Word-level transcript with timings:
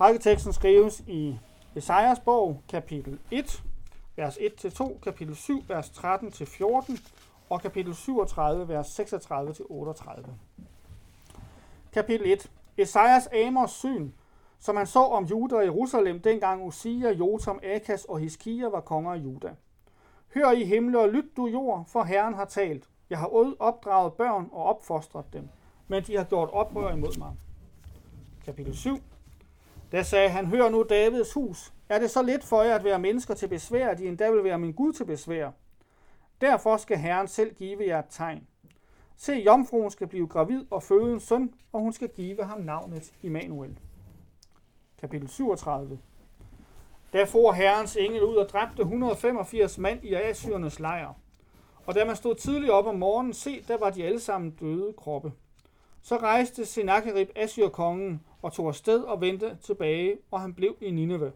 Prædiketeksten 0.00 0.52
skrives 0.52 1.00
i 1.06 1.38
Esajas 1.76 2.20
bog, 2.20 2.62
kapitel 2.68 3.18
1, 3.30 3.64
vers 4.16 4.36
1-2, 4.36 4.98
kapitel 4.98 5.36
7, 5.36 5.64
vers 5.68 5.88
13-14 5.88 7.10
og 7.50 7.60
kapitel 7.60 7.94
37, 7.94 8.68
vers 8.68 9.00
36-38. 9.00 10.30
Kapitel 11.92 12.32
1. 12.32 12.50
Esajas 12.76 13.28
Amors 13.46 13.70
syn, 13.70 14.10
som 14.58 14.76
han 14.76 14.86
så 14.86 15.00
om 15.00 15.24
Juda 15.24 15.56
og 15.56 15.64
Jerusalem, 15.64 16.20
dengang 16.20 16.66
Usia, 16.66 17.10
Jotam, 17.12 17.60
Akas 17.62 18.04
og 18.04 18.18
Hiskia 18.18 18.68
var 18.68 18.80
konger 18.80 19.12
af 19.12 19.18
Juda. 19.18 19.54
Hør 20.34 20.50
i 20.50 20.64
himle 20.64 21.00
og 21.00 21.08
lyt 21.08 21.36
du 21.36 21.46
jord, 21.46 21.84
for 21.86 22.02
Herren 22.02 22.34
har 22.34 22.44
talt. 22.44 22.88
Jeg 23.10 23.18
har 23.18 23.56
opdraget 23.58 24.12
børn 24.12 24.48
og 24.52 24.64
opfostret 24.64 25.24
dem, 25.32 25.48
men 25.88 26.02
de 26.02 26.16
har 26.16 26.24
gjort 26.24 26.50
oprør 26.52 26.92
imod 26.92 27.18
mig. 27.18 27.32
Kapitel 28.44 28.76
7. 28.76 28.98
Da 29.92 30.02
sagde 30.02 30.28
han, 30.28 30.46
hør 30.46 30.68
nu 30.68 30.82
Davids 30.82 31.32
hus. 31.32 31.72
Er 31.88 31.98
det 31.98 32.10
så 32.10 32.22
lidt 32.22 32.44
for 32.44 32.62
jer 32.62 32.74
at 32.74 32.84
være 32.84 32.98
mennesker 32.98 33.34
til 33.34 33.48
besvær, 33.48 33.88
at 33.88 34.00
I 34.00 34.06
endda 34.06 34.30
vil 34.30 34.44
være 34.44 34.58
min 34.58 34.72
Gud 34.72 34.92
til 34.92 35.04
besvær? 35.04 35.50
Derfor 36.40 36.76
skal 36.76 36.98
Herren 36.98 37.28
selv 37.28 37.54
give 37.54 37.86
jer 37.86 37.98
et 37.98 38.04
tegn. 38.10 38.46
Se, 39.16 39.32
jomfruen 39.32 39.90
skal 39.90 40.06
blive 40.06 40.26
gravid 40.26 40.64
og 40.70 40.82
føde 40.82 41.12
en 41.12 41.20
søn, 41.20 41.54
og 41.72 41.80
hun 41.80 41.92
skal 41.92 42.08
give 42.08 42.44
ham 42.44 42.60
navnet 42.60 43.12
Immanuel. 43.22 43.78
Kapitel 45.00 45.28
37. 45.28 45.98
Da 47.12 47.24
for 47.24 47.52
Herrens 47.52 47.96
engel 47.96 48.22
ud 48.22 48.34
og 48.36 48.48
dræbte 48.48 48.82
185 48.82 49.78
mand 49.78 50.04
i 50.04 50.14
Assyrernes 50.14 50.80
lejr. 50.80 51.14
Og 51.86 51.94
da 51.94 52.04
man 52.04 52.16
stod 52.16 52.34
tidligt 52.34 52.72
op 52.72 52.86
om 52.86 52.94
morgenen, 52.98 53.34
se, 53.34 53.64
der 53.68 53.78
var 53.78 53.90
de 53.90 54.04
alle 54.04 54.20
sammen 54.20 54.50
døde 54.50 54.92
kroppe. 54.92 55.32
Så 56.02 56.16
rejste 56.16 56.66
Sennacherib 56.66 57.28
Assyrkongen 57.36 58.20
og 58.42 58.52
tog 58.52 58.68
afsted 58.68 59.00
og 59.00 59.20
vendte 59.20 59.58
tilbage, 59.62 60.18
og 60.30 60.40
han 60.40 60.54
blev 60.54 60.76
i 60.80 60.90
Nineve. 60.90 61.32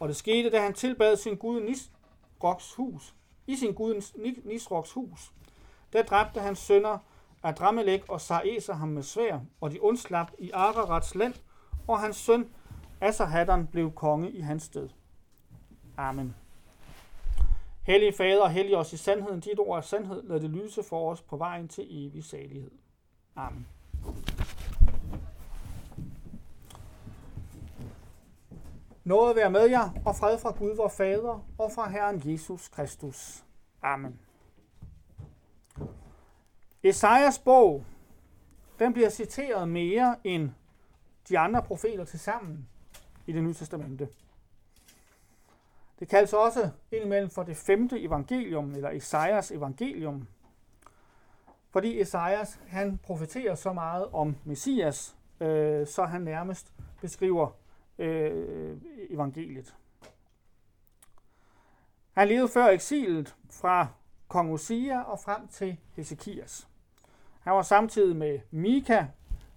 Og 0.00 0.08
det 0.08 0.16
skete, 0.16 0.50
da 0.50 0.60
han 0.60 0.74
tilbad 0.74 1.16
sin 1.16 1.36
gud 1.36 1.60
Nisroks 1.60 2.74
hus, 2.74 3.14
i 3.46 3.56
sin 3.56 3.74
gud 3.74 4.02
Nisroks 4.44 4.92
hus. 4.92 5.32
Der 5.92 6.02
dræbte 6.02 6.40
hans 6.40 6.58
sønner 6.58 6.98
Adramelek 7.42 8.04
og 8.08 8.20
Saeser 8.20 8.74
ham 8.74 8.88
med 8.88 9.02
svær, 9.02 9.40
og 9.60 9.70
de 9.70 9.82
undslap 9.82 10.32
i 10.38 10.50
Ararats 10.50 11.14
land, 11.14 11.34
og 11.88 12.00
hans 12.00 12.16
søn 12.16 12.48
Asarhaddon 13.00 13.66
blev 13.66 13.92
konge 13.92 14.30
i 14.30 14.40
hans 14.40 14.62
sted. 14.62 14.88
Amen. 15.96 16.34
Hellige 17.82 18.12
Fader, 18.12 18.48
hellig 18.48 18.76
os 18.76 18.92
i 18.92 18.96
sandheden. 18.96 19.40
Dit 19.40 19.58
ord 19.58 19.78
er 19.78 19.82
sandhed. 19.82 20.22
Lad 20.22 20.40
det 20.40 20.50
lyse 20.50 20.82
for 20.82 21.10
os 21.10 21.22
på 21.22 21.36
vejen 21.36 21.68
til 21.68 22.06
evig 22.06 22.24
salighed. 22.24 22.70
Amen. 23.36 23.66
Noget 29.04 29.36
være 29.36 29.50
med 29.50 29.66
jer, 29.66 29.90
og 30.04 30.16
fred 30.16 30.38
fra 30.38 30.50
Gud 30.50 30.76
vor 30.76 30.88
Fader, 30.88 31.46
og 31.58 31.72
fra 31.72 31.90
Herren 31.90 32.22
Jesus 32.24 32.68
Kristus. 32.68 33.44
Amen. 33.82 34.20
Esajas 36.82 37.38
bog, 37.38 37.84
den 38.78 38.92
bliver 38.92 39.08
citeret 39.08 39.68
mere 39.68 40.16
end 40.24 40.50
de 41.28 41.38
andre 41.38 41.62
profeter 41.62 42.04
til 42.04 42.20
sammen 42.20 42.68
i 43.26 43.32
det 43.32 43.42
nye 43.42 43.54
testamente. 43.54 44.08
Det 45.98 46.08
kaldes 46.08 46.32
også 46.32 46.70
indimellem 46.92 47.30
for 47.30 47.42
det 47.42 47.56
femte 47.56 48.02
evangelium, 48.02 48.74
eller 48.74 48.90
Esajas 48.90 49.50
evangelium, 49.50 50.28
fordi 51.70 52.00
Esajas 52.00 52.60
han 52.66 52.98
profeterer 52.98 53.54
så 53.54 53.72
meget 53.72 54.06
om 54.12 54.36
Messias, 54.44 55.16
øh, 55.40 55.86
så 55.86 56.04
han 56.04 56.22
nærmest 56.22 56.72
beskriver 57.00 57.50
øh, 57.98 58.76
evangeliet. 59.10 59.74
Han 62.12 62.28
levede 62.28 62.48
før 62.48 62.66
eksilet 62.66 63.36
fra 63.50 63.86
kong 64.28 64.52
Osia 64.52 65.00
og 65.00 65.18
frem 65.18 65.48
til 65.48 65.76
Hesekias. 65.96 66.68
Han 67.40 67.52
var 67.52 67.62
samtidig 67.62 68.16
med 68.16 68.40
Mika, 68.50 69.06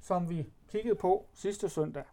som 0.01 0.29
vi 0.29 0.49
kiggede 0.69 0.95
på 0.95 1.25
sidste 1.33 1.69
søndag. 1.69 2.03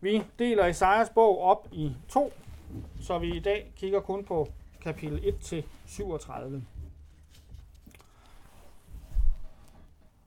Vi 0.00 0.24
deler 0.38 0.66
Esajas 0.66 1.10
bog 1.10 1.40
op 1.40 1.68
i 1.72 1.96
to, 2.08 2.32
så 3.00 3.18
vi 3.18 3.36
i 3.36 3.40
dag 3.40 3.72
kigger 3.76 4.00
kun 4.00 4.24
på 4.24 4.48
kapitel 4.80 5.18
1-37. 5.18 6.60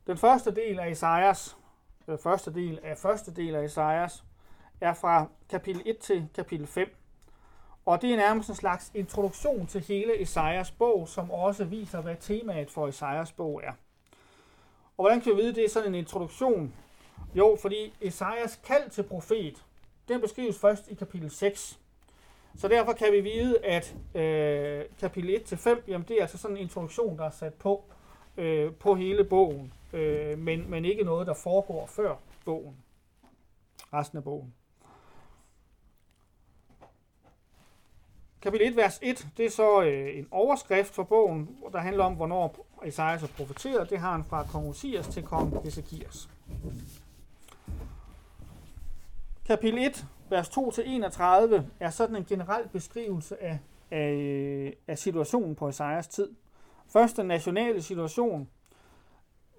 Den 0.08 0.18
første 0.18 0.56
del 0.56 0.80
af 0.80 0.90
Esajas, 0.90 1.58
den 2.12 2.20
første 2.20 2.54
del 2.54 2.80
af 2.84 2.98
første 2.98 3.34
del 3.34 3.56
af 3.56 3.64
Esajas, 3.64 4.24
er 4.82 4.94
fra 4.94 5.28
kapitel 5.50 5.82
1 5.86 5.98
til 5.98 6.28
kapitel 6.36 6.68
5. 6.68 6.96
Og 7.86 8.02
det 8.02 8.12
er 8.12 8.18
nærmest 8.18 8.50
en 8.50 8.56
slags 8.56 8.92
introduktion 8.94 9.68
til 9.68 9.82
hele 9.82 10.22
Esajas 10.22 10.72
bog, 10.72 11.08
som 11.08 11.32
også 11.32 11.66
viser, 11.66 12.02
hvad 12.02 12.16
temaet 12.20 12.72
for 12.72 12.88
Esajas 12.88 13.32
bog 13.32 13.62
er. 13.64 13.72
Og 14.98 15.04
hvordan 15.04 15.22
kan 15.22 15.32
vi 15.32 15.38
vide, 15.38 15.50
at 15.50 15.56
det 15.56 15.66
er 15.66 15.70
sådan 15.70 15.90
en 15.90 15.96
introduktion? 15.96 16.74
Jo, 17.36 17.58
fordi 17.62 17.94
Esajas 18.02 18.60
kald 18.64 18.90
til 18.90 19.04
profet, 19.04 19.66
den 20.08 20.22
beskrives 20.22 20.60
først 20.60 20.88
i 20.88 20.94
kapitel 20.94 21.32
6. 21.32 21.80
Så 22.58 22.68
derfor 22.68 22.94
kan 22.94 23.12
vi 23.12 23.22
vide, 23.22 23.66
at 23.66 23.96
øh, 24.16 24.86
kapitel 25.00 25.36
1-5, 25.36 25.70
jamen 25.88 26.06
det 26.08 26.18
er 26.18 26.22
altså 26.22 26.38
sådan 26.38 26.58
en 26.58 26.64
introduktion, 26.64 27.18
der 27.18 27.26
er 27.26 27.32
sat 27.32 27.54
på 27.54 27.84
øh, 28.38 28.74
på 28.74 28.96
hele 28.96 29.24
bogen, 29.24 29.74
øh, 29.94 30.38
men, 30.38 30.70
men 30.70 30.86
ikke 30.86 31.04
noget, 31.04 31.28
der 31.28 31.34
foregår 31.34 31.86
før 31.86 32.16
bogen. 32.46 32.76
Resten 33.94 34.18
af 34.18 34.24
bogen. 34.24 34.54
Kapitel 38.42 38.68
1, 38.68 38.76
vers 38.76 39.00
1, 39.02 39.28
det 39.38 39.46
er 39.46 39.50
så 39.50 39.82
øh, 39.82 40.18
en 40.18 40.28
overskrift 40.32 40.94
for 40.94 41.04
bogen, 41.04 41.58
der 41.72 41.80
handler 41.80 42.04
om, 42.04 42.14
hvornår 42.14 42.68
Esajas 42.84 43.24
er 43.24 43.28
profeteret. 43.28 43.90
Det 43.90 44.00
har 44.00 44.12
han 44.12 44.24
fra 44.24 44.46
kong 44.52 44.68
Osias 44.68 45.08
til 45.08 45.24
kong 45.24 45.68
Ezekias. 45.68 46.30
Kapitel 49.46 49.80
1, 49.80 50.06
vers 50.30 50.50
2-31 50.50 51.64
er 51.80 51.90
sådan 51.90 52.16
en 52.16 52.26
generel 52.26 52.68
beskrivelse 52.68 53.44
af, 53.44 53.60
af, 53.92 54.12
øh, 54.12 54.74
af 54.88 54.98
situationen 54.98 55.56
på 55.56 55.70
Esajas 55.70 56.08
tid. 56.08 56.30
Først 56.88 57.18
den 57.18 57.26
nationale 57.26 57.82
situation, 57.82 58.50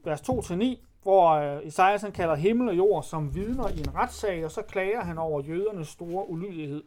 vers 0.04 0.20
2-9, 0.20 0.78
hvor 1.02 1.30
øh, 1.30 1.66
Esajas 1.66 2.02
han 2.02 2.12
kalder 2.12 2.34
himmel 2.34 2.68
og 2.68 2.76
jord 2.76 3.02
som 3.02 3.34
vidner 3.34 3.68
i 3.68 3.78
en 3.78 3.94
retssag, 3.94 4.44
og 4.44 4.50
så 4.50 4.62
klager 4.62 5.00
han 5.00 5.18
over 5.18 5.42
jødernes 5.42 5.88
store 5.88 6.28
ulydighed, 6.28 6.82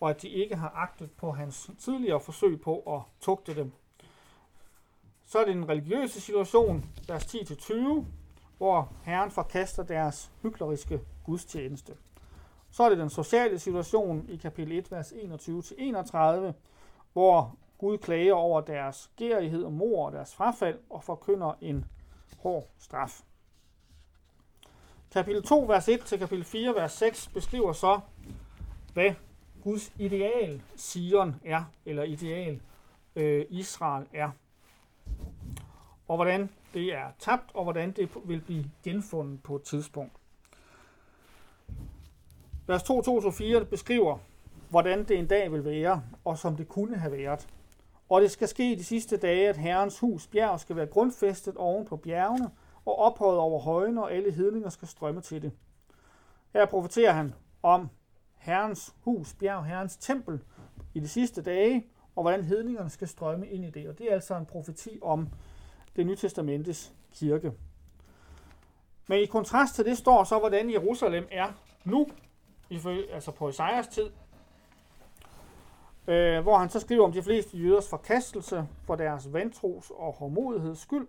og 0.00 0.10
at 0.10 0.22
de 0.22 0.28
ikke 0.28 0.56
har 0.56 0.72
agtet 0.76 1.10
på 1.10 1.30
hans 1.30 1.70
tidligere 1.78 2.20
forsøg 2.20 2.60
på 2.60 2.78
at 2.96 3.00
tugte 3.20 3.54
dem. 3.54 3.72
Så 5.26 5.38
er 5.38 5.44
det 5.44 5.54
den 5.54 5.68
religiøse 5.68 6.20
situation, 6.20 6.84
vers 7.08 7.34
10-20, 7.34 8.04
hvor 8.58 8.92
Herren 9.02 9.30
forkaster 9.30 9.82
deres 9.82 10.32
hykleriske 10.42 11.00
gudstjeneste. 11.24 11.92
Så 12.70 12.82
er 12.82 12.88
det 12.88 12.98
den 12.98 13.10
sociale 13.10 13.58
situation 13.58 14.26
i 14.28 14.36
kapitel 14.36 14.72
1, 14.78 14.92
vers 14.92 15.12
21-31, 15.12 16.52
hvor 17.12 17.56
Gud 17.78 17.98
klager 17.98 18.34
over 18.34 18.60
deres 18.60 19.10
gærighed 19.16 19.64
og 19.64 19.72
mor 19.72 20.06
og 20.06 20.12
deres 20.12 20.34
frafald 20.34 20.78
og 20.90 21.04
forkynder 21.04 21.52
en 21.60 21.84
hård 22.38 22.68
straf. 22.78 23.20
Kapitel 25.12 25.42
2, 25.42 25.60
vers 25.60 25.88
1 25.88 26.00
til 26.00 26.18
kapitel 26.18 26.44
4, 26.44 26.74
vers 26.74 26.92
6 26.92 27.28
beskriver 27.28 27.72
så, 27.72 28.00
hvad 28.92 29.14
Guds 29.62 29.92
ideal 29.98 30.62
Sion 30.76 31.36
er, 31.44 31.64
eller 31.84 32.02
ideal 32.02 32.60
øh, 33.16 33.46
Israel 33.50 34.06
er. 34.12 34.30
Og 36.08 36.16
hvordan 36.16 36.50
det 36.74 36.94
er 36.94 37.10
tabt, 37.18 37.50
og 37.54 37.62
hvordan 37.64 37.90
det 37.92 38.08
vil 38.24 38.40
blive 38.40 38.70
genfundet 38.84 39.42
på 39.42 39.56
et 39.56 39.62
tidspunkt. 39.62 40.12
Vers 42.66 42.82
2, 42.82 43.02
2, 43.02 43.30
4 43.30 43.64
beskriver, 43.64 44.18
hvordan 44.68 45.04
det 45.04 45.18
en 45.18 45.26
dag 45.26 45.52
vil 45.52 45.64
være, 45.64 46.02
og 46.24 46.38
som 46.38 46.56
det 46.56 46.68
kunne 46.68 46.96
have 46.96 47.12
været. 47.12 47.48
Og 48.10 48.20
det 48.20 48.30
skal 48.30 48.48
ske 48.48 48.72
i 48.72 48.74
de 48.74 48.84
sidste 48.84 49.16
dage, 49.16 49.48
at 49.48 49.56
Herrens 49.56 49.98
hus 49.98 50.26
bjerg 50.26 50.60
skal 50.60 50.76
være 50.76 50.86
grundfæstet 50.86 51.56
oven 51.56 51.86
på 51.86 51.96
bjergene 51.96 52.50
og 52.84 52.98
ophøjet 52.98 53.38
over 53.38 53.60
højene, 53.60 54.02
og 54.02 54.12
alle 54.12 54.32
hedninger 54.32 54.68
skal 54.68 54.88
strømme 54.88 55.20
til 55.20 55.42
det. 55.42 55.52
Her 56.52 56.66
profeterer 56.66 57.12
han 57.12 57.34
om 57.62 57.88
Herrens 58.36 58.94
hus, 59.00 59.34
bjerg, 59.34 59.64
Herrens 59.64 59.96
tempel 59.96 60.40
i 60.94 61.00
de 61.00 61.08
sidste 61.08 61.42
dage, 61.42 61.86
og 62.16 62.22
hvordan 62.22 62.44
hedningerne 62.44 62.90
skal 62.90 63.08
strømme 63.08 63.48
ind 63.48 63.64
i 63.64 63.70
det. 63.70 63.88
Og 63.88 63.98
det 63.98 64.10
er 64.10 64.14
altså 64.14 64.36
en 64.36 64.46
profeti 64.46 64.98
om 65.02 65.28
det 65.96 66.06
nye 66.06 66.16
testamentes 66.16 66.92
kirke. 67.14 67.52
Men 69.08 69.18
i 69.18 69.26
kontrast 69.26 69.74
til 69.74 69.84
det 69.84 69.98
står 69.98 70.24
så, 70.24 70.38
hvordan 70.38 70.72
Jerusalem 70.72 71.26
er 71.30 71.52
nu, 71.84 72.06
altså 73.12 73.30
på 73.30 73.48
Isaias 73.48 73.86
tid, 73.86 74.10
øh, 76.06 76.42
hvor 76.42 76.58
han 76.58 76.68
så 76.68 76.80
skriver 76.80 77.04
om 77.04 77.12
de 77.12 77.22
fleste 77.22 77.58
jøders 77.58 77.88
forkastelse 77.88 78.68
for 78.84 78.96
deres 78.96 79.32
vantros 79.32 79.90
og 79.90 80.12
hårdmodigheds 80.12 80.78
skyld, 80.78 81.08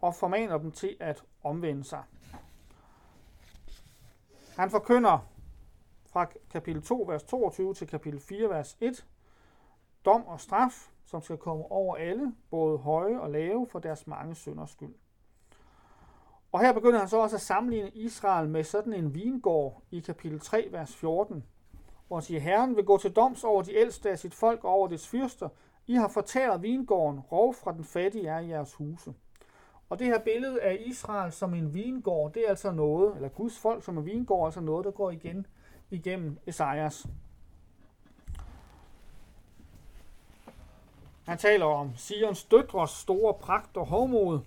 og 0.00 0.14
formaner 0.14 0.58
dem 0.58 0.72
til 0.72 0.96
at 1.00 1.22
omvende 1.42 1.84
sig. 1.84 2.02
Han 4.56 4.70
forkynder 4.70 5.18
fra 6.06 6.26
kapitel 6.50 6.82
2, 6.82 7.04
vers 7.08 7.22
22 7.22 7.74
til 7.74 7.86
kapitel 7.86 8.20
4, 8.20 8.48
vers 8.48 8.76
1, 8.80 9.06
dom 10.04 10.26
og 10.26 10.40
straf, 10.40 10.90
som 11.04 11.22
skal 11.22 11.36
komme 11.36 11.64
over 11.64 11.96
alle, 11.96 12.34
både 12.50 12.78
høje 12.78 13.20
og 13.20 13.30
lave, 13.30 13.66
for 13.70 13.78
deres 13.78 14.06
mange 14.06 14.34
synders 14.34 14.70
skyld. 14.70 14.94
Og 16.52 16.60
her 16.60 16.72
begynder 16.72 16.98
han 16.98 17.08
så 17.08 17.18
også 17.18 17.36
at 17.36 17.42
sammenligne 17.42 17.90
Israel 17.90 18.48
med 18.48 18.64
sådan 18.64 18.92
en 18.92 19.14
vingård 19.14 19.82
i 19.90 20.00
kapitel 20.00 20.40
3, 20.40 20.68
vers 20.70 20.96
14, 20.96 21.44
hvor 22.06 22.16
han 22.16 22.22
siger, 22.22 22.40
Herren 22.40 22.76
vil 22.76 22.84
gå 22.84 22.98
til 22.98 23.12
doms 23.12 23.44
over 23.44 23.62
de 23.62 23.74
ældste 23.74 24.10
af 24.10 24.18
sit 24.18 24.34
folk 24.34 24.64
og 24.64 24.70
over 24.70 24.88
dets 24.88 25.08
fyrster. 25.08 25.48
I 25.86 25.94
har 25.94 26.08
fortæret 26.08 26.62
vingården, 26.62 27.20
rov 27.20 27.54
fra 27.54 27.72
den 27.72 27.84
fattige 27.84 28.28
er 28.28 28.38
i 28.38 28.48
jeres 28.48 28.74
huse. 28.74 29.14
Og 29.88 29.98
det 29.98 30.06
her 30.06 30.18
billede 30.18 30.60
af 30.60 30.82
Israel 30.86 31.32
som 31.32 31.54
en 31.54 31.74
vingård, 31.74 32.32
det 32.32 32.44
er 32.44 32.48
altså 32.48 32.70
noget, 32.70 33.16
eller 33.16 33.28
Guds 33.28 33.58
folk 33.58 33.84
som 33.84 33.98
en 33.98 34.06
vingård, 34.06 34.40
er 34.40 34.44
altså 34.44 34.60
noget, 34.60 34.84
der 34.84 34.90
går 34.90 35.10
igen 35.10 35.46
igennem 35.90 36.38
Esajas. 36.46 37.06
Han 41.26 41.38
taler 41.38 41.66
om 41.66 41.96
Sions 41.96 42.44
døtres 42.44 42.90
store 42.90 43.34
pragt 43.34 43.76
og 43.76 43.86
hovmod. 43.86 44.40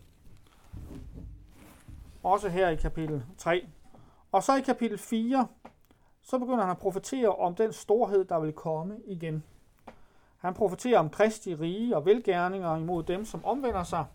Også 2.23 2.49
her 2.49 2.69
i 2.69 2.75
kapitel 2.75 3.25
3. 3.37 3.67
Og 4.31 4.43
så 4.43 4.55
i 4.55 4.61
kapitel 4.61 4.97
4, 4.97 5.47
så 6.29 6.39
begynder 6.39 6.61
han 6.61 6.71
at 6.71 6.77
profetere 6.77 7.35
om 7.35 7.55
den 7.55 7.73
storhed, 7.73 8.25
der 8.25 8.39
vil 8.39 8.53
komme 8.53 8.97
igen. 9.05 9.43
Han 10.37 10.53
profeterer 10.53 10.99
om 10.99 11.09
Kristi 11.09 11.55
rige 11.55 11.95
og 11.95 12.05
velgærninger 12.05 12.77
imod 12.77 13.03
dem, 13.03 13.25
som 13.25 13.45
omvender 13.45 13.83
sig, 13.83 14.05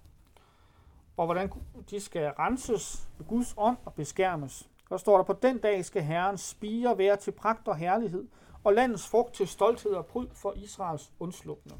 og 1.16 1.24
hvordan 1.24 1.52
de 1.90 2.00
skal 2.00 2.32
renses 2.38 3.08
ved 3.18 3.26
Guds 3.26 3.54
ånd 3.56 3.76
og 3.84 3.94
beskærmes. 3.94 4.68
Der 4.88 4.96
står 4.96 5.16
der, 5.16 5.24
på 5.24 5.32
den 5.42 5.58
dag 5.58 5.84
skal 5.84 6.02
Herren 6.02 6.38
spire 6.38 6.98
være 6.98 7.16
til 7.16 7.30
pragt 7.30 7.68
og 7.68 7.76
herlighed, 7.76 8.28
og 8.64 8.72
landets 8.74 9.08
frugt 9.08 9.34
til 9.34 9.48
stolthed 9.48 9.92
og 9.92 10.06
pryd 10.06 10.26
for 10.32 10.52
Israels 10.52 11.12
undslupne. 11.20 11.72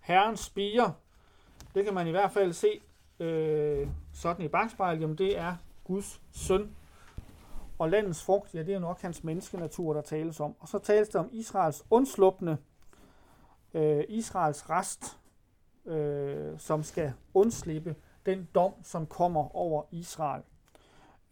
Herren 0.00 0.36
spire, 0.36 0.94
det 1.74 1.84
kan 1.84 1.94
man 1.94 2.06
i 2.06 2.10
hvert 2.10 2.32
fald 2.32 2.52
se 2.52 2.80
øh, 3.20 3.88
sådan 4.12 4.44
i 4.44 4.48
bagspejlet, 4.48 5.00
jamen 5.00 5.18
det 5.18 5.38
er 5.38 5.56
Guds 5.84 6.20
søn. 6.32 6.76
Og 7.80 7.90
landets 7.90 8.24
frugt, 8.24 8.54
ja 8.54 8.62
det 8.62 8.74
er 8.74 8.78
nok 8.78 9.00
hans 9.00 9.24
menneskenatur, 9.24 9.92
der 9.92 10.00
tales 10.00 10.40
om. 10.40 10.54
Og 10.60 10.68
så 10.68 10.78
tales 10.78 11.08
der 11.08 11.18
om 11.18 11.28
Israels 11.32 11.84
undslupne, 11.90 12.58
øh, 13.74 14.04
Israels 14.08 14.70
rest, 14.70 15.18
øh, 15.86 16.58
som 16.58 16.82
skal 16.82 17.12
undslippe 17.34 17.96
den 18.26 18.48
dom, 18.54 18.72
som 18.82 19.06
kommer 19.06 19.56
over 19.56 19.82
Israel. 19.90 20.42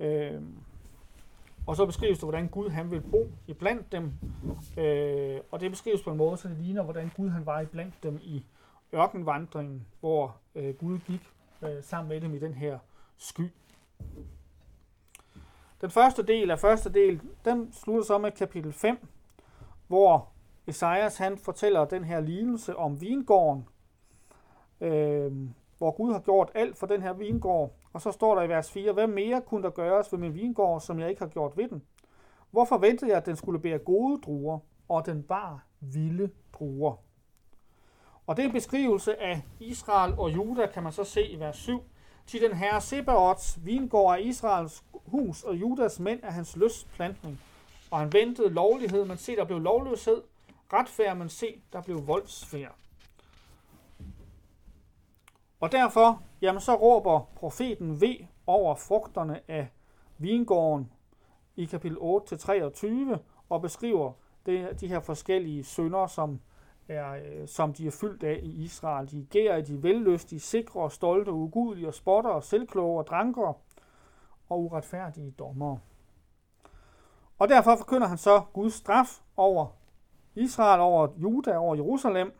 Øh, 0.01 0.43
og 1.67 1.77
så 1.77 1.87
beskrives 1.87 2.19
det, 2.19 2.27
hvordan 2.27 2.49
Gud 2.49 2.69
han 2.69 2.91
vil 2.91 3.01
bo 3.01 3.31
i 3.47 3.53
blandt 3.53 3.93
dem. 3.93 4.13
Øh, 4.79 5.41
og 5.51 5.61
det 5.61 5.71
beskrives 5.71 6.03
på 6.03 6.11
en 6.11 6.17
måde, 6.17 6.37
så 6.37 6.49
det 6.49 6.57
ligner, 6.57 6.83
hvordan 6.83 7.13
Gud 7.17 7.29
han 7.29 7.47
var 7.47 7.61
i 7.61 7.67
blandt 7.67 7.95
dem 8.03 8.19
i 8.23 8.45
ørkenvandringen, 8.95 9.87
hvor 10.01 10.37
øh, 10.55 10.75
Gud 10.75 10.99
gik 10.99 11.33
øh, 11.63 11.83
sammen 11.83 12.09
med 12.09 12.21
dem 12.21 12.35
i 12.35 12.39
den 12.39 12.55
her 12.55 12.79
sky. 13.17 13.51
Den 15.81 15.91
første 15.91 16.23
del 16.23 16.51
af 16.51 16.59
første 16.59 16.93
del, 16.93 17.21
den 17.45 17.73
slutter 17.73 18.05
så 18.05 18.19
med 18.19 18.31
kapitel 18.31 18.73
5, 18.73 19.07
hvor 19.87 20.29
Esajas 20.67 21.19
han 21.19 21.39
fortæller 21.39 21.85
den 21.85 22.05
her 22.05 22.21
lignelse 22.21 22.77
om 22.77 23.01
vingården, 23.01 23.69
øh, 24.81 25.33
hvor 25.79 25.91
Gud 25.91 26.13
har 26.13 26.21
gjort 26.21 26.51
alt 26.55 26.79
for 26.79 26.87
den 26.87 27.03
her 27.03 27.13
vingård. 27.13 27.75
Og 27.93 28.01
så 28.01 28.13
står 28.13 28.35
der 28.35 28.43
i 28.43 28.49
vers 28.49 28.73
4, 28.73 28.93
hvad 28.93 29.07
mere 29.07 29.41
kunne 29.41 29.63
der 29.63 29.71
gøres 29.71 30.13
ved 30.13 30.19
min 30.19 30.35
vingård, 30.35 30.81
som 30.81 31.01
jeg 31.01 31.09
ikke 31.09 31.23
har 31.23 31.29
gjort 31.29 31.57
ved 31.57 31.69
den? 31.69 31.83
Hvorfor 32.51 32.79
ventede 32.79 33.11
jeg, 33.11 33.19
at 33.19 33.27
den 33.27 33.37
skulle 33.37 33.61
bære 33.61 33.79
gode 33.79 34.21
druer, 34.21 34.59
og 34.89 35.07
den 35.07 35.23
bar 35.23 35.67
vilde 35.81 36.31
druer? 36.53 36.95
Og 38.27 38.37
det 38.37 38.43
er 38.43 38.47
en 38.47 38.53
beskrivelse 38.53 39.23
af 39.23 39.43
Israel 39.61 40.15
og 40.19 40.35
Juda, 40.35 40.67
kan 40.67 40.83
man 40.83 40.93
så 40.93 41.05
se 41.05 41.27
i 41.27 41.41
vers 41.41 41.57
7. 41.57 41.83
Til 42.29 42.43
den 42.43 42.53
herre 42.57 42.81
Sebaots 42.81 43.59
vingård 43.65 44.17
af 44.17 44.21
Israels 44.23 44.85
hus, 44.93 45.43
og 45.43 45.55
Judas 45.55 46.01
mænd 46.01 46.25
af 46.25 46.33
hans 46.33 46.57
lystplantning. 46.57 47.41
Og 47.91 47.99
han 47.99 48.13
ventede 48.13 48.51
lovlighed, 48.51 49.05
men 49.05 49.17
se, 49.17 49.37
der 49.37 49.45
blev 49.45 49.59
lovløshed. 49.59 50.23
Retfærd, 50.73 51.17
men 51.17 51.29
se, 51.29 51.61
der 51.73 51.83
blev 51.83 52.07
voldsfærd. 52.07 52.75
Og 55.61 55.73
derfor, 55.73 56.23
jamen 56.41 56.61
så 56.61 56.75
råber 56.75 57.21
profeten 57.37 58.01
V 58.01 58.05
over 58.47 58.75
frugterne 58.75 59.41
af 59.49 59.69
vingården 60.19 60.93
i 61.57 61.65
kapitel 61.65 61.97
8-23 61.99 63.19
og 63.49 63.63
beskriver 63.63 64.13
det, 64.47 64.81
de 64.81 64.89
her 64.89 65.01
forskellige 65.01 65.65
synder, 65.65 66.07
som, 66.07 66.41
er, 66.89 67.13
øh, 67.13 67.49
som 67.49 67.73
de 67.73 67.87
er 67.87 67.91
fyldt 67.91 68.23
af 68.23 68.41
i 68.43 68.65
Israel. 68.65 69.11
De 69.11 69.27
gærer, 69.31 69.61
de 69.61 69.83
vellystige, 69.83 70.41
sikre 70.41 70.81
og 70.81 70.93
stolte, 70.93 71.33
ugudelige 71.33 71.89
og 71.89 71.95
spotter 71.95 72.31
og 72.31 72.45
selvkloge 72.45 72.99
og 72.99 73.07
drankere 73.07 73.55
og 74.49 74.61
uretfærdige 74.61 75.31
dommere. 75.31 75.79
Og 77.39 77.49
derfor 77.49 77.77
forkynder 77.77 78.07
han 78.07 78.19
så 78.19 78.43
Guds 78.53 78.75
straf 78.75 79.21
over 79.37 79.67
Israel, 80.35 80.81
over 80.81 81.09
Juda, 81.17 81.57
over 81.57 81.75
Jerusalem, 81.75 82.33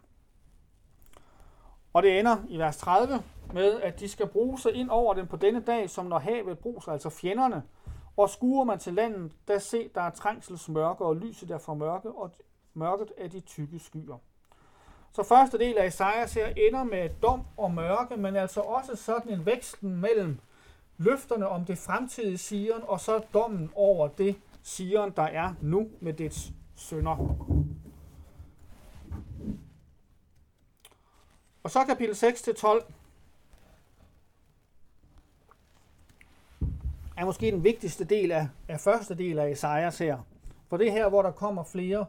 og 1.93 2.03
det 2.03 2.19
ender 2.19 2.37
i 2.49 2.59
vers 2.59 2.77
30 2.77 3.23
med, 3.53 3.81
at 3.81 4.01
de 4.01 4.09
skal 4.09 4.27
bruge 4.27 4.59
sig 4.59 4.73
ind 4.75 4.91
over 4.91 5.15
den 5.15 5.27
på 5.27 5.37
denne 5.37 5.61
dag, 5.61 5.91
som 5.91 6.07
når 6.07 6.19
havet 6.19 6.59
bruser, 6.59 6.93
altså 6.93 7.11
fjenderne. 7.11 7.63
Og 8.17 8.29
skuer 8.29 8.65
man 8.65 8.79
til 8.79 8.95
landet, 8.95 9.33
der 9.49 9.59
se, 9.59 9.91
der 9.95 10.01
er 10.01 10.11
trængselsmørke, 10.11 11.05
og 11.05 11.17
lyset 11.17 11.51
er 11.51 11.59
for 11.59 11.75
mørke, 11.75 12.13
og 12.13 12.31
mørket 12.75 13.13
er 13.17 13.29
de 13.29 13.41
tykke 13.41 13.79
skyer. 13.79 14.19
Så 15.13 15.23
første 15.23 15.59
del 15.59 15.79
af 15.79 15.87
Esajas 15.87 16.35
her 16.35 16.47
ender 16.47 16.85
med 16.85 17.11
dom 17.23 17.47
og 17.57 17.71
mørke, 17.71 18.17
men 18.17 18.37
altså 18.37 18.61
også 18.61 18.97
sådan 18.97 19.33
en 19.33 19.47
væksten 19.47 19.97
mellem 19.97 20.39
løfterne 20.99 21.49
om 21.49 21.65
det 21.65 21.79
fremtidige 21.79 22.39
Sion, 22.39 22.83
og 22.83 23.01
så 23.01 23.19
dommen 23.35 23.71
over 23.75 24.09
det 24.09 24.37
Sion, 24.63 25.11
der 25.11 25.23
er 25.23 25.55
nu 25.61 25.89
med 26.01 26.13
dets 26.13 26.53
sønder. 26.77 27.37
Og 31.63 31.71
så 31.71 31.85
kapitel 31.85 32.15
6-12 32.15 32.93
er 37.17 37.25
måske 37.25 37.51
den 37.51 37.65
vigtigste 37.65 38.05
del 38.05 38.33
af, 38.33 38.49
af 38.69 38.81
første 38.81 39.15
del 39.15 39.39
af 39.39 39.51
Esajas 39.51 39.99
her. 39.99 40.19
For 40.69 40.77
det 40.77 40.89
er 40.89 40.93
her, 40.93 41.09
hvor 41.09 41.23
der 41.23 41.31
kommer 41.31 41.65
flere 41.65 42.07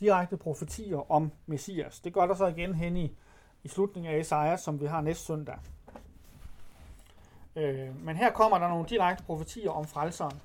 direkte 0.00 0.36
profetier 0.36 1.10
om 1.10 1.32
Messias. 1.46 2.00
Det 2.00 2.12
gør 2.12 2.26
der 2.26 2.34
så 2.34 2.46
igen 2.46 2.74
hen 2.74 2.96
i, 2.96 3.16
i 3.64 3.68
slutningen 3.68 4.12
af 4.12 4.18
Esajas, 4.18 4.60
som 4.60 4.80
vi 4.80 4.86
har 4.86 5.00
næste 5.00 5.24
søndag. 5.24 5.58
Øh, 7.56 8.04
men 8.04 8.16
her 8.16 8.30
kommer 8.30 8.58
der 8.58 8.68
nogle 8.68 8.88
direkte 8.88 9.24
profetier 9.24 9.70
om 9.70 9.86
frelseren. 9.86 10.40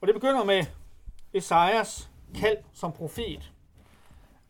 Og 0.00 0.06
det 0.06 0.14
begynder 0.14 0.44
med 0.44 0.64
Esajas 1.32 2.10
kald 2.34 2.58
som 2.72 2.92
profet. 2.92 3.52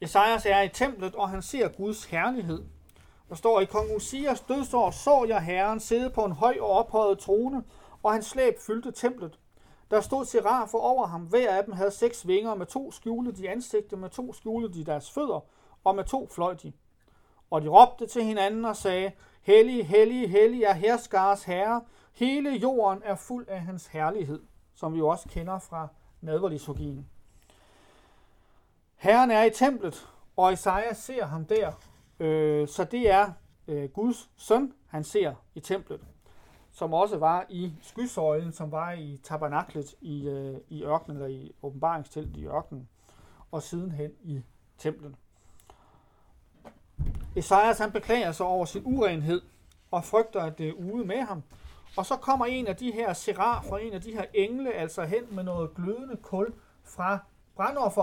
Esajas 0.01 0.47
er 0.47 0.61
i 0.61 0.69
templet, 0.69 1.15
og 1.15 1.29
han 1.29 1.43
ser 1.43 1.69
Guds 1.69 2.05
herlighed. 2.05 2.65
Der 3.29 3.35
står 3.35 3.61
i 3.61 3.65
kong 3.65 3.97
Usias 3.97 4.41
dødsår, 4.41 4.91
så 4.91 5.25
jeg 5.29 5.43
Herren 5.43 5.81
sidde 5.81 6.11
på 6.11 6.25
en 6.25 6.33
høj 6.33 6.57
og 6.61 6.71
ophøjet 6.71 7.19
trone, 7.19 7.65
og 8.03 8.13
hans 8.13 8.27
slæb 8.27 8.55
fyldte 8.67 8.93
templet. 8.93 9.39
Der 9.93 10.01
stod 10.01 10.25
serafer 10.25 10.79
over 10.79 11.07
ham. 11.07 11.23
Hver 11.23 11.57
af 11.57 11.65
dem 11.65 11.75
havde 11.75 11.91
seks 11.91 12.27
vinger, 12.27 12.55
med 12.55 12.67
to 12.67 12.93
skjule 12.93 13.33
de 13.33 13.51
ansigter, 13.51 13.97
med 13.97 14.11
to 14.11 14.33
skjule 14.33 14.73
de 14.73 14.85
deres 14.85 15.11
fødder, 15.11 15.41
og 15.85 15.97
med 15.97 16.05
to 16.05 16.29
fløj 16.31 16.55
de. 16.55 16.73
Og 17.51 17.63
de 17.63 17.69
råbte 17.69 18.07
til 18.07 18.25
hinanden 18.25 18.65
og 18.65 18.77
sagde, 18.77 19.13
Hellig, 19.43 19.87
hellig, 19.87 20.31
hellig 20.31 20.63
er 20.63 20.73
herskars 20.73 21.45
herre. 21.45 21.85
Hele 22.13 22.51
jorden 22.51 23.03
er 23.05 23.15
fuld 23.15 23.49
af 23.49 23.61
hans 23.61 23.87
herlighed, 23.87 24.43
som 24.75 24.95
vi 24.95 24.99
jo 24.99 25.09
også 25.09 25.29
kender 25.29 25.59
fra 25.59 25.89
nadverlisogien. 26.21 27.07
Herren 28.97 29.31
er 29.31 29.45
i 29.45 29.51
templet, 29.51 30.09
og 30.37 30.53
Isaiah 30.53 30.97
ser 30.97 31.25
ham 31.25 31.45
der. 31.45 31.73
Øh, 32.21 32.69
så 32.69 32.85
det 32.85 33.11
er 33.11 33.33
øh, 33.69 33.91
Guds 33.91 34.31
søn, 34.37 34.73
han 34.87 35.05
ser 35.05 35.35
i 35.55 35.61
templet, 35.61 36.01
som 36.73 36.95
også 36.95 37.19
var 37.19 37.47
i 37.49 37.73
skysøjlen, 37.83 38.53
som 38.53 38.73
var 38.73 38.93
i 38.93 39.21
tabernaklet 39.23 39.95
i, 40.01 40.29
øh, 40.29 40.57
i 40.69 40.85
ørkenen, 40.85 41.17
eller 41.17 41.29
i 41.29 41.53
åbenbaringsteltet 41.63 42.37
i 42.37 42.47
ørkenen, 42.47 42.89
og 43.51 43.63
sidenhen 43.63 44.11
i 44.23 44.43
templet. 44.79 45.15
Esajas 47.37 47.79
han 47.79 47.93
beklager 47.93 48.33
sig 48.33 48.47
over 48.47 48.65
sin 48.65 48.83
urenhed, 48.85 49.43
og 49.91 50.05
frygter, 50.05 50.41
at 50.41 50.59
det 50.59 50.69
er 50.69 50.73
ude 50.73 51.05
med 51.05 51.21
ham. 51.21 51.43
Og 51.97 52.07
så 52.07 52.17
kommer 52.17 52.47
en 52.47 52.67
af 52.67 52.77
de 52.77 52.93
her 52.93 53.13
serafer, 53.13 53.77
en 53.77 53.93
af 53.93 54.01
de 54.01 54.13
her 54.13 54.25
engle, 54.35 54.73
altså 54.73 55.05
hen 55.05 55.25
med 55.31 55.45
noget 55.45 55.75
glødende 55.75 56.17
kul 56.17 56.55
fra 56.85 57.19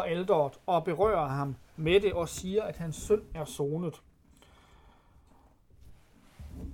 alderet 0.06 0.60
og 0.66 0.84
berører 0.84 1.28
ham 1.28 1.56
med 1.78 2.00
det 2.02 2.14
og 2.14 2.30
siger, 2.30 2.64
at 2.64 2.78
hans 2.78 2.96
synd 2.96 3.22
er 3.36 3.46
sonet. 3.46 4.02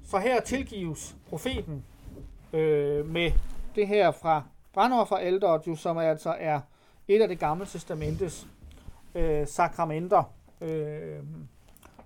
For 0.06 0.20
her 0.20 0.42
tilgives 0.42 1.16
profeten 1.30 1.86
øh, 2.54 3.06
med 3.06 3.32
det 3.76 3.88
her 3.88 4.12
fra 4.12 4.44
brandofferældret, 4.74 5.68
jo, 5.68 5.76
som 5.76 5.98
altså 5.98 6.36
er 6.40 6.62
et 7.08 7.22
af 7.22 7.28
det 7.28 7.40
gamle 7.40 7.66
testamentes 7.66 8.48
øh, 9.16 9.48
sakramenter, 9.48 10.24
øh, 10.62 11.24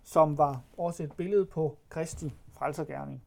som 0.03 0.37
var 0.37 0.61
også 0.77 1.03
et 1.03 1.11
billede 1.11 1.45
på 1.45 1.77
Kristi 1.89 2.33
frelsergærning. 2.53 3.23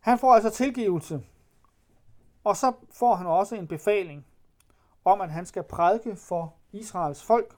Han 0.00 0.18
får 0.18 0.34
altså 0.34 0.50
tilgivelse, 0.50 1.20
og 2.44 2.56
så 2.56 2.72
får 2.92 3.14
han 3.14 3.26
også 3.26 3.54
en 3.54 3.68
befaling 3.68 4.26
om, 5.04 5.20
at 5.20 5.30
han 5.30 5.46
skal 5.46 5.62
prædike 5.62 6.16
for 6.16 6.54
Israels 6.72 7.22
folk. 7.24 7.56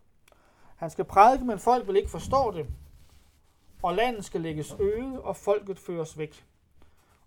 Han 0.77 0.91
skal 0.91 1.05
prædike, 1.05 1.45
men 1.45 1.59
folk 1.59 1.87
vil 1.87 1.97
ikke 1.97 2.11
forstå 2.11 2.51
det, 2.51 2.67
og 3.83 3.95
landet 3.95 4.25
skal 4.25 4.41
lægges 4.41 4.77
øde, 4.81 5.21
og 5.23 5.37
folket 5.37 5.79
føres 5.79 6.19
væk. 6.19 6.45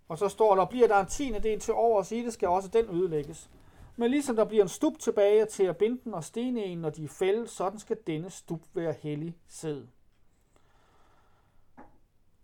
Og 0.08 0.18
så 0.18 0.28
står 0.28 0.54
der, 0.54 0.64
bliver 0.64 0.88
der 0.88 1.00
en 1.00 1.06
tiende 1.06 1.40
del 1.40 1.60
til 1.60 1.74
over 1.74 1.98
og 1.98 2.10
det 2.10 2.32
skal 2.32 2.48
også 2.48 2.68
den 2.68 2.90
ødelægges. 2.90 3.50
Men 3.96 4.10
ligesom 4.10 4.36
der 4.36 4.44
bliver 4.44 4.62
en 4.62 4.68
stup 4.68 4.98
tilbage 4.98 5.44
til 5.44 5.64
at 5.64 5.76
binde 5.76 6.00
den 6.04 6.14
og 6.14 6.24
stene 6.24 6.64
en, 6.64 6.78
når 6.78 6.90
de 6.90 7.04
er 7.04 7.08
fældet, 7.08 7.50
sådan 7.50 7.78
skal 7.78 7.96
denne 8.06 8.30
stup 8.30 8.60
være 8.74 8.94
hellig 9.02 9.36
sæd. 9.48 9.82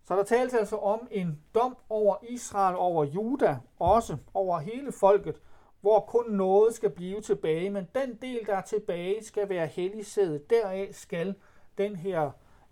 Så 0.05 0.17
der 0.17 0.23
tales 0.23 0.55
altså 0.55 0.77
om 0.77 1.09
en 1.11 1.43
dom 1.55 1.77
over 1.89 2.17
Israel, 2.29 2.77
over 2.77 3.05
Juda, 3.05 3.59
også 3.79 4.17
over 4.35 4.59
hele 4.59 4.93
folket, 4.93 5.41
hvor 5.81 6.01
kun 6.01 6.31
noget 6.31 6.75
skal 6.75 6.91
blive 6.91 7.21
tilbage, 7.21 7.71
men 7.71 7.89
den 7.95 8.15
del, 8.23 8.47
der 8.47 8.57
er 8.57 8.63
tilbage, 8.63 9.25
skal 9.25 9.49
være 9.49 9.67
hellig 9.67 10.07
sæd. 10.07 10.39
Deraf 10.39 10.89
skal 10.93 11.35
den 11.79 11.97
her 11.97 12.31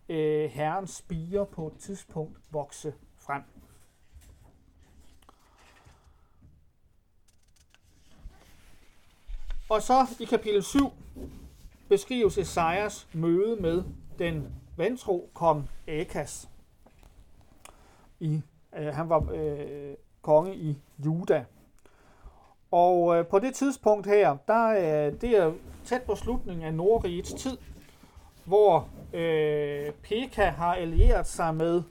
øh, 0.09 0.51
herrens 0.51 0.91
spire 0.91 1.47
på 1.47 1.67
et 1.67 1.79
tidspunkt 1.79 2.39
vokse 2.51 2.95
frem. 3.19 3.43
Og 9.69 9.83
så 9.83 10.07
i 10.21 10.25
kapitel 10.25 10.63
7 10.63 10.93
beskrives 11.89 12.39
Esajas 12.39 13.09
møde 13.13 13.57
med 13.61 13.85
den 14.19 14.55
vantro 14.77 15.31
kong 15.35 15.71
Akas. 15.89 16.49
I, 18.21 18.41
øh, 18.79 18.87
han 18.87 19.09
var 19.09 19.33
øh, 19.35 19.95
konge 20.23 20.57
i 20.57 20.79
Juda. 21.05 21.45
Og 22.71 23.17
øh, 23.17 23.27
på 23.27 23.39
det 23.39 23.55
tidspunkt 23.55 24.07
her, 24.07 24.37
der 24.49 24.67
øh, 24.67 25.21
det 25.21 25.31
er 25.31 25.53
tæt 25.85 26.03
på 26.03 26.15
slutningen 26.15 26.67
af 26.67 26.75
Nordrigets 26.75 27.33
tid, 27.33 27.59
hvor 28.47 28.89
øh, 29.13 29.93
Pekah 29.93 30.55
har 30.55 30.75
allieret 30.75 31.27
sig 31.27 31.55
med, 31.55 31.83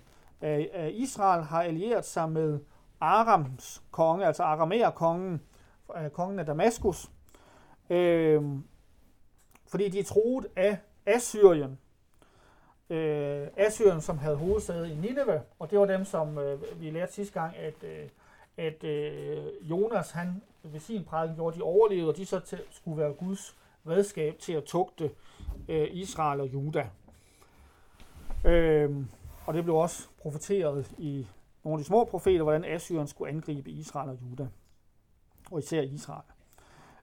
øh, 0.41 0.65
øh, 0.75 0.89
Israel 0.91 1.43
har 1.43 1.61
allieret 1.63 2.05
sig 2.05 2.29
med 2.29 2.59
Arams 2.99 3.83
konge, 3.91 4.25
altså 4.25 4.43
Aramæer-kongen, 4.43 5.41
øh, 5.97 6.09
kongen 6.09 6.39
af 6.39 6.45
Damaskus, 6.45 7.11
øh, 7.89 8.43
fordi 9.67 9.89
de 9.89 9.99
er 9.99 10.03
troet 10.03 10.47
af 10.55 10.77
Assyrien. 11.05 11.79
Øh, 12.89 13.47
Assyrien, 13.57 14.01
som 14.01 14.17
havde 14.17 14.35
hovedsæde 14.35 14.91
i 14.91 14.95
Nineveh, 14.95 15.41
og 15.59 15.71
det 15.71 15.79
var 15.79 15.85
dem, 15.85 16.05
som 16.05 16.37
øh, 16.37 16.81
vi 16.81 16.89
lærte 16.89 17.13
sidste 17.13 17.39
gang, 17.39 17.55
at, 17.57 17.83
øh, 17.83 18.09
at 18.57 18.83
øh, 18.83 19.45
Jonas, 19.61 20.11
han 20.11 20.41
ved 20.63 20.79
sin 20.79 21.03
prædiken 21.03 21.35
gjorde, 21.35 21.57
de 21.57 21.61
overlevede, 21.63 22.09
og 22.09 22.17
de 22.17 22.25
så 22.25 22.39
til, 22.39 22.61
skulle 22.71 22.97
være 22.97 23.13
Guds 23.13 23.55
redskab 23.87 24.39
til 24.39 24.53
at 24.53 24.63
tugte 24.63 25.11
øh, 25.67 25.87
Israel 25.91 26.41
og 26.41 26.53
Juda. 26.53 26.89
Øh, 28.45 29.05
og 29.45 29.53
det 29.53 29.63
blev 29.63 29.75
også 29.75 30.07
profeteret 30.21 30.91
i 30.97 31.27
nogle 31.63 31.79
af 31.79 31.83
de 31.83 31.87
små 31.87 32.03
profeter, 32.03 32.43
hvordan 32.43 32.65
Assyrien 32.65 33.07
skulle 33.07 33.31
angribe 33.31 33.69
Israel 33.69 34.09
og 34.09 34.17
Juda, 34.21 34.47
og 35.51 35.59
især 35.59 35.81
Israel. 35.81 36.23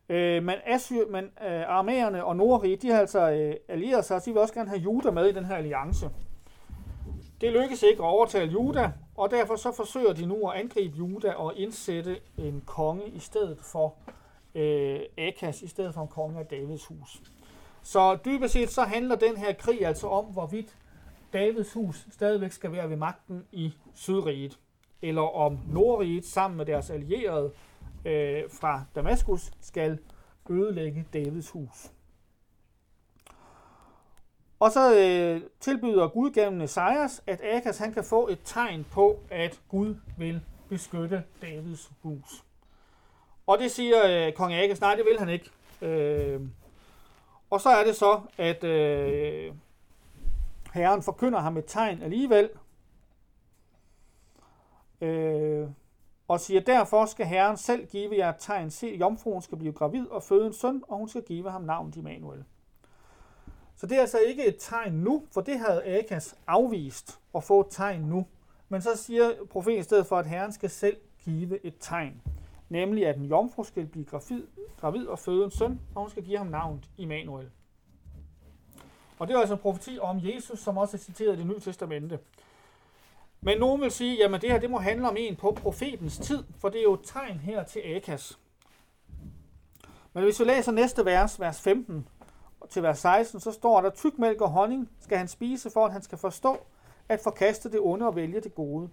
Øh, 0.08 0.42
men 0.42 0.54
Assyr, 0.66 1.08
men 1.10 1.24
øh, 1.24 2.26
og 2.26 2.36
Nordrige, 2.36 2.76
de 2.76 2.90
har 2.90 3.00
altså 3.00 3.30
øh, 3.30 3.54
allieret 3.68 4.04
sig, 4.04 4.16
og 4.16 4.24
de 4.24 4.30
vil 4.30 4.40
også 4.40 4.54
gerne 4.54 4.68
have 4.68 4.80
Juda 4.80 5.10
med 5.10 5.26
i 5.26 5.32
den 5.32 5.44
her 5.44 5.56
alliance. 5.56 6.10
Det 7.40 7.52
lykkes 7.52 7.82
ikke 7.82 8.02
at 8.02 8.06
overtale 8.06 8.52
Juda, 8.52 8.92
og 9.16 9.30
derfor 9.30 9.56
så 9.56 9.72
forsøger 9.72 10.12
de 10.12 10.26
nu 10.26 10.48
at 10.48 10.60
angribe 10.60 10.96
Juda 10.96 11.32
og 11.32 11.56
indsætte 11.56 12.20
en 12.38 12.62
konge 12.66 13.08
i 13.08 13.18
stedet 13.18 13.58
for 13.60 13.94
øh, 14.54 15.00
Akas, 15.18 15.62
i 15.62 15.68
stedet 15.68 15.94
for 15.94 16.02
en 16.02 16.08
konge 16.08 16.38
af 16.38 16.46
Davids 16.46 16.86
hus. 16.86 17.22
Så 17.82 18.18
dybest 18.24 18.52
set 18.52 18.70
så 18.70 18.82
handler 18.82 19.16
den 19.16 19.36
her 19.36 19.52
krig 19.52 19.86
altså 19.86 20.08
om, 20.08 20.24
hvorvidt 20.24 20.76
Davids 21.32 21.72
hus 21.72 22.06
stadigvæk 22.10 22.52
skal 22.52 22.72
være 22.72 22.90
ved 22.90 22.96
magten 22.96 23.44
i 23.52 23.74
Sydriget, 23.94 24.58
eller 25.02 25.36
om 25.36 25.58
Nordriget 25.68 26.24
sammen 26.24 26.56
med 26.56 26.66
deres 26.66 26.90
allierede 26.90 27.52
øh, 28.04 28.42
fra 28.50 28.84
Damaskus 28.94 29.50
skal 29.60 29.98
ødelægge 30.50 31.06
Davids 31.12 31.50
hus. 31.50 31.90
Og 34.60 34.72
så 34.72 34.98
øh, 34.98 35.40
tilbyder 35.60 36.08
Gud 36.08 36.30
gennem 36.30 36.60
Esajas, 36.60 37.22
at 37.26 37.40
Akas 37.40 37.78
han 37.78 37.92
kan 37.92 38.04
få 38.04 38.28
et 38.28 38.38
tegn 38.44 38.84
på, 38.92 39.18
at 39.30 39.60
Gud 39.68 39.94
vil 40.18 40.40
beskytte 40.68 41.22
Davids 41.42 41.92
hus. 42.02 42.44
Og 43.46 43.58
det 43.58 43.70
siger 43.70 44.26
øh, 44.26 44.32
kong 44.32 44.54
Akas, 44.54 44.80
nej 44.80 44.94
det 44.94 45.04
vil 45.04 45.18
han 45.18 45.28
ikke. 45.28 45.50
Øh, 45.82 46.40
og 47.52 47.60
så 47.60 47.68
er 47.68 47.84
det 47.84 47.96
så, 47.96 48.20
at 48.38 48.64
øh, 48.64 49.54
herren 50.74 51.02
forkynder 51.02 51.40
ham 51.40 51.56
et 51.56 51.64
tegn 51.66 52.02
alligevel. 52.02 52.50
Øh, 55.00 55.68
og 56.28 56.40
siger, 56.40 56.60
derfor 56.60 57.06
skal 57.06 57.26
Herren 57.26 57.56
selv 57.56 57.86
give 57.86 58.16
jer 58.16 58.28
et 58.28 58.36
tegn. 58.38 58.70
Se, 58.70 58.86
jomfruen 58.86 59.42
skal 59.42 59.58
blive 59.58 59.72
gravid 59.72 60.06
og 60.06 60.22
føde 60.22 60.46
en 60.46 60.52
søn, 60.52 60.82
og 60.88 60.98
hun 60.98 61.08
skal 61.08 61.22
give 61.22 61.50
ham 61.50 61.62
navnet 61.62 61.96
Immanuel. 61.96 62.44
Så 63.76 63.86
det 63.86 63.96
er 63.96 64.00
altså 64.00 64.18
ikke 64.18 64.46
et 64.46 64.56
tegn 64.58 64.92
nu, 64.92 65.26
for 65.32 65.40
det 65.40 65.58
havde 65.58 65.98
Akas 65.98 66.36
afvist 66.46 67.20
at 67.34 67.44
få 67.44 67.60
et 67.60 67.66
tegn 67.70 68.00
nu. 68.00 68.26
Men 68.68 68.82
så 68.82 68.96
siger 68.96 69.30
profeten 69.50 69.80
i 69.80 69.82
stedet 69.82 70.06
for, 70.06 70.18
at 70.18 70.26
Herren 70.26 70.52
skal 70.52 70.70
selv 70.70 70.96
give 71.24 71.66
et 71.66 71.74
tegn. 71.80 72.22
Nemlig, 72.72 73.06
at 73.06 73.16
en 73.16 73.24
jomfru 73.24 73.64
skal 73.64 73.86
blive 73.86 74.04
gravid, 74.04 74.46
gravid 74.80 75.06
og 75.06 75.18
føde 75.18 75.44
en 75.44 75.50
søn, 75.50 75.80
og 75.94 76.00
hun 76.00 76.10
skal 76.10 76.22
give 76.22 76.38
ham 76.38 76.46
navnet 76.46 76.90
Immanuel. 76.98 77.50
Og 79.18 79.28
det 79.28 79.36
er 79.36 79.40
altså 79.40 79.54
en 79.54 79.60
profeti 79.60 79.98
om 80.00 80.20
Jesus, 80.22 80.58
som 80.58 80.78
også 80.78 80.96
er 80.96 80.98
citeret 80.98 81.34
i 81.34 81.38
det 81.38 81.46
nye 81.46 81.60
testamente. 81.60 82.18
Men 83.40 83.58
nogen 83.58 83.80
vil 83.80 83.90
sige, 83.90 84.24
at 84.24 84.42
det 84.42 84.50
her 84.50 84.60
det 84.60 84.70
må 84.70 84.78
handle 84.78 85.08
om 85.08 85.16
en 85.18 85.36
på 85.36 85.56
profetens 85.62 86.18
tid, 86.18 86.44
for 86.58 86.68
det 86.68 86.78
er 86.78 86.82
jo 86.82 86.94
et 86.94 87.00
tegn 87.04 87.38
her 87.38 87.64
til 87.64 87.80
Akas. 87.80 88.38
Men 90.12 90.24
hvis 90.24 90.40
vi 90.40 90.44
læser 90.44 90.72
næste 90.72 91.04
vers, 91.04 91.40
vers 91.40 91.60
15 91.60 92.08
til 92.70 92.82
vers 92.82 92.98
16, 92.98 93.40
så 93.40 93.52
står 93.52 93.80
der, 93.80 93.90
tyk 93.90 94.18
mælk 94.18 94.40
og 94.40 94.50
honning 94.50 94.90
skal 95.00 95.18
han 95.18 95.28
spise, 95.28 95.70
for 95.70 95.86
at 95.86 95.92
han 95.92 96.02
skal 96.02 96.18
forstå 96.18 96.56
at 97.08 97.20
forkaste 97.20 97.72
det 97.72 97.80
onde 97.80 98.06
og 98.06 98.16
vælge 98.16 98.40
det 98.40 98.54
gode. 98.54 98.88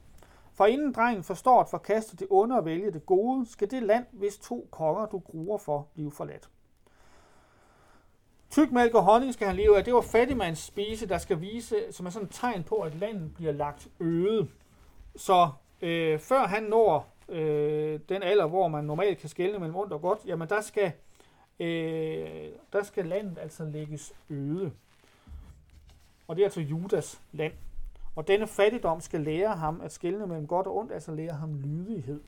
For 0.60 0.66
inden 0.66 0.92
drengen 0.92 1.24
forstår 1.24 1.62
at 1.62 1.70
forkaste 1.70 2.18
det 2.18 2.28
onde 2.30 2.58
og 2.58 2.66
vælge 2.66 2.92
det 2.92 3.06
gode, 3.06 3.51
skal 3.51 3.72
det 3.72 3.84
land, 3.84 4.06
hvis 4.12 4.38
to 4.38 4.68
konger 4.72 5.06
du 5.06 5.20
gruer 5.20 5.58
for, 5.58 5.88
blive 5.94 6.12
forladt. 6.12 6.50
Tykmælk 8.50 8.94
og 8.94 9.04
honning 9.04 9.34
skal 9.34 9.48
han 9.48 9.56
leve 9.56 9.78
af. 9.78 9.84
Det 9.84 9.94
var 9.94 10.01
fattigmands 10.01 10.60
spise, 10.60 11.08
der 11.08 11.18
skal 11.18 11.42
vise, 11.42 11.75
som 11.92 12.06
er 12.06 12.10
sådan 12.10 12.25
et 12.28 12.34
tegn 12.34 12.63
på, 12.63 12.75
at 12.75 12.96
landet 12.96 13.36
bliver 13.36 13.51
lagt 13.51 13.88
øde. 14.00 14.48
Så 15.16 15.50
øh, 15.82 16.20
før 16.20 16.48
han 16.48 16.63
når 16.63 17.08
øh, 17.30 18.00
den 18.10 18.24
alder, 18.24 18.48
hvor 18.48 18.68
man 18.68 18.84
normalt 18.84 19.18
kan 19.18 19.30
skelne 19.30 19.60
mellem 19.60 19.75
ondt 19.75 19.94
og 19.94 20.01
godt, 20.01 20.20
jamen 20.25 20.50
der 20.50 20.62
skal, 20.62 20.92
øh, 21.60 22.50
der 22.74 22.84
skal 22.84 23.06
landet 23.06 23.38
altså 23.42 23.63
lægges 23.63 24.13
øde. 24.30 24.72
Og 26.28 26.36
det 26.36 26.42
er 26.42 26.46
altså 26.46 26.62
Judas 26.62 27.22
land. 27.32 27.54
Og 28.20 28.28
denne 28.28 28.48
fattigdom 28.48 29.02
skal 29.02 29.22
lære 29.22 29.56
ham 29.56 29.82
at 29.82 29.92
skelne 29.92 30.28
mellem 30.28 30.48
godt 30.48 30.68
og 30.68 30.78
ondt, 30.78 30.92
altså 30.92 31.12
lære 31.12 31.34
ham 31.34 31.54
lydighed. 31.54 32.22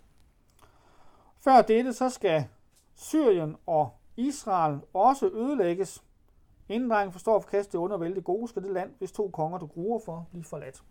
Før 1.38 1.62
dette, 1.62 1.94
så 1.94 2.10
skal 2.10 2.46
Syrien 2.96 3.56
og 3.66 3.90
Israel 4.18 4.80
også 4.94 5.28
ødelægges, 5.28 6.04
Inden 6.70 6.90
drengen 6.90 7.12
forstår 7.12 7.36
at 7.36 7.44
forkaste 7.44 7.72
det 7.72 7.78
under 7.78 7.98
det 7.98 8.24
gode, 8.24 8.48
skal 8.48 8.64
det 8.64 8.72
land, 8.72 8.92
hvis 8.98 9.12
to 9.12 9.30
konger 9.30 9.58
du 9.58 9.66
gruer 9.66 10.00
for, 10.06 10.28
blive 10.32 10.44
forladt. 10.44 10.84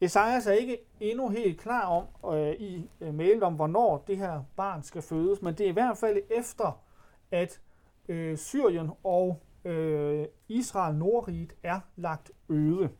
Esajas 0.00 0.46
er 0.46 0.52
ikke 0.52 0.78
endnu 1.00 1.28
helt 1.28 1.60
klar 1.60 1.86
om 1.86 2.34
øh, 2.34 2.52
i 2.52 2.90
øh, 3.00 3.14
mailet 3.14 3.42
om, 3.42 3.54
hvornår 3.54 4.04
det 4.06 4.16
her 4.16 4.42
barn 4.56 4.82
skal 4.82 5.02
fødes, 5.02 5.42
men 5.42 5.54
det 5.54 5.66
er 5.66 5.70
i 5.70 5.72
hvert 5.72 5.98
fald 5.98 6.22
efter, 6.30 6.82
at 7.30 7.60
øh, 8.08 8.36
Syrien 8.36 8.90
og 9.04 9.40
øh, 9.64 10.26
Israel 10.48 10.94
Nordriget 10.94 11.52
er 11.62 11.80
lagt 11.96 12.30
øde. 12.48 12.90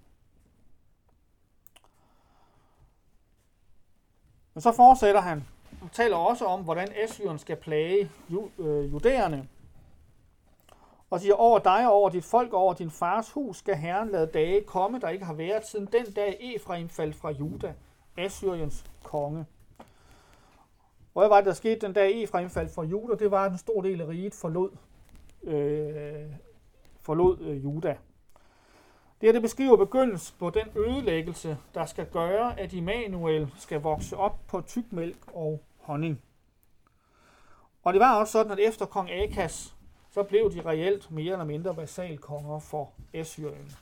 Men 4.54 4.60
så 4.60 4.72
fortsætter 4.72 5.20
han 5.20 5.44
og 5.82 5.92
taler 5.92 6.16
også 6.16 6.44
om, 6.44 6.62
hvordan 6.62 6.88
Assyrien 7.04 7.38
skal 7.38 7.56
plage 7.56 8.10
ju, 8.30 8.48
øh, 8.58 8.92
judæerne 8.92 9.48
og 11.10 11.20
siger, 11.20 11.34
over 11.34 11.58
dig 11.58 11.86
og 11.86 11.92
over 11.92 12.10
dit 12.10 12.24
folk 12.24 12.52
og 12.52 12.60
over 12.60 12.74
din 12.74 12.90
fars 12.90 13.30
hus 13.30 13.56
skal 13.56 13.76
Herren 13.76 14.10
lade 14.10 14.26
dage 14.26 14.64
komme, 14.64 15.00
der 15.00 15.08
ikke 15.08 15.24
har 15.24 15.34
været 15.34 15.66
siden 15.66 15.88
den 15.92 16.12
dag 16.12 16.54
Efraim 16.56 16.88
faldt 16.88 17.16
fra 17.16 17.30
Juda, 17.30 17.74
Assyriens 18.18 18.84
konge. 19.02 19.46
Og 21.14 21.20
hvad 21.22 21.28
var 21.28 21.36
det, 21.36 21.46
der 21.46 21.52
skete 21.52 21.86
den 21.86 21.92
dag 21.92 22.22
Efraim 22.22 22.50
faldt 22.50 22.74
fra 22.74 22.82
Juda? 22.82 23.14
Det 23.14 23.30
var, 23.30 23.44
at 23.44 23.52
en 23.52 23.58
stor 23.58 23.82
del 23.82 24.00
af 24.00 24.08
riget 24.08 24.34
forlod, 24.34 24.70
øh, 25.42 26.30
forlod 27.00 27.40
øh, 27.40 27.64
Juda. 27.64 27.96
Det 29.24 29.28
her 29.28 29.32
det 29.32 29.42
beskriver 29.42 29.76
begyndelsen 29.76 30.36
på 30.38 30.50
den 30.50 30.68
ødelæggelse, 30.76 31.58
der 31.74 31.86
skal 31.86 32.06
gøre, 32.06 32.60
at 32.60 32.72
Immanuel 32.72 33.52
skal 33.58 33.80
vokse 33.80 34.16
op 34.16 34.46
på 34.46 34.60
tykmælk 34.60 35.18
og 35.34 35.62
honning. 35.78 36.22
Og 37.82 37.92
det 37.92 38.00
var 38.00 38.16
også 38.16 38.32
sådan, 38.32 38.52
at 38.52 38.58
efter 38.58 38.86
kong 38.86 39.10
Akas, 39.10 39.76
så 40.10 40.22
blev 40.22 40.52
de 40.52 40.60
reelt 40.60 41.10
mere 41.10 41.32
eller 41.32 41.44
mindre 41.44 41.76
vasalkonger 41.76 42.58
for 42.58 42.92
Assyrien. 43.14 43.72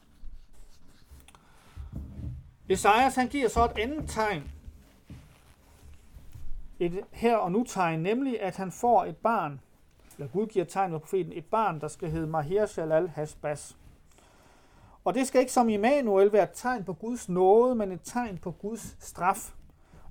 Esajas 2.69 3.15
han 3.15 3.29
giver 3.29 3.49
så 3.49 3.65
et 3.65 3.79
andet 3.79 4.11
tegn, 4.11 4.51
et 6.79 7.05
her 7.11 7.37
og 7.37 7.53
nu 7.53 7.65
tegn, 7.65 8.01
nemlig 8.01 8.43
at 8.43 8.57
han 8.57 8.73
får 8.73 9.05
et 9.05 9.17
barn, 9.17 9.61
eller 10.19 10.33
Gud 10.33 10.47
giver 10.47 10.65
tegn 10.65 10.91
med 10.91 11.01
profeten, 11.01 11.33
et 11.33 11.47
barn, 11.47 11.81
der 11.81 11.89
skal 11.89 12.11
hedde 12.11 12.27
Maher 12.27 12.67
Shalal 12.67 13.09
Hasbas. 13.09 13.77
Og 15.05 15.15
det 15.15 15.27
skal 15.27 15.41
ikke 15.41 15.53
som 15.53 15.69
Immanuel 15.69 16.33
være 16.33 16.43
et 16.43 16.51
tegn 16.55 16.85
på 16.85 16.93
Guds 16.93 17.29
nåde, 17.29 17.75
men 17.75 17.93
et 17.93 18.01
tegn 18.05 18.39
på 18.39 18.51
Guds 18.51 18.97
straf. 19.01 19.53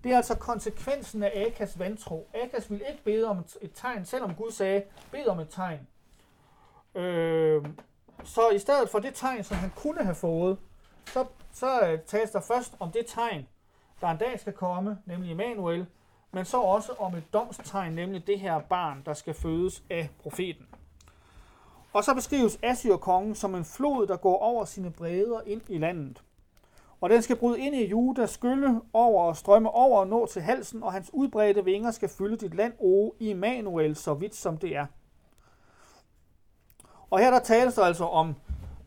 Det 0.04 0.12
er 0.12 0.18
altså 0.18 0.38
konsekvensen 0.38 1.24
af 1.24 1.46
Akas 1.48 1.80
vantro. 1.80 2.30
Akas 2.34 2.72
ville 2.72 2.86
ikke 2.92 3.04
bede 3.04 3.28
om 3.28 3.38
et 3.62 3.72
tegn, 3.76 4.06
selvom 4.06 4.36
Gud 4.36 4.52
sagde, 4.52 4.84
bed 5.12 5.26
om 5.28 5.40
et 5.40 5.50
tegn. 5.50 5.88
Øh, 6.96 7.66
så 8.24 8.50
i 8.50 8.60
stedet 8.60 8.90
for 8.90 9.00
det 9.00 9.14
tegn, 9.14 9.44
som 9.44 9.58
han 9.58 9.72
kunne 9.76 10.04
have 10.04 10.16
fået, 10.16 10.58
så, 11.06 11.26
så 11.54 11.80
øh, 11.82 11.88
tages 11.88 12.02
tales 12.06 12.32
der 12.32 12.42
først 12.42 12.76
om 12.80 12.92
det 12.92 13.06
tegn, 13.08 13.48
der 14.02 14.08
en 14.08 14.18
dag 14.18 14.40
skal 14.40 14.54
komme, 14.54 14.98
nemlig 15.06 15.32
Immanuel, 15.32 15.86
men 16.32 16.46
så 16.46 16.62
også 16.62 16.92
om 17.00 17.16
et 17.16 17.34
domstegn, 17.34 17.94
nemlig 17.94 18.28
det 18.28 18.40
her 18.40 18.60
barn, 18.60 19.02
der 19.06 19.14
skal 19.14 19.34
fødes 19.34 19.84
af 19.90 20.10
profeten. 20.22 20.66
Og 21.94 22.04
så 22.04 22.14
beskrives 22.14 22.60
Assyrkongen 22.64 23.36
som 23.36 23.56
en 23.56 23.66
flod, 23.66 24.08
der 24.08 24.18
går 24.18 24.38
over 24.38 24.66
sine 24.66 24.92
bredder 24.92 25.42
ind 25.46 25.62
i 25.70 25.78
landet. 25.78 26.24
Og 27.02 27.10
den 27.10 27.22
skal 27.22 27.36
bryde 27.36 27.60
ind 27.60 27.76
i 27.76 27.88
Juda, 27.88 28.26
skylle 28.26 28.82
over 28.94 29.24
og 29.24 29.38
strømme 29.38 29.70
over 29.70 30.00
og 30.00 30.08
nå 30.08 30.26
til 30.26 30.42
halsen, 30.42 30.84
og 30.84 30.94
hans 30.94 31.10
udbredte 31.14 31.66
vinger 31.66 31.92
skal 31.92 32.10
fylde 32.10 32.38
dit 32.38 32.54
land, 32.54 32.74
o 32.80 33.14
Immanuel, 33.20 33.96
så 33.96 34.14
vidt 34.14 34.36
som 34.36 34.58
det 34.58 34.76
er. 34.76 34.86
Og 37.10 37.20
her 37.20 37.32
der 37.32 37.40
tales 37.40 37.74
der 37.74 37.84
altså 37.84 38.06
om 38.06 38.36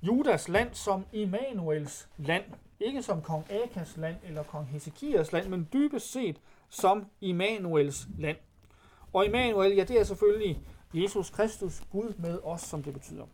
Judas 0.03 0.49
land 0.49 0.69
som 0.73 1.05
Immanuels 1.13 2.09
land. 2.17 2.45
Ikke 2.81 3.03
som 3.03 3.23
kong 3.23 3.45
Akas 3.51 3.97
land 3.97 4.17
eller 4.25 4.43
kong 4.43 4.67
Hesekias 4.67 5.33
land, 5.33 5.49
men 5.49 5.69
dybest 5.73 6.13
set 6.13 6.41
som 6.69 7.07
Immanuels 7.21 8.07
land. 8.19 8.37
Og 9.13 9.27
Immanuel, 9.27 9.77
ja, 9.77 9.85
det 9.85 10.01
er 10.01 10.05
selvfølgelig 10.05 10.61
Jesus 10.95 11.31
Kristus, 11.31 11.83
Gud 11.93 12.15
med 12.19 12.39
os, 12.43 12.61
som 12.61 12.83
det 12.83 12.93
betyder. 12.93 13.27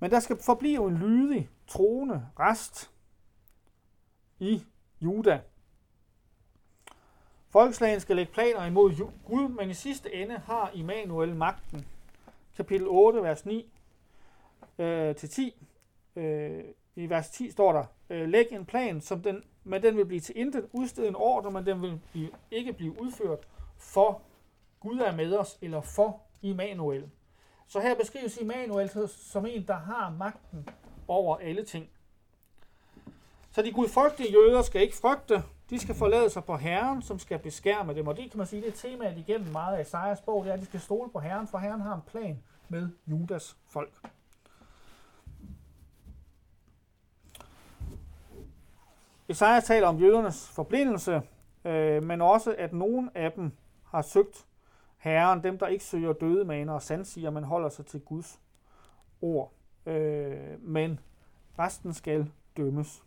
Men 0.00 0.10
der 0.10 0.20
skal 0.20 0.42
forblive 0.42 0.88
en 0.88 0.96
lydig, 0.96 1.50
troende 1.66 2.26
rest 2.40 2.90
i 4.38 4.62
Juda. 5.00 5.40
Folkeslagen 7.48 8.00
skal 8.00 8.16
lægge 8.16 8.32
planer 8.32 8.64
imod 8.64 9.10
Gud, 9.24 9.48
men 9.48 9.70
i 9.70 9.74
sidste 9.74 10.14
ende 10.14 10.38
har 10.38 10.70
Immanuel 10.74 11.36
magten. 11.36 11.86
Kapitel 12.56 12.86
8, 12.88 13.22
vers 13.22 13.46
9 13.46 13.72
øh, 14.78 15.16
til 15.16 15.28
10. 15.28 15.66
Øh, 16.16 16.64
I 16.96 17.08
vers 17.08 17.30
10 17.30 17.50
står 17.50 17.72
der, 17.72 17.84
øh, 18.10 18.28
læg 18.28 18.46
en 18.52 18.64
plan, 18.64 19.00
som 19.00 19.22
den, 19.22 19.42
men 19.64 19.82
den 19.82 19.96
vil 19.96 20.06
blive 20.06 20.20
til 20.20 20.38
intet, 20.38 20.68
udsted 20.72 21.08
en 21.08 21.16
ordre, 21.16 21.50
men 21.50 21.66
den 21.66 21.82
vil 21.82 22.00
blive, 22.12 22.30
ikke 22.50 22.72
blive 22.72 23.00
udført 23.00 23.48
for 23.76 24.22
Gud 24.86 24.98
er 24.98 25.16
med 25.16 25.36
os, 25.36 25.58
eller 25.62 25.80
for 25.80 26.20
Immanuel. 26.42 27.10
Så 27.66 27.80
her 27.80 27.94
beskrives 27.94 28.36
Immanuel 28.36 29.08
som 29.08 29.46
en, 29.46 29.66
der 29.66 29.76
har 29.76 30.10
magten 30.18 30.68
over 31.08 31.36
alle 31.36 31.64
ting. 31.64 31.88
Så 33.50 33.62
de 33.62 33.72
gudfrygtige 33.72 34.32
jøder 34.32 34.62
skal 34.62 34.82
ikke 34.82 34.96
frygte, 34.96 35.42
de 35.70 35.78
skal 35.78 35.94
forlade 35.94 36.30
sig 36.30 36.44
på 36.44 36.56
Herren, 36.56 37.02
som 37.02 37.18
skal 37.18 37.38
beskærme 37.38 37.94
dem. 37.94 38.06
Og 38.06 38.16
det 38.16 38.30
kan 38.30 38.38
man 38.38 38.46
sige, 38.46 38.62
det 38.62 38.68
er 38.68 38.76
temaet 38.76 39.18
igennem 39.18 39.52
meget 39.52 39.76
af 39.76 39.80
Isaias 39.80 40.20
bog, 40.20 40.44
det 40.44 40.50
er, 40.50 40.54
at 40.54 40.60
de 40.60 40.66
skal 40.66 40.80
stole 40.80 41.10
på 41.10 41.18
Herren, 41.18 41.48
for 41.48 41.58
Herren 41.58 41.80
har 41.80 41.94
en 41.94 42.02
plan 42.06 42.42
med 42.68 42.88
Judas 43.06 43.56
folk. 43.68 43.92
Isaias 49.28 49.64
taler 49.64 49.86
om 49.86 49.98
jødernes 49.98 50.48
forblindelse, 50.48 51.22
øh, 51.64 52.02
men 52.02 52.20
også, 52.20 52.54
at 52.58 52.72
nogen 52.72 53.10
af 53.14 53.32
dem 53.32 53.52
har 53.84 54.02
søgt 54.02 54.46
Herren, 55.06 55.42
dem 55.42 55.58
der 55.58 55.66
ikke 55.66 55.84
søger 55.84 56.12
døde 56.12 56.44
maner 56.44 56.72
og 56.72 56.82
sandsiger, 56.82 57.30
men 57.30 57.44
holder 57.44 57.68
sig 57.68 57.86
til 57.86 58.00
Guds 58.00 58.40
ord. 59.20 59.52
Øh, 59.86 60.62
men 60.62 61.00
resten 61.58 61.94
skal 61.94 62.30
dømmes. 62.56 63.04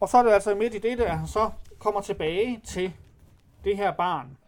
Og 0.00 0.08
så 0.08 0.18
er 0.18 0.22
det 0.22 0.30
altså 0.30 0.54
midt 0.54 0.74
i 0.74 0.78
det, 0.78 0.98
der 0.98 1.08
han 1.08 1.26
så 1.26 1.50
kommer 1.78 2.00
tilbage 2.00 2.60
til 2.64 2.92
det 3.64 3.76
her 3.76 3.92
barn. 3.92 4.38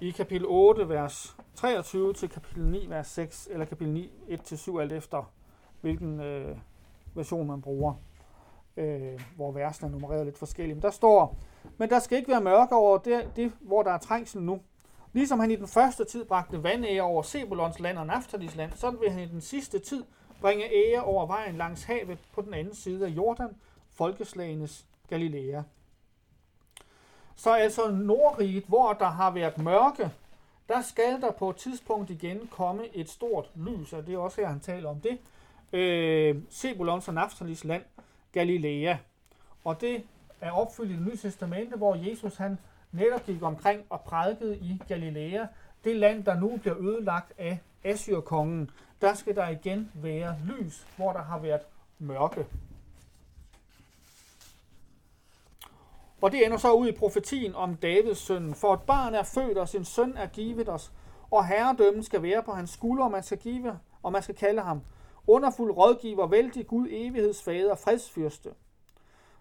I 0.00 0.10
kapitel 0.10 0.46
8, 0.48 0.88
vers 0.88 1.36
23 1.54 2.12
til 2.12 2.28
kapitel 2.28 2.64
9, 2.64 2.86
vers 2.88 3.06
6, 3.06 3.48
eller 3.50 3.64
kapitel 3.64 3.94
9, 3.94 4.12
1-7, 4.28 4.78
alt 4.80 4.92
efter 4.92 5.32
hvilken 5.80 6.20
øh, 6.20 6.58
version 7.14 7.46
man 7.46 7.62
bruger 7.62 7.94
øh, 8.78 9.20
hvor 9.36 9.52
versene 9.52 9.88
er 9.88 9.92
nummereret 9.92 10.24
lidt 10.24 10.38
forskelligt. 10.38 10.76
Men 10.76 10.82
der 10.82 10.90
står, 10.90 11.36
men 11.78 11.90
der 11.90 11.98
skal 11.98 12.18
ikke 12.18 12.30
være 12.30 12.40
mørke 12.40 12.74
over 12.74 12.98
det, 12.98 13.30
det, 13.36 13.52
hvor 13.60 13.82
der 13.82 13.90
er 13.90 13.98
trængsel 13.98 14.42
nu. 14.42 14.60
Ligesom 15.12 15.40
han 15.40 15.50
i 15.50 15.56
den 15.56 15.68
første 15.68 16.04
tid 16.04 16.24
bragte 16.24 16.62
vandæger 16.62 17.02
over 17.02 17.22
Sebulons 17.22 17.80
land 17.80 17.98
og 17.98 18.06
Naftalis 18.06 18.56
land, 18.56 18.72
så 18.72 18.90
vil 18.90 19.10
han 19.10 19.22
i 19.22 19.26
den 19.26 19.40
sidste 19.40 19.78
tid 19.78 20.04
bringe 20.40 20.64
ære 20.74 21.02
over 21.02 21.26
vejen 21.26 21.56
langs 21.56 21.84
havet 21.84 22.18
på 22.34 22.42
den 22.42 22.54
anden 22.54 22.74
side 22.74 23.06
af 23.06 23.10
Jordan, 23.10 23.56
folkeslagenes 23.90 24.86
Galilea. 25.08 25.62
Så 27.36 27.50
altså 27.50 27.90
Nordriget, 27.90 28.64
hvor 28.64 28.92
der 28.92 29.06
har 29.06 29.30
været 29.30 29.58
mørke, 29.58 30.10
der 30.68 30.82
skal 30.82 31.20
der 31.20 31.30
på 31.30 31.50
et 31.50 31.56
tidspunkt 31.56 32.10
igen 32.10 32.48
komme 32.50 32.82
et 32.94 33.10
stort 33.10 33.50
lys, 33.54 33.92
og 33.92 34.06
det 34.06 34.14
er 34.14 34.18
også 34.18 34.40
her, 34.40 34.48
han 34.48 34.60
taler 34.60 34.88
om 34.88 35.00
det. 35.00 35.18
Øh, 35.72 36.36
Sebulons 36.50 37.08
og 37.08 37.14
Naftalis 37.14 37.64
land, 37.64 37.82
Galilea. 38.32 38.96
Og 39.64 39.80
det 39.80 40.04
er 40.40 40.50
opfyldt 40.50 40.90
i 40.90 40.94
det 40.94 41.02
nye 41.02 41.16
testamente, 41.16 41.76
hvor 41.76 41.94
Jesus 41.94 42.36
han 42.36 42.58
netop 42.92 43.26
gik 43.26 43.42
omkring 43.42 43.84
og 43.90 44.00
prædikede 44.00 44.56
i 44.56 44.82
Galilea, 44.88 45.46
det 45.84 45.96
land, 45.96 46.24
der 46.24 46.40
nu 46.40 46.56
bliver 46.56 46.78
ødelagt 46.78 47.32
af 47.38 47.58
Assyrkongen. 47.84 48.70
Der 49.00 49.14
skal 49.14 49.36
der 49.36 49.48
igen 49.48 49.92
være 49.94 50.36
lys, 50.46 50.86
hvor 50.96 51.12
der 51.12 51.22
har 51.22 51.38
været 51.38 51.60
mørke. 51.98 52.46
Og 56.20 56.32
det 56.32 56.46
ender 56.46 56.56
så 56.56 56.72
ud 56.72 56.88
i 56.88 56.92
profetien 56.92 57.54
om 57.54 57.76
Davids 57.76 58.18
søn. 58.18 58.54
For 58.54 58.74
et 58.74 58.82
barn 58.82 59.14
er 59.14 59.22
født, 59.22 59.58
og 59.58 59.68
sin 59.68 59.84
søn 59.84 60.16
er 60.16 60.26
givet 60.26 60.68
os, 60.68 60.92
og 61.30 61.46
herredømmen 61.46 62.02
skal 62.02 62.22
være 62.22 62.42
på 62.42 62.52
hans 62.52 62.70
skulder, 62.70 63.04
og 63.04 63.10
man 63.10 63.22
skal 63.22 63.38
give, 63.38 63.78
og 64.02 64.12
man 64.12 64.22
skal 64.22 64.34
kalde 64.34 64.62
ham 64.62 64.82
underfuld 65.28 65.72
rådgiver, 65.72 66.26
vældig 66.26 66.66
Gud, 66.66 66.86
evighedsfader, 66.90 67.74
fredsfyrste. 67.74 68.50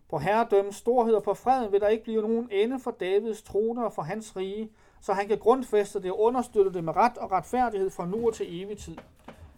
På 0.10 0.18
herredømmens 0.18 0.76
storhed 0.76 1.14
og 1.14 1.24
på 1.24 1.34
freden 1.34 1.72
vil 1.72 1.82
der 1.82 1.88
ikke 1.88 2.04
blive 2.04 2.22
nogen 2.22 2.50
ende 2.52 2.80
for 2.80 2.92
Davids 2.92 3.42
trone 3.42 3.86
og 3.86 3.94
for 3.94 4.02
hans 4.02 4.36
rige, 4.36 4.70
så 5.02 5.14
han 5.14 5.28
kan 5.28 5.38
grundfæste 5.38 6.02
det 6.02 6.12
og 6.12 6.20
understøtte 6.20 6.74
det 6.74 6.84
med 6.84 6.96
ret 6.96 7.18
og 7.18 7.32
retfærdighed 7.32 7.90
fra 7.90 8.06
nu 8.06 8.28
og 8.28 8.34
til 8.34 8.62
evig 8.62 8.78
tid. 8.78 8.98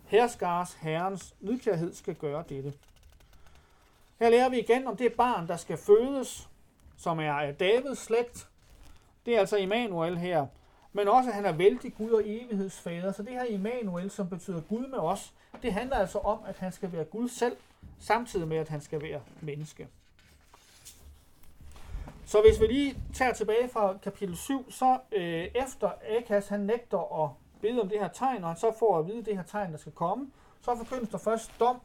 Herskars 0.05 0.73
herrens 0.73 1.35
nydkærhed 1.39 1.93
skal 1.93 2.15
gøre 2.15 2.43
dette. 2.49 2.73
Her 4.19 4.29
lærer 4.29 4.49
vi 4.49 4.59
igen 4.59 4.87
om 4.87 4.97
det 4.97 5.13
barn, 5.13 5.47
der 5.47 5.57
skal 5.57 5.77
fødes, 5.77 6.49
som 6.97 7.19
er 7.19 7.33
af 7.33 7.55
Davids 7.55 7.99
slægt. 7.99 8.49
Det 9.25 9.35
er 9.35 9.39
altså 9.39 9.57
Immanuel 9.57 10.17
her. 10.17 10.47
Men 10.93 11.08
også, 11.08 11.30
at 11.30 11.36
han 11.36 11.45
er 11.45 11.52
vældig 11.52 11.93
Gud 11.97 12.12
og 12.12 12.21
evighedsfader. 12.25 13.12
Så 13.12 13.23
det 13.23 13.32
her 13.32 13.43
Immanuel, 13.43 14.12
som 14.12 14.30
betyder 14.30 14.62
Gud 14.62 14.88
med 14.88 14.99
os, 14.99 15.34
det 15.62 15.73
handler 15.73 15.95
altså 15.95 16.19
om, 16.19 16.39
at 16.47 16.58
han 16.58 16.71
skal 16.71 16.91
være 16.91 17.04
Gud 17.04 17.30
selv, 17.30 17.58
samtidig 17.99 18.47
med, 18.47 18.58
at 18.58 18.69
han 18.69 18.82
skal 18.82 19.02
være 19.02 19.21
menneske. 19.41 19.88
Så 22.25 22.41
hvis 22.41 22.62
vi 22.62 22.67
lige 22.67 22.97
tager 23.13 23.34
tilbage 23.34 23.69
fra 23.69 23.97
kapitel 24.04 24.38
7, 24.38 24.71
så 24.71 24.99
øh, 25.12 25.47
efter 25.56 25.91
Akas 26.17 26.47
han 26.47 26.60
nægter 26.60 27.23
at 27.23 27.30
bede 27.62 27.82
om 27.82 27.89
det 27.89 27.99
her 27.99 28.08
tegn, 28.08 28.43
og 28.43 28.49
han 28.49 28.58
så 28.58 28.71
får 28.80 28.99
at 28.99 29.08
vide 29.08 29.25
det 29.25 29.36
her 29.36 29.43
tegn, 29.43 29.71
der 29.71 29.78
skal 29.78 29.91
komme, 29.91 30.32
så 30.62 30.75
forkyndes 30.75 31.10
der 31.10 31.17
først 31.17 31.52
dom, 31.60 31.82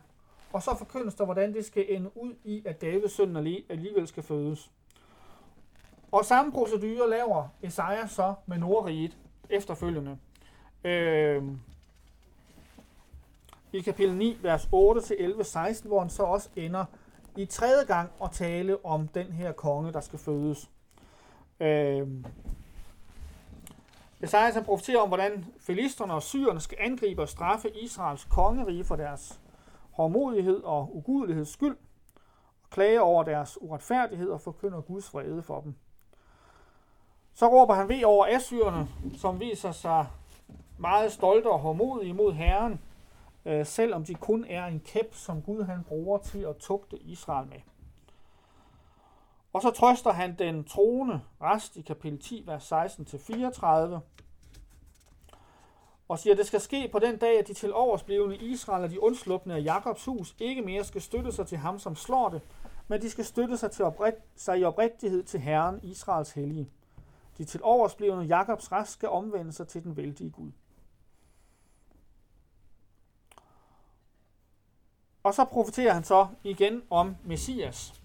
og 0.52 0.62
så 0.62 0.76
forkyndes 0.78 1.14
der, 1.14 1.24
hvordan 1.24 1.54
det 1.54 1.64
skal 1.64 1.86
ende 1.88 2.16
ud 2.16 2.34
i, 2.44 2.62
at 2.66 2.80
Davids 2.80 3.12
søn 3.12 3.36
alligevel 3.68 4.06
skal 4.06 4.22
fødes. 4.22 4.70
Og 6.14 6.24
samme 6.24 6.52
procedure 6.52 7.10
laver 7.10 7.48
Esajas 7.62 8.10
så 8.10 8.34
med 8.46 8.58
Nordriget 8.58 9.16
efterfølgende. 9.50 10.18
Øh, 10.84 11.42
i 13.72 13.80
kapitel 13.80 14.14
9, 14.14 14.38
vers 14.42 14.64
8-11-16, 14.64 15.88
hvor 15.88 16.00
han 16.00 16.10
så 16.10 16.22
også 16.22 16.48
ender 16.56 16.84
i 17.36 17.46
tredje 17.46 17.84
gang 17.84 18.10
at 18.24 18.30
tale 18.30 18.84
om 18.84 19.08
den 19.08 19.26
her 19.26 19.52
konge, 19.52 19.92
der 19.92 20.00
skal 20.00 20.18
fødes. 20.18 20.70
Øh, 21.60 22.08
Esajas 24.20 24.54
han 24.54 24.64
profeterer 24.64 25.00
om, 25.00 25.08
hvordan 25.08 25.44
filisterne 25.60 26.14
og 26.14 26.22
syrerne 26.22 26.60
skal 26.60 26.78
angribe 26.80 27.22
og 27.22 27.28
straffe 27.28 27.70
Israels 27.70 28.24
kongerige 28.24 28.84
for 28.84 28.96
deres 28.96 29.40
hårdmodighed 29.90 30.62
og 30.62 30.96
ugudeligheds 30.96 31.48
skyld, 31.48 31.76
og 32.62 32.70
klage 32.70 33.02
over 33.02 33.24
deres 33.24 33.58
uretfærdighed 33.60 34.28
og 34.28 34.40
forkynder 34.40 34.80
Guds 34.80 35.14
vrede 35.14 35.42
for 35.42 35.60
dem. 35.60 35.74
Så 37.34 37.48
råber 37.48 37.74
han 37.74 37.88
ved 37.88 38.04
over 38.04 38.26
assyrerne, 38.26 38.88
som 39.16 39.40
viser 39.40 39.72
sig 39.72 40.06
meget 40.78 41.12
stolte 41.12 41.50
og 41.50 41.58
hårdmodige 41.58 42.12
mod 42.12 42.32
Herren, 42.32 42.80
øh, 43.44 43.66
selvom 43.66 44.04
de 44.04 44.14
kun 44.14 44.44
er 44.48 44.66
en 44.66 44.80
kæp, 44.80 45.14
som 45.14 45.42
Gud 45.42 45.62
han 45.62 45.84
bruger 45.84 46.18
til 46.18 46.38
at 46.38 46.56
tugte 46.56 46.98
Israel 46.98 47.48
med. 47.48 47.58
Og 49.52 49.62
så 49.62 49.70
trøster 49.70 50.12
han 50.12 50.38
den 50.38 50.64
troende 50.64 51.20
rest 51.42 51.76
i 51.76 51.82
kapitel 51.82 52.18
10, 52.18 52.42
vers 52.46 52.72
16-34, 52.72 54.00
og 56.08 56.18
siger, 56.18 56.34
at 56.34 56.38
det 56.38 56.46
skal 56.46 56.60
ske 56.60 56.88
på 56.92 56.98
den 56.98 57.16
dag, 57.16 57.38
at 57.38 57.48
de 57.48 57.54
til 57.54 57.74
oversblivende 57.74 58.36
Israel 58.36 58.84
og 58.84 58.90
de 58.90 59.02
undslupne 59.02 59.54
af 59.54 59.64
Jakobs 59.64 60.04
hus 60.04 60.34
ikke 60.38 60.62
mere 60.62 60.84
skal 60.84 61.02
støtte 61.02 61.32
sig 61.32 61.46
til 61.46 61.58
ham, 61.58 61.78
som 61.78 61.96
slår 61.96 62.28
det, 62.28 62.42
men 62.88 63.02
de 63.02 63.10
skal 63.10 63.24
støtte 63.24 63.56
sig, 63.56 63.70
til 63.70 63.84
oprigt, 63.84 64.16
sig 64.36 64.58
i 64.58 64.64
oprigtighed 64.64 65.22
til 65.22 65.40
Herren, 65.40 65.80
Israels 65.82 66.32
hellige. 66.32 66.70
De 67.38 67.44
til 67.44 67.60
oversblivende 67.62 68.24
Jakobs 68.24 68.72
rest 68.72 68.92
skal 68.92 69.08
omvende 69.08 69.52
sig 69.52 69.68
til 69.68 69.84
den 69.84 69.96
vældige 69.96 70.30
Gud. 70.30 70.50
Og 75.22 75.34
så 75.34 75.44
profeterer 75.44 75.92
han 75.92 76.04
så 76.04 76.26
igen 76.42 76.82
om 76.90 77.16
Messias. 77.24 78.02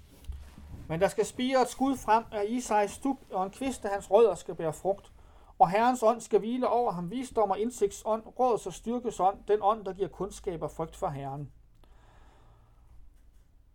Men 0.88 1.02
der 1.02 1.08
skal 1.08 1.26
spire 1.26 1.62
et 1.62 1.70
skud 1.70 1.98
frem 1.98 2.24
af 2.32 2.46
Isais 2.48 2.92
stub, 2.92 3.18
og 3.32 3.46
en 3.46 3.52
kvist 3.52 3.86
af 3.86 3.92
hans 3.92 4.12
rødder 4.12 4.36
skal 4.36 4.56
bære 4.56 4.74
frugt. 4.74 5.12
Og 5.60 5.70
Herrens 5.70 6.04
ånd 6.04 6.22
skal 6.22 6.40
hvile 6.40 6.68
over 6.68 6.92
ham, 6.92 7.12
visdom 7.12 7.52
og 7.52 7.60
indsigtsånd, 7.60 8.24
råds 8.40 8.68
og 8.68 8.74
styrkes 8.74 9.20
ånd, 9.20 9.38
den 9.48 9.60
ånd, 9.62 9.86
der 9.86 9.94
giver 9.94 10.08
kundskab 10.08 10.62
og 10.62 10.72
frygt 10.72 10.96
for 10.96 11.08
Herren. 11.08 11.52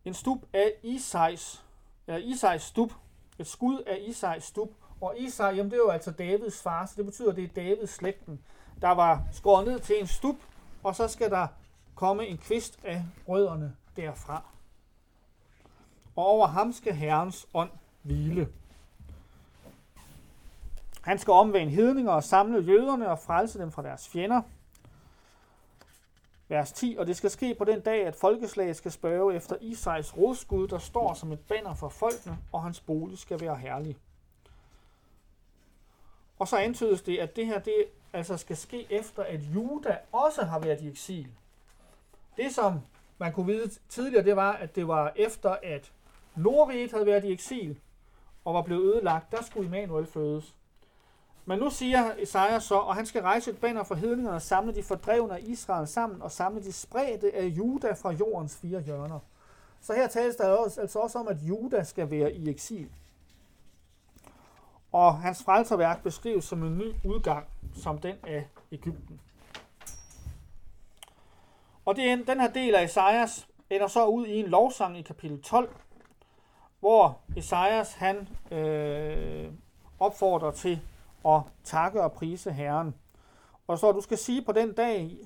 En 0.04 0.14
stub 0.14 0.46
af 0.52 0.72
Isais, 0.82 1.64
ja, 2.06 2.16
Isais 2.16 2.62
stub, 2.62 2.92
et 3.38 3.46
skud 3.46 3.82
af 3.86 3.98
Isais 4.06 4.44
stub, 4.44 4.74
og 5.00 5.14
Isai, 5.18 5.56
jamen 5.56 5.70
det 5.70 5.76
er 5.76 5.82
jo 5.82 5.90
altså 5.90 6.10
Davids 6.10 6.62
far, 6.62 6.86
så 6.86 6.94
det 6.96 7.04
betyder, 7.04 7.30
at 7.30 7.36
det 7.36 7.44
er 7.44 7.48
Davids 7.48 7.90
slægten, 7.90 8.40
der 8.82 8.90
var 8.90 9.22
skåret 9.32 9.66
ned 9.66 9.80
til 9.80 10.00
en 10.00 10.06
stup, 10.06 10.36
og 10.82 10.96
så 10.96 11.08
skal 11.08 11.30
der 11.30 11.46
komme 11.94 12.26
en 12.26 12.38
kvist 12.38 12.78
af 12.84 13.04
rødderne 13.28 13.76
derfra. 13.96 14.42
Og 16.16 16.26
over 16.26 16.46
ham 16.46 16.72
skal 16.72 16.94
Herrens 16.94 17.46
ånd 17.54 17.70
hvile. 18.02 18.48
Han 21.00 21.18
skal 21.18 21.32
omvende 21.32 21.72
hedninger 21.72 22.12
og 22.12 22.24
samle 22.24 22.62
jøderne 22.62 23.08
og 23.08 23.18
frelse 23.18 23.58
dem 23.58 23.72
fra 23.72 23.82
deres 23.82 24.08
fjender. 24.08 24.42
Vers 26.48 26.72
10, 26.72 26.96
og 26.98 27.06
det 27.06 27.16
skal 27.16 27.30
ske 27.30 27.54
på 27.54 27.64
den 27.64 27.80
dag, 27.80 28.06
at 28.06 28.14
folkeslaget 28.14 28.76
skal 28.76 28.92
spørge 28.92 29.34
efter 29.34 29.56
Isais 29.60 30.16
rodskud, 30.16 30.68
der 30.68 30.78
står 30.78 31.14
som 31.14 31.32
et 31.32 31.40
banner 31.40 31.74
for 31.74 31.88
folkene, 31.88 32.38
og 32.52 32.62
hans 32.62 32.80
bolig 32.80 33.18
skal 33.18 33.40
være 33.40 33.56
herlig. 33.56 33.96
Og 36.38 36.48
så 36.48 36.56
antydes 36.56 37.02
det, 37.02 37.18
at 37.18 37.36
det 37.36 37.46
her 37.46 37.58
det 37.58 37.84
altså 38.12 38.36
skal 38.36 38.56
ske 38.56 38.86
efter, 38.90 39.22
at 39.22 39.40
Juda 39.54 39.98
også 40.12 40.42
har 40.44 40.58
været 40.58 40.80
i 40.80 40.88
eksil. 40.88 41.28
Det, 42.36 42.54
som 42.54 42.80
man 43.18 43.32
kunne 43.32 43.46
vide 43.46 43.70
tidligere, 43.88 44.24
det 44.24 44.36
var, 44.36 44.52
at 44.52 44.76
det 44.76 44.88
var 44.88 45.12
efter, 45.16 45.56
at 45.62 45.92
Nordriget 46.36 46.92
havde 46.92 47.06
været 47.06 47.24
i 47.24 47.32
eksil 47.32 47.78
og 48.44 48.54
var 48.54 48.62
blevet 48.62 48.94
ødelagt, 48.94 49.32
der 49.32 49.42
skulle 49.42 49.66
Immanuel 49.66 50.06
fødes. 50.06 50.54
Men 51.44 51.58
nu 51.58 51.70
siger 51.70 52.14
Isaiah 52.14 52.60
så, 52.60 52.74
og 52.74 52.94
han 52.94 53.06
skal 53.06 53.22
rejse 53.22 53.50
et 53.50 53.58
banner 53.58 53.84
for 53.84 53.94
hedningerne 53.94 54.36
og 54.36 54.42
samle 54.42 54.74
de 54.74 54.82
fordrevne 54.82 55.34
af 55.34 55.40
Israel 55.42 55.86
sammen 55.86 56.22
og 56.22 56.32
samle 56.32 56.64
de 56.64 56.72
spredte 56.72 57.34
af 57.34 57.44
Juda 57.44 57.92
fra 57.92 58.10
jordens 58.12 58.56
fire 58.56 58.80
hjørner. 58.80 59.18
Så 59.80 59.92
her 59.94 60.06
tales 60.06 60.36
der 60.36 60.48
også, 60.48 60.80
altså 60.80 60.98
også 60.98 61.18
om, 61.18 61.28
at 61.28 61.36
Juda 61.42 61.84
skal 61.84 62.10
være 62.10 62.32
i 62.32 62.50
eksil. 62.50 62.90
Og 64.94 65.18
hans 65.18 65.42
frelserværk 65.44 66.02
beskrives 66.02 66.44
som 66.44 66.62
en 66.62 66.78
ny 66.78 66.94
udgang, 67.04 67.46
som 67.72 67.98
den 67.98 68.16
af 68.22 68.46
Ægypten. 68.72 69.20
Og 71.84 71.96
det, 71.96 72.26
den 72.26 72.40
her 72.40 72.52
del 72.52 72.74
af 72.74 72.84
Esajas 72.84 73.48
ender 73.70 73.86
så 73.86 74.06
ud 74.06 74.26
i 74.26 74.40
en 74.40 74.46
lovsang 74.46 74.98
i 74.98 75.02
kapitel 75.02 75.42
12, 75.42 75.76
hvor 76.80 77.18
Esajas 77.36 77.94
han 77.94 78.28
øh, 78.50 79.52
opfordrer 79.98 80.50
til 80.50 80.80
at 81.26 81.40
takke 81.64 82.02
og 82.02 82.12
prise 82.12 82.52
Herren. 82.52 82.94
Og 83.66 83.78
så 83.78 83.92
du 83.92 84.00
skal 84.00 84.18
sige 84.18 84.42
på 84.42 84.52
den 84.52 84.74
dag, 84.74 85.18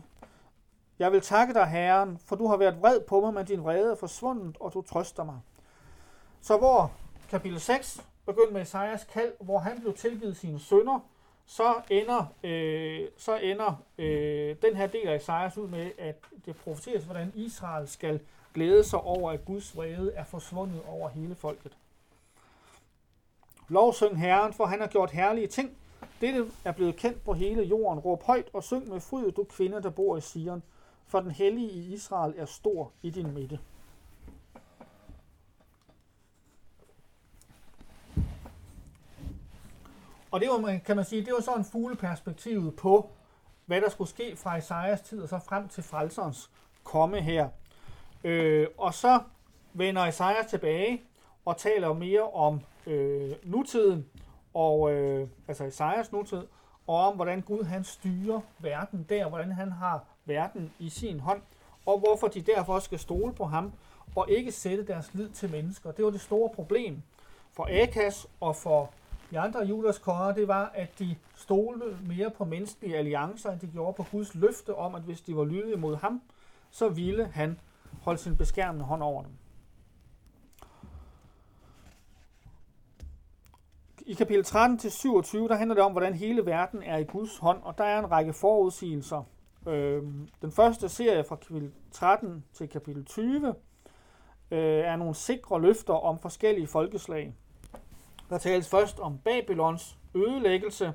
jeg 0.98 1.12
vil 1.12 1.20
takke 1.20 1.54
dig, 1.54 1.66
Herren, 1.66 2.18
for 2.18 2.36
du 2.36 2.46
har 2.46 2.56
været 2.56 2.80
vred 2.80 3.00
på 3.00 3.20
mig, 3.20 3.34
men 3.34 3.46
din 3.46 3.64
vrede 3.64 3.92
er 3.92 3.96
forsvundet, 3.96 4.56
og 4.60 4.74
du 4.74 4.82
trøster 4.82 5.24
mig. 5.24 5.40
Så 6.40 6.58
hvor 6.58 6.92
kapitel 7.30 7.60
6 7.60 8.04
begyndte 8.28 8.52
med 8.52 8.62
Esajas 8.62 9.04
kald, 9.04 9.32
hvor 9.40 9.58
han 9.58 9.80
blev 9.80 9.94
tilgivet 9.94 10.36
sine 10.36 10.60
sønder, 10.60 11.00
så 11.46 11.74
ender, 11.90 12.34
øh, 12.44 13.08
så 13.16 13.36
ender 13.36 13.82
øh, 13.98 14.56
den 14.62 14.76
her 14.76 14.86
del 14.86 15.08
af 15.08 15.16
Esajas 15.16 15.58
ud 15.58 15.68
med, 15.68 15.90
at 15.98 16.16
det 16.46 16.56
profeteres, 16.56 17.04
hvordan 17.04 17.32
Israel 17.34 17.88
skal 17.88 18.20
glæde 18.54 18.84
sig 18.84 19.00
over, 19.00 19.30
at 19.30 19.44
Guds 19.44 19.76
vrede 19.76 20.12
er 20.14 20.24
forsvundet 20.24 20.82
over 20.88 21.08
hele 21.08 21.34
folket. 21.34 21.72
Lovsyng 23.68 24.20
Herren, 24.20 24.52
for 24.52 24.66
han 24.66 24.80
har 24.80 24.86
gjort 24.88 25.10
herlige 25.10 25.46
ting. 25.46 25.70
Dette 26.20 26.46
er 26.64 26.72
blevet 26.72 26.96
kendt 26.96 27.24
på 27.24 27.32
hele 27.32 27.62
jorden. 27.62 27.98
Råb 27.98 28.22
højt 28.22 28.48
og 28.52 28.64
syng 28.64 28.88
med 28.88 29.00
fryd, 29.00 29.32
du 29.32 29.44
kvinder, 29.44 29.80
der 29.80 29.90
bor 29.90 30.16
i 30.16 30.20
Sion, 30.20 30.62
for 31.06 31.20
den 31.20 31.30
hellige 31.30 31.70
i 31.70 31.92
Israel 31.92 32.34
er 32.36 32.44
stor 32.44 32.92
i 33.02 33.10
din 33.10 33.34
midte. 33.34 33.58
Og 40.30 40.40
det 40.40 40.48
var, 40.48 40.78
kan 40.86 40.96
man 40.96 41.04
sige, 41.04 41.24
det 41.24 41.32
var 41.32 41.40
sådan 41.40 41.64
fugleperspektivet 41.64 42.76
på, 42.76 43.10
hvad 43.66 43.80
der 43.80 43.88
skulle 43.88 44.10
ske 44.10 44.36
fra 44.36 44.56
Isaias 44.56 45.00
tid 45.00 45.22
og 45.22 45.28
så 45.28 45.38
frem 45.38 45.68
til 45.68 45.82
frelserens 45.82 46.50
komme 46.84 47.20
her. 47.20 47.48
Øh, 48.24 48.66
og 48.78 48.94
så 48.94 49.20
vender 49.72 50.06
Isaias 50.06 50.46
tilbage 50.46 51.02
og 51.44 51.56
taler 51.56 51.92
mere 51.92 52.22
om 52.22 52.60
øh, 52.86 53.32
nutiden, 53.42 54.06
og 54.54 54.92
øh, 54.92 55.28
altså 55.48 55.64
Isaias 55.64 56.12
nutid, 56.12 56.42
og 56.86 56.96
om 56.96 57.14
hvordan 57.14 57.40
Gud 57.40 57.64
han 57.64 57.84
styrer 57.84 58.40
verden 58.58 59.06
der, 59.08 59.28
hvordan 59.28 59.52
han 59.52 59.72
har 59.72 60.04
verden 60.24 60.72
i 60.78 60.88
sin 60.88 61.20
hånd, 61.20 61.42
og 61.86 61.98
hvorfor 61.98 62.28
de 62.28 62.42
derfor 62.42 62.78
skal 62.78 62.98
stole 62.98 63.32
på 63.32 63.44
ham 63.44 63.72
og 64.16 64.30
ikke 64.30 64.52
sætte 64.52 64.86
deres 64.86 65.14
lid 65.14 65.28
til 65.28 65.50
mennesker. 65.50 65.90
Det 65.90 66.04
var 66.04 66.10
det 66.10 66.20
store 66.20 66.50
problem 66.54 67.02
for 67.52 67.68
Akas 67.82 68.26
og 68.40 68.56
for 68.56 68.90
de 69.30 69.38
andre 69.38 69.60
Judas 69.60 69.98
konger, 69.98 70.32
det 70.32 70.48
var, 70.48 70.70
at 70.74 70.98
de 70.98 71.16
stolede 71.34 71.98
mere 72.06 72.30
på 72.30 72.44
menneskelige 72.44 72.96
alliancer, 72.96 73.50
end 73.50 73.60
de 73.60 73.66
gjorde 73.66 73.96
på 73.96 74.06
Guds 74.10 74.34
løfte 74.34 74.74
om, 74.74 74.94
at 74.94 75.02
hvis 75.02 75.20
de 75.20 75.36
var 75.36 75.44
lydige 75.44 75.76
mod 75.76 75.96
ham, 75.96 76.22
så 76.70 76.88
ville 76.88 77.26
han 77.26 77.60
holde 78.02 78.18
sin 78.18 78.36
beskærmende 78.36 78.84
hånd 78.84 79.02
over 79.02 79.22
dem. 79.22 79.32
I 84.06 84.14
kapitel 84.14 84.44
13-27, 84.44 85.36
der 85.36 85.54
handler 85.54 85.74
det 85.74 85.84
om, 85.84 85.92
hvordan 85.92 86.14
hele 86.14 86.46
verden 86.46 86.82
er 86.82 86.96
i 86.96 87.04
Guds 87.04 87.38
hånd, 87.38 87.62
og 87.62 87.78
der 87.78 87.84
er 87.84 87.98
en 87.98 88.10
række 88.10 88.32
forudsigelser. 88.32 89.22
Øhm, 89.66 90.28
den 90.42 90.52
første 90.52 90.88
serie 90.88 91.24
fra 91.24 91.36
kapitel 91.36 91.72
13 91.92 92.44
til 92.52 92.68
kapitel 92.68 93.04
20 93.04 93.54
øh, 94.50 94.58
er 94.60 94.96
nogle 94.96 95.14
sikre 95.14 95.60
løfter 95.60 95.94
om 95.94 96.18
forskellige 96.18 96.66
folkeslag. 96.66 97.34
Der 98.30 98.38
tales 98.38 98.68
først 98.68 99.00
om 99.00 99.18
Babylons 99.18 99.98
ødelæggelse, 100.14 100.92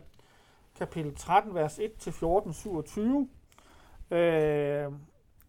kapitel 0.75 1.15
13, 1.15 1.55
vers 1.55 1.79
1-14, 1.79 2.53
27. 2.53 3.29
Øh, 4.11 4.17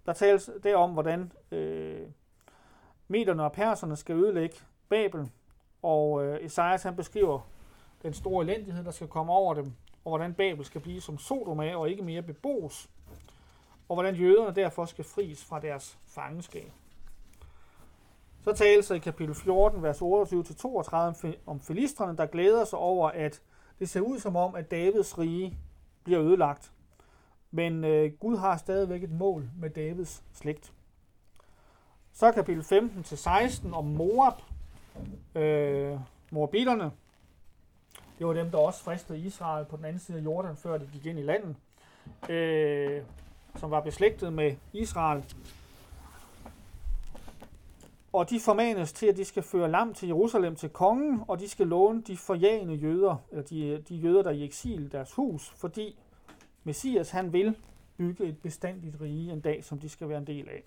der 0.07 0.13
tales 0.15 0.51
derom, 0.63 0.93
hvordan 0.93 1.33
øh, 1.51 2.01
mederne 3.09 3.45
og 3.45 3.53
perserne 3.53 3.97
skal 3.97 4.17
ødelægge 4.17 4.57
Babel, 4.89 5.31
og 5.83 6.25
øh, 6.25 6.45
Esajas 6.45 6.83
han 6.83 6.97
beskriver 6.97 7.41
den 8.03 8.15
store 8.15 8.45
elendighed, 8.45 8.85
der 8.85 8.91
skal 8.91 9.09
komme 9.09 9.33
over 9.33 9.55
dem, 9.55 9.73
og 10.05 10.11
hvordan 10.11 10.35
Babel 10.35 10.65
skal 10.65 10.81
blive 10.81 11.01
som 11.01 11.19
Sodoma 11.19 11.77
og 11.77 11.91
ikke 11.91 12.03
mere 12.03 12.23
beboes, 12.23 12.91
og 13.89 13.97
hvordan 13.97 14.15
jøderne 14.15 14.55
derfor 14.55 14.85
skal 14.85 15.05
fries 15.05 15.45
fra 15.45 15.61
deres 15.61 15.99
fangenskab. 16.07 16.73
Så 18.45 18.53
tales 18.53 18.87
der 18.87 18.95
i 18.95 18.99
kapitel 18.99 19.35
14, 19.35 19.83
vers 19.83 20.03
28-32 20.03 21.39
om 21.47 21.61
filistrene, 21.61 22.17
der 22.17 22.27
glæder 22.27 22.65
sig 22.65 22.79
over, 22.79 23.09
at 23.09 23.43
det 23.79 23.89
ser 23.89 24.01
ud 24.01 24.19
som 24.19 24.37
om, 24.37 24.55
at 24.55 24.71
Davids 24.71 25.19
rige 25.19 25.59
bliver 26.05 26.23
ødelagt. 26.23 26.73
Men 27.51 27.85
øh, 27.85 28.13
Gud 28.13 28.37
har 28.37 28.57
stadigvæk 28.57 29.03
et 29.03 29.11
mål 29.11 29.51
med 29.61 29.71
Davids 29.71 30.25
slægt. 30.35 30.73
Så 32.13 32.33
kapitel 32.33 32.65
15 32.65 33.03
til 33.03 33.19
16 33.19 33.75
om 33.75 33.85
Moab, 33.85 34.35
øh, 35.35 35.99
Moabiterne. 36.31 36.91
Det 38.19 38.27
var 38.27 38.33
dem, 38.33 38.51
der 38.51 38.59
også 38.59 38.83
fristede 38.83 39.19
Israel 39.19 39.65
på 39.65 39.77
den 39.77 39.85
anden 39.85 40.01
side 40.01 40.19
af 40.19 40.25
Jordan, 40.25 40.57
før 40.57 40.79
de 40.79 40.89
gik 40.93 41.07
ind 41.07 41.19
i 41.19 41.23
landet, 41.23 41.57
øh, 42.31 43.03
som 43.57 43.71
var 43.71 43.81
beslægtet 43.81 44.33
med 44.33 44.57
Israel. 44.73 45.25
Og 48.15 48.31
de 48.31 48.41
formanes 48.41 48.93
til, 48.93 49.07
at 49.07 49.17
de 49.17 49.25
skal 49.25 49.43
føre 49.43 49.71
lam 49.71 49.95
til 49.95 50.07
Jerusalem 50.07 50.57
til 50.57 50.69
kongen, 50.69 51.21
og 51.29 51.41
de 51.41 51.49
skal 51.49 51.67
låne 51.67 52.03
de 52.03 52.17
forjagende 52.17 52.75
jøder, 52.75 53.17
eller 53.31 53.45
de, 53.45 53.85
de 53.89 53.97
jøder, 53.97 54.23
der 54.23 54.31
er 54.31 54.35
i 54.35 54.45
eksil, 54.45 54.93
deres 54.93 55.13
hus, 55.13 55.51
fordi 55.51 55.99
Messias 56.65 57.11
han 57.11 57.33
vil 57.33 57.57
bygge 57.97 58.25
et 58.25 58.39
bestandigt 58.39 59.01
rige 59.01 59.33
en 59.33 59.41
dag, 59.41 59.65
som 59.65 59.79
de 59.79 59.89
skal 59.89 60.09
være 60.09 60.19
en 60.19 60.27
del 60.27 60.49
af. 60.49 60.63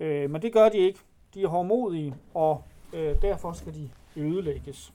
Øh, 0.00 0.30
men 0.30 0.42
det 0.42 0.52
gør 0.52 0.68
de 0.68 0.78
ikke. 0.78 0.98
De 1.34 1.42
er 1.42 1.48
hårdmodige, 1.48 2.14
og 2.34 2.62
øh, 2.92 3.22
derfor 3.22 3.52
skal 3.52 3.74
de 3.74 3.90
ødelægges. 4.16 4.92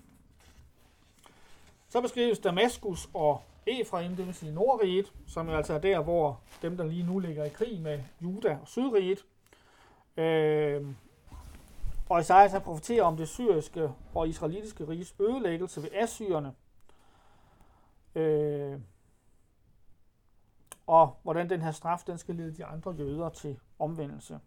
Så 1.90 2.02
beskrives 2.02 2.40
Damaskus 2.40 3.10
og 3.14 3.42
Efraim, 3.68 4.16
det 4.16 4.26
vil 4.26 4.34
sige 4.34 4.54
Nordriget, 4.54 5.14
som 5.28 5.50
jo 5.50 5.56
altså 5.56 5.74
er 5.74 5.80
der, 5.80 6.00
hvor 6.00 6.40
dem, 6.62 6.78
der 6.78 6.86
lige 6.86 7.06
nu 7.06 7.20
ligger 7.20 7.44
i 7.44 7.50
krig 7.50 7.82
med 7.82 8.00
Juda 8.22 8.58
og 8.62 8.68
Sydriget. 8.68 9.26
Øh, 10.18 10.86
og 12.12 12.20
Isaias 12.20 12.52
han 12.52 12.62
profeterer 12.62 13.04
om 13.04 13.18
det 13.18 13.28
syriske 13.28 13.92
og 14.16 14.28
israelitiske 14.28 14.88
riges 14.88 15.16
ødelæggelse 15.20 15.84
ved 15.84 15.90
assyrerne. 15.94 16.54
Øh, 18.16 18.80
og 20.88 21.18
hvordan 21.24 21.50
den 21.50 21.62
her 21.62 21.72
straf, 21.72 22.04
den 22.08 22.18
skal 22.18 22.36
lede 22.36 22.58
de 22.58 22.66
andre 22.66 22.92
jøder 22.92 23.30
til 23.30 23.60
omvendelse. 23.80 24.40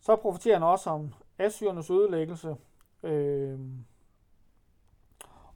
Så 0.00 0.16
profeterer 0.16 0.54
han 0.54 0.62
også 0.62 0.90
om 0.90 1.14
assyrernes 1.38 1.90
ødelæggelse. 1.90 2.56
Øh, 3.02 3.60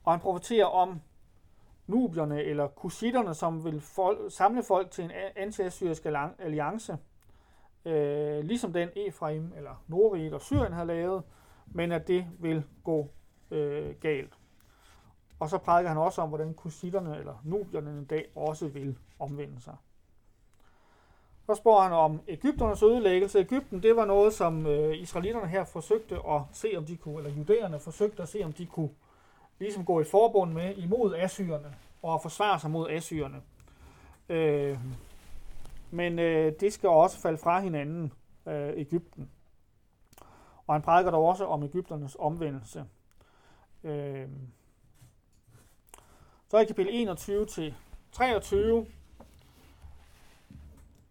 og 0.03 0.13
han 0.13 0.19
profeterer 0.19 0.65
om 0.65 1.01
nubierne 1.87 2.43
eller 2.43 2.67
kusitterne, 2.67 3.33
som 3.33 3.63
vil 3.63 3.79
fol- 3.79 4.29
samle 4.29 4.63
folk 4.63 4.91
til 4.91 5.03
en 5.03 5.11
anti-assyrisk 5.35 6.05
alliance, 6.39 6.97
øh, 7.85 8.43
ligesom 8.43 8.73
den 8.73 8.89
Efraim 8.95 9.53
eller 9.57 9.83
Nordrig 9.87 10.25
eller 10.25 10.39
Syrien 10.39 10.73
har 10.73 10.83
lavet, 10.83 11.23
men 11.65 11.91
at 11.91 12.07
det 12.07 12.25
vil 12.39 12.63
gå 12.83 13.09
øh, 13.51 13.95
galt. 14.01 14.33
Og 15.39 15.49
så 15.49 15.57
prædiker 15.57 15.89
han 15.89 15.97
også 15.97 16.21
om, 16.21 16.29
hvordan 16.29 16.53
kusitterne 16.53 17.17
eller 17.17 17.41
nubierne 17.43 17.91
en 17.91 18.05
dag 18.05 18.25
også 18.35 18.67
vil 18.67 18.97
omvende 19.19 19.61
sig. 19.61 19.75
Så 21.45 21.55
spørger 21.55 21.81
han 21.81 21.91
om 21.91 22.21
Ægypternes 22.27 22.83
ødelæggelse. 22.83 23.39
Ægypten, 23.39 23.83
det 23.83 23.95
var 23.95 24.05
noget, 24.05 24.33
som 24.33 24.65
øh, 24.65 24.97
israelitterne 24.97 25.47
her 25.47 25.63
forsøgte 25.63 26.15
at 26.15 26.41
se, 26.51 26.73
om 26.77 26.85
de 26.85 26.97
kunne, 26.97 27.17
eller 27.17 27.31
judæerne 27.31 27.79
forsøgte 27.79 28.23
at 28.23 28.29
se, 28.29 28.43
om 28.43 28.53
de 28.53 28.65
kunne 28.65 28.89
ligesom 29.59 29.85
gå 29.85 30.01
i 30.01 30.03
forbund 30.03 30.53
med 30.53 30.75
imod 30.75 31.15
assyrerne 31.15 31.75
og 32.01 32.21
forsvare 32.21 32.59
sig 32.59 32.71
mod 32.71 32.89
assyrerne. 32.89 33.41
Øh, 34.29 34.77
men 35.95 36.19
øh, 36.19 36.53
det 36.59 36.73
skal 36.73 36.89
også 36.89 37.19
falde 37.19 37.37
fra 37.37 37.59
hinanden, 37.59 38.13
øh, 38.47 38.73
Ægypten. 38.75 39.31
Og 40.67 40.75
han 40.75 40.81
prædiker 40.81 41.11
dog 41.11 41.25
også 41.25 41.45
om 41.45 41.63
Ægypternes 41.63 42.15
omvendelse. 42.19 42.85
Øh, 43.83 44.27
så 46.47 46.57
i 46.57 46.65
kapitel 46.65 46.93
21 46.93 47.45
til 47.45 47.75
23 48.11 48.85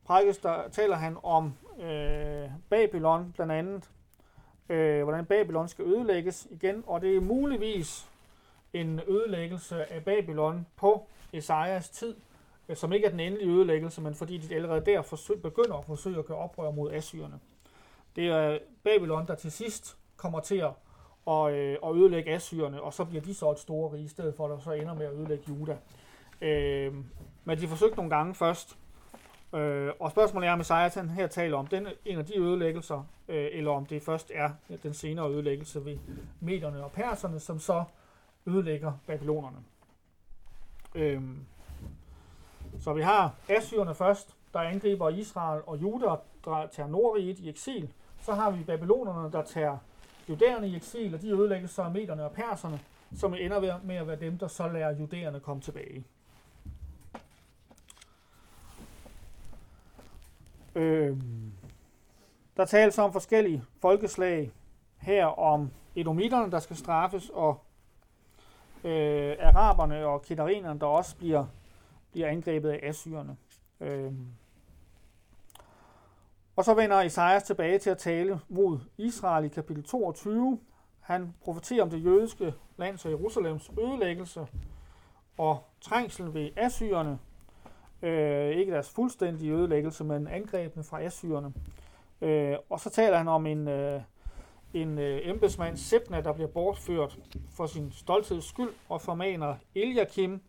prædikes 0.05 0.39
der, 0.39 0.69
taler 0.69 0.97
han 0.97 1.17
om 1.23 1.55
øh, 1.81 2.51
Babylon 2.71 3.33
blandt 3.33 3.53
andet, 3.53 3.91
øh, 4.69 5.03
hvordan 5.05 5.27
Babylon 5.27 5.69
skal 5.69 5.85
ødelægges 5.85 6.47
igen, 6.51 6.85
og 6.87 7.01
det 7.01 7.17
er 7.17 7.21
muligvis 7.21 8.11
en 8.73 9.01
ødelæggelse 9.09 9.93
af 9.93 10.05
Babylon 10.05 10.67
på 10.77 11.07
Esajas 11.33 11.91
tid, 11.91 12.17
Øh, 12.69 12.77
som 12.77 12.93
ikke 12.93 13.07
er 13.07 13.11
den 13.11 13.21
endelige 13.21 13.51
ødelæggelse, 13.51 14.01
men 14.01 14.15
fordi 14.15 14.39
de 14.39 14.55
allerede 14.55 14.85
der 14.87 15.03
forsøg, 15.03 15.43
begynder 15.43 15.77
at 15.77 15.85
forsøge 15.85 16.19
at 16.19 16.27
gøre 16.27 16.39
oprør 16.39 16.71
mod 16.71 16.93
assyrerne. 16.93 17.41
Det 18.17 18.29
er 18.29 18.59
Babylon, 18.85 19.27
der 19.27 19.35
til 19.35 19.53
sidst 19.53 19.97
kommer 20.17 20.41
til 20.41 20.57
at, 20.57 20.71
og, 21.27 21.53
øh, 21.53 21.79
at 21.85 21.97
ødelægge 21.97 22.31
assyrerne, 22.31 22.83
og 22.83 22.93
så 22.93 23.05
bliver 23.05 23.23
de 23.23 23.35
så 23.35 23.51
et 23.51 23.59
store 23.59 23.93
rige, 23.93 24.05
i 24.05 24.09
stedet 24.09 24.35
for 24.35 24.45
at 24.45 24.51
der 24.51 24.59
så 24.59 24.73
ender 24.73 24.95
med 24.95 25.07
at 25.07 25.13
ødelægge 25.13 25.45
Juda. 25.49 25.77
Øh, 26.41 26.95
men 27.45 27.59
de 27.59 27.69
forsøgte 27.69 27.97
nogle 27.97 28.17
gange 28.17 28.35
først, 28.35 28.79
øh, 29.55 29.93
og 30.01 30.11
spørgsmålet 30.11 30.49
er, 30.49 30.53
om 30.53 30.59
Messias 30.59 30.95
han 30.95 31.09
her 31.09 31.27
taler 31.27 31.57
om 31.57 31.67
den, 31.67 31.87
en 32.05 32.19
af 32.19 32.27
de 32.27 32.39
ødelæggelser, 32.39 33.07
øh, 33.29 33.49
eller 33.53 33.71
om 33.71 33.87
det 33.87 34.03
først 34.03 34.31
er 34.35 34.51
den 34.83 34.95
senere 34.95 35.31
ødelæggelse 35.31 35.85
ved 35.85 35.99
medierne 36.41 36.85
og 36.85 36.93
perserne, 36.93 37.41
som 37.41 37.59
så 37.59 37.85
ødelægger 38.47 38.93
babylonerne. 39.07 39.59
Øh, 40.95 41.23
så 42.81 42.93
vi 42.93 43.03
har 43.03 43.35
Assyrerne 43.49 43.95
først, 43.95 44.37
der 44.53 44.61
angriber 44.61 45.09
Israel 45.09 45.63
og 45.67 45.83
Juda, 45.83 46.07
der 46.45 46.67
tager 46.73 46.89
Nordriget 46.89 47.39
i 47.39 47.49
eksil. 47.49 47.93
Så 48.21 48.33
har 48.33 48.51
vi 48.51 48.65
babylonerne, 48.65 49.33
der 49.33 49.43
tager 49.43 49.79
judæerne 50.29 50.69
i 50.69 50.77
eksil, 50.77 51.15
og 51.15 51.23
de 51.23 51.31
ødelægges 51.31 51.71
så 51.71 51.83
af 51.83 51.91
mederne 51.91 52.25
og 52.25 52.33
perserne, 52.33 52.81
som 53.17 53.35
ender 53.35 53.81
med 53.85 53.97
at 53.97 54.07
være 54.07 54.21
dem, 54.21 54.39
der 54.39 54.49
så 54.49 54.69
lærer 54.69 54.99
judæerne 54.99 55.41
komme 55.41 55.63
tilbage. 55.63 56.05
Øh, 60.75 61.17
der 62.57 62.65
tales 62.65 62.99
om 62.99 63.13
forskellige 63.13 63.65
folkeslag 63.81 64.51
her 64.99 65.27
om 65.27 65.71
edomitterne, 65.97 66.53
der 66.53 66.59
skal 66.59 66.77
straffes, 66.77 67.31
og 67.35 67.65
øh, 68.85 69.37
araberne 69.41 70.07
og 70.07 70.23
kitarinerne, 70.23 70.81
der 70.81 70.87
også 70.87 71.17
bliver 71.17 71.47
bliver 72.15 72.29
angrebet 72.29 72.71
af 72.71 72.81
assyrerne. 72.83 73.37
Øhm. 73.81 74.27
Og 76.57 76.65
så 76.65 76.75
vender 76.75 77.03
Isaias 77.03 77.43
tilbage 77.43 77.79
til 77.79 77.91
at 77.91 77.99
tale 77.99 78.41
mod 78.49 78.79
Israel 78.99 79.45
i 79.45 79.49
kapitel 79.49 79.85
22. 79.85 80.61
Han 81.01 81.35
profeterer 81.45 81.83
om 81.83 81.91
det 81.91 82.05
jødiske 82.05 82.55
lands 82.77 83.05
og 83.05 83.11
Jerusalems 83.11 83.71
ødelæggelse 83.81 84.47
og 85.39 85.65
trængsel 85.81 86.35
ved 86.35 86.51
assyrerne. 86.57 87.19
Øh, 88.03 88.57
ikke 88.57 88.73
deres 88.73 88.91
fuldstændige 88.91 89.53
ødelæggelse, 89.53 90.05
men 90.05 90.29
angrebene 90.29 90.85
fra 90.85 91.03
assyrerne. 91.03 91.53
Øh, 92.21 92.57
og 92.71 92.81
så 92.81 92.91
taler 92.91 93.17
han 93.17 93.29
om 93.29 93.47
en, 93.47 93.69
øh, 93.69 94.01
en 94.75 94.99
øh, 94.99 95.21
embedsmand, 95.29 95.77
Sebna, 95.77 96.21
der 96.21 96.33
bliver 96.33 96.49
bortført 96.49 97.19
for 97.57 97.67
sin 97.67 97.93
stoltheds 97.93 98.45
skyld, 98.45 98.71
og 98.89 99.01
formaner 99.01 99.57
Eliakim, 99.75 100.41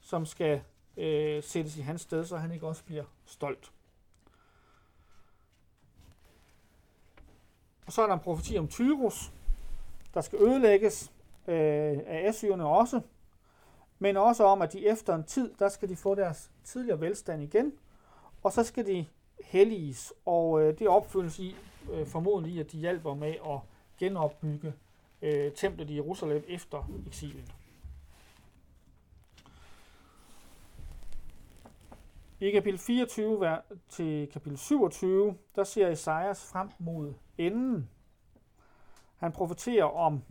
som 0.00 0.26
skal 0.26 0.60
øh, 0.96 1.42
sættes 1.42 1.76
i 1.76 1.80
hans 1.80 2.00
sted, 2.00 2.24
så 2.24 2.36
han 2.36 2.52
ikke 2.52 2.66
også 2.66 2.84
bliver 2.84 3.04
stolt. 3.26 3.72
Og 7.86 7.92
så 7.92 8.02
er 8.02 8.06
der 8.06 8.14
en 8.14 8.20
profeti 8.20 8.58
om 8.58 8.68
Tyrus, 8.68 9.32
der 10.14 10.20
skal 10.20 10.38
ødelægges 10.38 11.12
øh, 11.48 11.98
af 12.06 12.28
assyrerne 12.28 12.66
også, 12.66 13.00
men 13.98 14.16
også 14.16 14.44
om, 14.44 14.62
at 14.62 14.72
de 14.72 14.86
efter 14.86 15.14
en 15.14 15.24
tid, 15.24 15.54
der 15.58 15.68
skal 15.68 15.88
de 15.88 15.96
få 15.96 16.14
deres 16.14 16.50
tidligere 16.64 17.00
velstand 17.00 17.42
igen, 17.42 17.72
og 18.42 18.52
så 18.52 18.64
skal 18.64 18.86
de 18.86 19.06
helliges, 19.44 20.12
og 20.24 20.62
øh, 20.62 20.78
det 20.78 20.88
opfyldes 20.88 21.38
i 21.38 21.56
øh, 21.92 22.06
formodentlig, 22.06 22.60
at 22.60 22.72
de 22.72 22.78
hjælper 22.78 23.14
med 23.14 23.30
at 23.30 23.58
genopbygge 23.98 24.74
øh, 25.22 25.52
templet 25.52 25.90
i 25.90 25.94
Jerusalem 25.94 26.44
efter 26.48 26.90
eksilen. 27.06 27.48
I 32.42 32.50
kapitel 32.50 32.78
24 32.78 33.58
til 33.88 34.28
kapitel 34.32 34.58
27, 34.58 35.36
der 35.56 35.64
ser 35.64 35.88
Esajas 35.88 36.44
frem 36.44 36.70
mod 36.78 37.14
enden. 37.38 37.90
Han 39.16 39.32
profeterer 39.32 39.84
om 39.84 40.22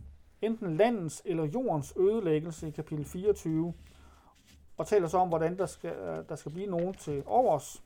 enten 0.42 0.76
landets 0.76 1.22
eller 1.24 1.44
jordens 1.44 1.94
ødelæggelse 1.96 2.68
i 2.68 2.70
kapitel 2.70 3.04
24, 3.04 3.74
og 4.76 4.86
taler 4.86 5.08
så 5.08 5.18
om, 5.18 5.28
hvordan 5.28 5.58
der 5.58 5.66
skal, 5.66 5.92
øh, 5.92 6.28
der 6.28 6.36
skal 6.36 6.52
blive 6.52 6.66
nogen 6.66 6.94
til 6.94 7.22
overs, 7.26 7.82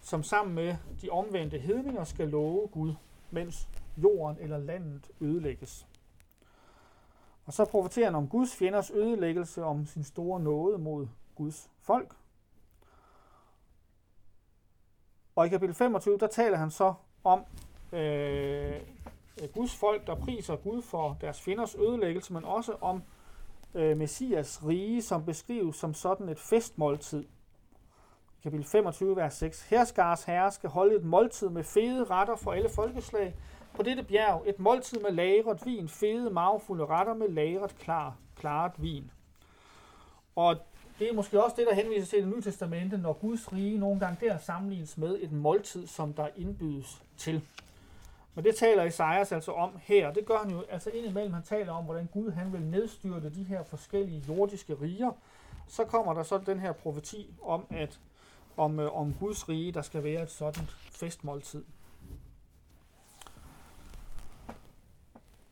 som 0.00 0.22
sammen 0.22 0.54
med 0.54 0.76
de 1.02 1.10
omvendte 1.10 1.58
hedninger 1.58 2.04
skal 2.04 2.28
love 2.28 2.68
Gud, 2.68 2.94
mens 3.30 3.68
jorden 3.96 4.36
eller 4.40 4.58
landet 4.58 5.10
ødelægges. 5.20 5.86
Og 7.46 7.52
så 7.52 7.64
profeterer 7.64 8.06
han 8.06 8.14
om 8.14 8.28
Guds 8.28 8.56
fjenders 8.56 8.90
ødelæggelse, 8.90 9.64
om 9.64 9.86
sin 9.86 10.04
store 10.04 10.40
nåde 10.40 10.78
mod 10.78 11.06
Guds 11.34 11.70
folk, 11.80 12.16
Og 15.36 15.46
i 15.46 15.48
kapitel 15.48 15.74
25, 15.74 16.18
der 16.18 16.26
taler 16.26 16.56
han 16.56 16.70
så 16.70 16.94
om 17.24 17.44
øh, 17.92 18.74
Guds 19.54 19.76
folk, 19.76 20.06
der 20.06 20.14
priser 20.14 20.56
Gud 20.56 20.82
for 20.82 21.16
deres 21.20 21.40
fjenders 21.40 21.74
ødelæggelse, 21.74 22.32
men 22.32 22.44
også 22.44 22.76
om 22.80 23.02
øh, 23.74 23.96
Messias 23.96 24.66
rige, 24.66 25.02
som 25.02 25.24
beskrives 25.24 25.76
som 25.76 25.94
sådan 25.94 26.28
et 26.28 26.38
festmåltid. 26.38 27.24
I 28.38 28.42
kapitel 28.42 28.66
25, 28.66 29.16
vers 29.16 29.34
6. 29.34 29.68
Herskars 29.68 30.24
herre 30.24 30.52
skal 30.52 30.70
holde 30.70 30.96
et 30.96 31.04
måltid 31.04 31.48
med 31.48 31.64
fede 31.64 32.04
retter 32.04 32.36
for 32.36 32.52
alle 32.52 32.68
folkeslag. 32.68 33.36
På 33.74 33.82
dette 33.82 34.02
bjerg 34.02 34.42
et 34.46 34.58
måltid 34.58 35.00
med 35.00 35.10
lagret 35.10 35.66
vin, 35.66 35.88
fede, 35.88 36.30
magfulde 36.30 36.86
retter 36.86 37.14
med 37.14 37.28
lagret 37.28 37.78
klar, 37.78 38.16
klaret 38.36 38.72
vin. 38.76 39.10
Og 40.36 40.56
det 40.98 41.08
er 41.08 41.12
måske 41.12 41.44
også 41.44 41.56
det, 41.58 41.66
der 41.66 41.74
henviser 41.74 42.06
til 42.06 42.18
det 42.18 42.28
nye 42.28 42.42
testamente, 42.42 42.98
når 42.98 43.12
Guds 43.12 43.52
rige 43.52 43.78
nogle 43.78 44.00
gange 44.00 44.26
der 44.26 44.38
sammenlignes 44.38 44.98
med 44.98 45.18
et 45.20 45.32
måltid, 45.32 45.86
som 45.86 46.12
der 46.12 46.28
indbydes 46.36 47.02
til. 47.16 47.42
Men 48.34 48.44
det 48.44 48.56
taler 48.56 48.84
Isaias 48.84 49.32
altså 49.32 49.52
om 49.52 49.70
her. 49.82 50.12
Det 50.12 50.26
gør 50.26 50.38
han 50.38 50.50
jo 50.50 50.64
altså 50.70 50.90
indimellem. 50.90 51.32
Han 51.32 51.42
taler 51.42 51.72
om, 51.72 51.84
hvordan 51.84 52.08
Gud 52.12 52.30
han 52.30 52.52
vil 52.52 52.60
nedstyrte 52.60 53.30
de 53.30 53.44
her 53.44 53.62
forskellige 53.62 54.24
jordiske 54.28 54.74
riger. 54.74 55.12
Så 55.68 55.84
kommer 55.84 56.14
der 56.14 56.22
så 56.22 56.38
den 56.38 56.60
her 56.60 56.72
profeti 56.72 57.34
om, 57.42 57.66
at 57.70 58.00
om, 58.56 58.80
øh, 58.80 58.96
om 58.96 59.14
Guds 59.20 59.48
rige, 59.48 59.72
der 59.72 59.82
skal 59.82 60.04
være 60.04 60.22
et 60.22 60.30
sådan 60.30 60.66
festmåltid. 60.90 61.64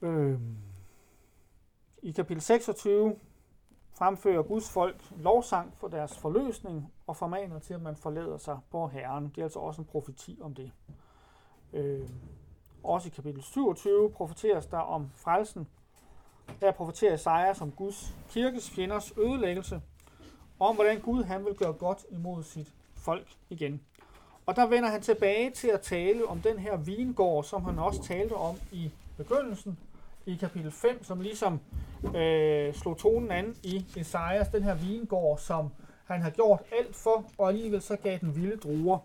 Øh, 0.02 0.38
I 2.02 2.10
kapitel 2.10 2.42
26 2.42 3.16
fremfører 3.94 4.42
Guds 4.42 4.70
folk 4.70 5.02
lovsang 5.16 5.74
for 5.76 5.88
deres 5.88 6.18
forløsning 6.18 6.92
og 7.06 7.16
formaner 7.16 7.58
til, 7.58 7.74
at 7.74 7.82
man 7.82 7.96
forlader 7.96 8.38
sig 8.38 8.58
på 8.70 8.86
Herren. 8.86 9.28
Det 9.28 9.38
er 9.38 9.42
altså 9.42 9.58
også 9.58 9.80
en 9.80 9.86
profeti 9.86 10.38
om 10.42 10.54
det. 10.54 10.72
Øh, 11.72 12.08
også 12.82 13.08
i 13.08 13.10
kapitel 13.16 13.42
27 13.42 14.10
profeteres 14.10 14.66
der 14.66 14.78
om 14.78 15.10
frelsen. 15.14 15.68
Her 16.60 16.72
profeterer 16.72 17.14
Isaiah 17.14 17.56
som 17.56 17.72
Guds 17.72 18.14
kirkes 18.30 18.70
fjenders 18.70 19.12
ødelæggelse, 19.18 19.80
om 20.60 20.74
hvordan 20.74 21.00
Gud 21.00 21.24
han 21.24 21.44
vil 21.44 21.54
gøre 21.54 21.72
godt 21.72 22.06
imod 22.10 22.42
sit 22.42 22.72
folk 22.94 23.26
igen. 23.50 23.80
Og 24.46 24.56
der 24.56 24.66
vender 24.66 24.88
han 24.88 25.02
tilbage 25.02 25.50
til 25.50 25.68
at 25.68 25.80
tale 25.80 26.26
om 26.26 26.40
den 26.40 26.58
her 26.58 26.76
vingård, 26.76 27.44
som 27.44 27.64
han 27.64 27.78
også 27.78 28.02
talte 28.02 28.32
om 28.32 28.56
i 28.72 28.90
begyndelsen, 29.16 29.78
i 30.26 30.34
kapitel 30.34 30.70
5, 30.70 31.04
som 31.04 31.20
ligesom 31.20 31.60
øh, 32.16 32.74
slog 32.74 32.98
tonen 32.98 33.30
an 33.30 33.56
i 33.62 33.84
Esajas, 33.96 34.48
den 34.48 34.62
her 34.62 34.74
vingård, 34.74 35.38
som 35.38 35.68
han 36.04 36.22
har 36.22 36.30
gjort 36.30 36.62
alt 36.78 36.96
for, 36.96 37.24
og 37.38 37.48
alligevel 37.48 37.82
så 37.82 37.96
gav 37.96 38.18
den 38.18 38.36
vilde 38.36 38.56
druer. 38.56 38.98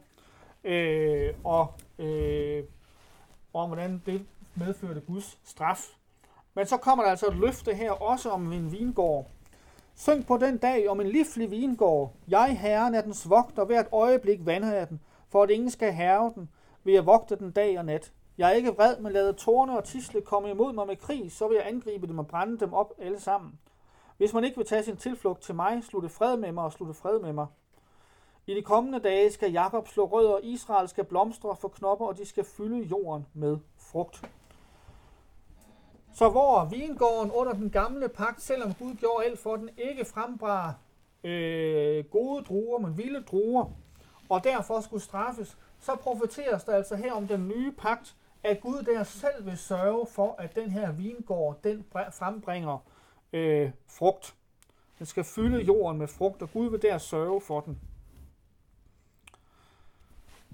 Øh, 0.64 1.34
og 1.44 1.74
øh, 2.00 2.64
om 3.54 3.70
hvordan 3.70 4.02
det 4.06 4.26
medførte 4.56 5.00
Guds 5.00 5.40
straf. 5.44 5.86
Men 6.54 6.66
så 6.66 6.78
kommer 6.78 7.04
der 7.04 7.12
altså 7.12 7.28
et 7.28 7.36
løfte 7.36 7.74
her 7.74 7.92
også 7.92 8.30
om 8.30 8.54
en 8.54 8.72
vingård. 8.72 9.28
Syng 9.96 10.28
på 10.28 10.38
den 10.38 10.58
dag 10.58 10.90
om 10.90 11.02
en 11.02 11.08
livlig 11.08 11.52
vingård. 11.52 12.14
Jeg, 12.28 12.58
herren, 12.60 12.96
er 12.96 13.02
dens 13.02 13.30
vogter, 13.30 13.66
hvert 13.66 13.88
øjeblik 13.92 14.46
vander 14.46 14.74
jeg 14.74 14.90
den, 14.90 15.00
for 15.30 15.44
at 15.44 15.50
ingen 15.50 15.70
skal 15.70 15.94
herve 15.94 16.32
den, 16.36 16.50
vil 16.84 16.94
jeg 16.94 17.06
vogte 17.06 17.36
den 17.36 17.52
dag 17.52 17.80
og 17.80 17.86
nat. 17.86 18.12
Jeg 18.40 18.50
er 18.50 18.54
ikke 18.54 18.76
vred, 18.76 18.98
men 18.98 19.12
lader 19.12 19.32
tårne 19.32 19.78
og 19.78 19.84
tisle 19.84 20.22
komme 20.22 20.50
imod 20.50 20.74
mig 20.74 20.88
med 20.88 20.96
krig, 20.96 21.32
så 21.32 21.48
vil 21.48 21.56
jeg 21.56 21.68
angribe 21.68 22.08
dem 22.08 22.20
og 22.20 22.28
brænde 22.28 22.60
dem 22.60 22.74
op 22.74 22.94
alle 23.00 23.20
sammen. 23.20 23.60
Hvis 24.18 24.34
man 24.34 24.44
ikke 24.44 24.58
vil 24.58 24.66
tage 24.66 24.84
sin 24.84 24.98
tilflugt 24.98 25.42
til 25.42 25.56
mig, 25.56 25.84
slutte 25.84 26.10
fred 26.10 26.38
med 26.38 26.52
mig 26.52 26.64
og 26.64 26.72
slutte 26.72 26.94
fred 26.94 27.20
med 27.20 27.34
mig. 27.34 27.48
I 28.48 28.56
de 28.56 28.62
kommende 28.62 29.00
dage 29.00 29.32
skal 29.32 29.52
Jakob 29.52 29.88
slå 29.88 30.06
rødder, 30.06 30.38
Israel 30.44 30.88
skal 30.90 31.04
blomstre 31.04 31.56
for 31.56 31.68
knopper, 31.68 32.06
og 32.06 32.18
de 32.18 32.26
skal 32.26 32.44
fylde 32.44 32.78
jorden 32.78 33.26
med 33.34 33.58
frugt. 33.78 34.30
Så 36.14 36.30
hvor 36.30 36.66
vingården 36.66 37.32
under 37.32 37.54
den 37.54 37.70
gamle 37.70 38.10
pagt, 38.10 38.42
selvom 38.42 38.74
Gud 38.74 38.96
gjorde 38.96 39.26
alt 39.26 39.40
for 39.40 39.56
den, 39.56 39.70
ikke 39.78 40.06
frembar 40.06 40.76
øh, 41.24 42.06
gode 42.06 42.44
druer, 42.44 42.80
men 42.80 42.98
vilde 42.98 43.24
druer, 43.24 43.66
og 44.30 44.44
derfor 44.44 44.82
skulle 44.82 45.04
straffes, 45.04 45.58
så 45.80 45.96
profeteres 45.96 46.64
der 46.64 46.76
altså 46.76 46.96
her 46.96 47.14
om 47.14 47.28
den 47.28 47.48
nye 47.48 47.72
pagt, 47.72 48.16
at 48.44 48.62
Gud 48.62 48.84
der 48.84 49.04
selv 49.04 49.46
vil 49.46 49.58
sørge 49.58 50.08
for, 50.08 50.36
at 50.38 50.56
den 50.56 50.72
her 50.72 50.92
vingård, 50.92 51.60
den 51.64 51.86
frembringer 51.92 52.78
øh, 53.34 53.72
frugt. 53.88 54.36
Den 54.98 55.06
skal 55.06 55.24
fylde 55.24 55.62
jorden 55.62 55.98
med 55.98 56.08
frugt, 56.08 56.42
og 56.42 56.52
Gud 56.52 56.70
vil 56.70 56.82
der 56.82 56.98
sørge 56.98 57.42
for 57.42 57.62
den. 57.62 57.80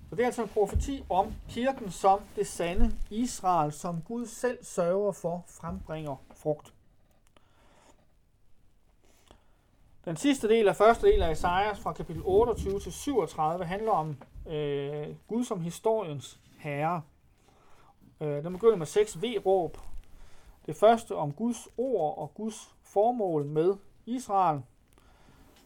Så 0.10 0.16
det 0.16 0.22
er 0.22 0.26
altså 0.26 0.42
en 0.42 0.50
profeti 0.50 1.04
om 1.10 1.34
kirken 1.50 1.92
som 1.92 2.20
det 2.36 2.48
sande 2.48 2.92
Israel, 3.10 3.72
som 3.72 4.02
Gud 4.02 4.26
selv 4.26 4.64
sørger 4.64 5.12
for, 5.12 5.46
frembringer 5.48 6.16
frugt. 6.36 6.74
Den 10.06 10.18
sidste 10.18 10.50
del 10.50 10.68
af 10.68 10.76
første 10.76 11.08
del 11.08 11.22
af 11.22 11.32
Esajas 11.32 11.80
fra 11.80 11.94
kapitel 11.94 12.22
28 12.26 12.80
til 12.80 12.92
37 12.92 13.66
handler 13.66 13.92
om 13.92 14.18
øh, 14.48 15.08
Gud 15.28 15.44
som 15.44 15.62
historiens 15.62 16.40
herre. 16.58 17.02
Øh, 18.22 18.44
den 18.44 18.54
begynder 18.54 18.76
med 18.76 18.86
seks 18.86 19.22
V-råb. 19.22 19.78
Det 20.66 20.76
første 20.76 21.16
om 21.16 21.34
Guds 21.34 21.68
ord 21.78 22.18
og 22.18 22.34
Guds 22.34 22.76
formål 22.84 23.46
med 23.46 23.76
Israel. 24.06 24.62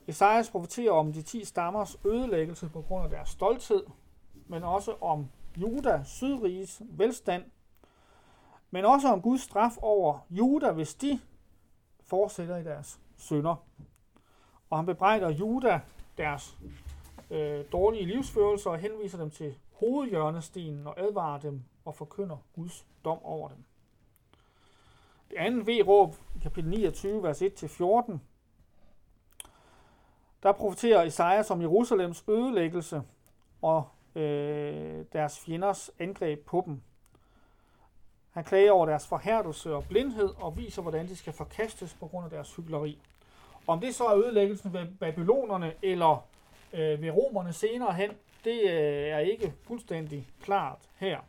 Esajas 0.07 0.49
profeterer 0.49 0.91
om 0.91 1.13
de 1.13 1.21
ti 1.21 1.45
stammers 1.45 1.97
ødelæggelse 2.05 2.69
på 2.69 2.81
grund 2.81 3.03
af 3.03 3.09
deres 3.09 3.29
stolthed, 3.29 3.83
men 4.47 4.63
også 4.63 4.95
om 5.01 5.27
Juda, 5.57 6.03
Sydriges 6.03 6.81
velstand, 6.89 7.43
men 8.71 8.85
også 8.85 9.07
om 9.07 9.21
Guds 9.21 9.41
straf 9.41 9.77
over 9.81 10.19
Juda, 10.29 10.71
hvis 10.71 10.95
de 10.95 11.19
fortsætter 12.03 12.57
i 12.57 12.63
deres 12.63 12.99
synder. 13.17 13.55
Og 14.69 14.77
han 14.77 14.85
bebrejder 14.85 15.29
Juda 15.29 15.81
deres 16.17 16.57
øh, 17.31 17.65
dårlige 17.71 18.05
livsførelse 18.05 18.69
og 18.69 18.77
henviser 18.77 19.17
dem 19.17 19.29
til 19.29 19.55
hovedhjørnestenen 19.73 20.87
og 20.87 20.99
advarer 20.99 21.39
dem 21.39 21.63
og 21.85 21.95
forkynder 21.95 22.37
Guds 22.55 22.85
dom 23.05 23.23
over 23.23 23.49
dem. 23.49 23.63
Det 25.29 25.37
andet 25.37 25.67
V-råb, 25.67 26.15
kapitel 26.41 26.69
29, 26.69 27.23
vers 27.23 27.41
1-14, 27.41 28.17
der 30.43 30.51
profeterer 30.51 31.03
Isaias 31.03 31.51
om 31.51 31.61
Jerusalems 31.61 32.23
ødelæggelse 32.27 33.01
og 33.61 33.87
øh, 34.15 35.05
deres 35.13 35.39
fjenders 35.39 35.91
angreb 35.99 36.45
på 36.45 36.63
dem. 36.65 36.81
Han 38.31 38.43
klager 38.43 38.71
over 38.71 38.85
deres 38.85 39.07
forhærdelse 39.07 39.75
og 39.75 39.85
blindhed 39.89 40.29
og 40.37 40.57
viser, 40.57 40.81
hvordan 40.81 41.07
de 41.07 41.15
skal 41.15 41.33
forkastes 41.33 41.93
på 41.93 42.07
grund 42.07 42.25
af 42.25 42.31
deres 42.31 42.55
hyggeleri. 42.55 42.99
Om 43.67 43.79
det 43.79 43.95
så 43.95 44.05
er 44.05 44.17
ødelæggelsen 44.17 44.73
ved 44.73 44.85
babylonerne 44.99 45.73
eller 45.81 46.25
øh, 46.73 47.01
ved 47.01 47.09
romerne 47.09 47.53
senere 47.53 47.93
hen, 47.93 48.09
det 48.43 48.61
øh, 48.61 49.07
er 49.07 49.19
ikke 49.19 49.53
fuldstændig 49.63 50.27
klart 50.41 50.79
her. 50.95 51.19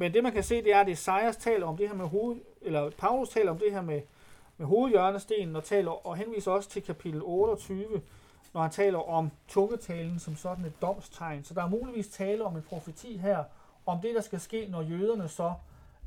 Men 0.00 0.14
det 0.14 0.22
man 0.22 0.32
kan 0.32 0.42
se, 0.42 0.62
det 0.62 0.72
er, 0.72 0.80
at 0.80 0.88
Esajas 0.88 1.36
taler 1.36 1.66
om 1.66 1.76
det 1.76 1.88
her 1.88 1.96
med 1.96 2.06
hoved, 2.06 2.36
eller 2.62 2.90
Paulus 2.90 3.28
taler 3.28 3.50
om 3.50 3.58
det 3.58 3.72
her 3.72 3.80
med, 3.80 4.00
med 4.56 4.66
hovedhjørnestenen 4.66 5.56
og, 5.56 5.64
taler, 5.64 6.06
og 6.06 6.16
henviser 6.16 6.52
også 6.52 6.68
til 6.68 6.82
kapitel 6.82 7.20
28, 7.22 8.02
når 8.54 8.60
han 8.60 8.70
taler 8.70 9.08
om 9.08 9.30
tungetalen 9.48 10.18
som 10.18 10.36
sådan 10.36 10.64
et 10.64 10.82
domstegn. 10.82 11.44
Så 11.44 11.54
der 11.54 11.62
er 11.62 11.68
muligvis 11.68 12.08
tale 12.08 12.44
om 12.44 12.56
en 12.56 12.62
profeti 12.62 13.16
her, 13.16 13.44
om 13.86 14.00
det, 14.00 14.14
der 14.14 14.20
skal 14.20 14.40
ske, 14.40 14.66
når 14.66 14.82
jøderne 14.82 15.28
så 15.28 15.52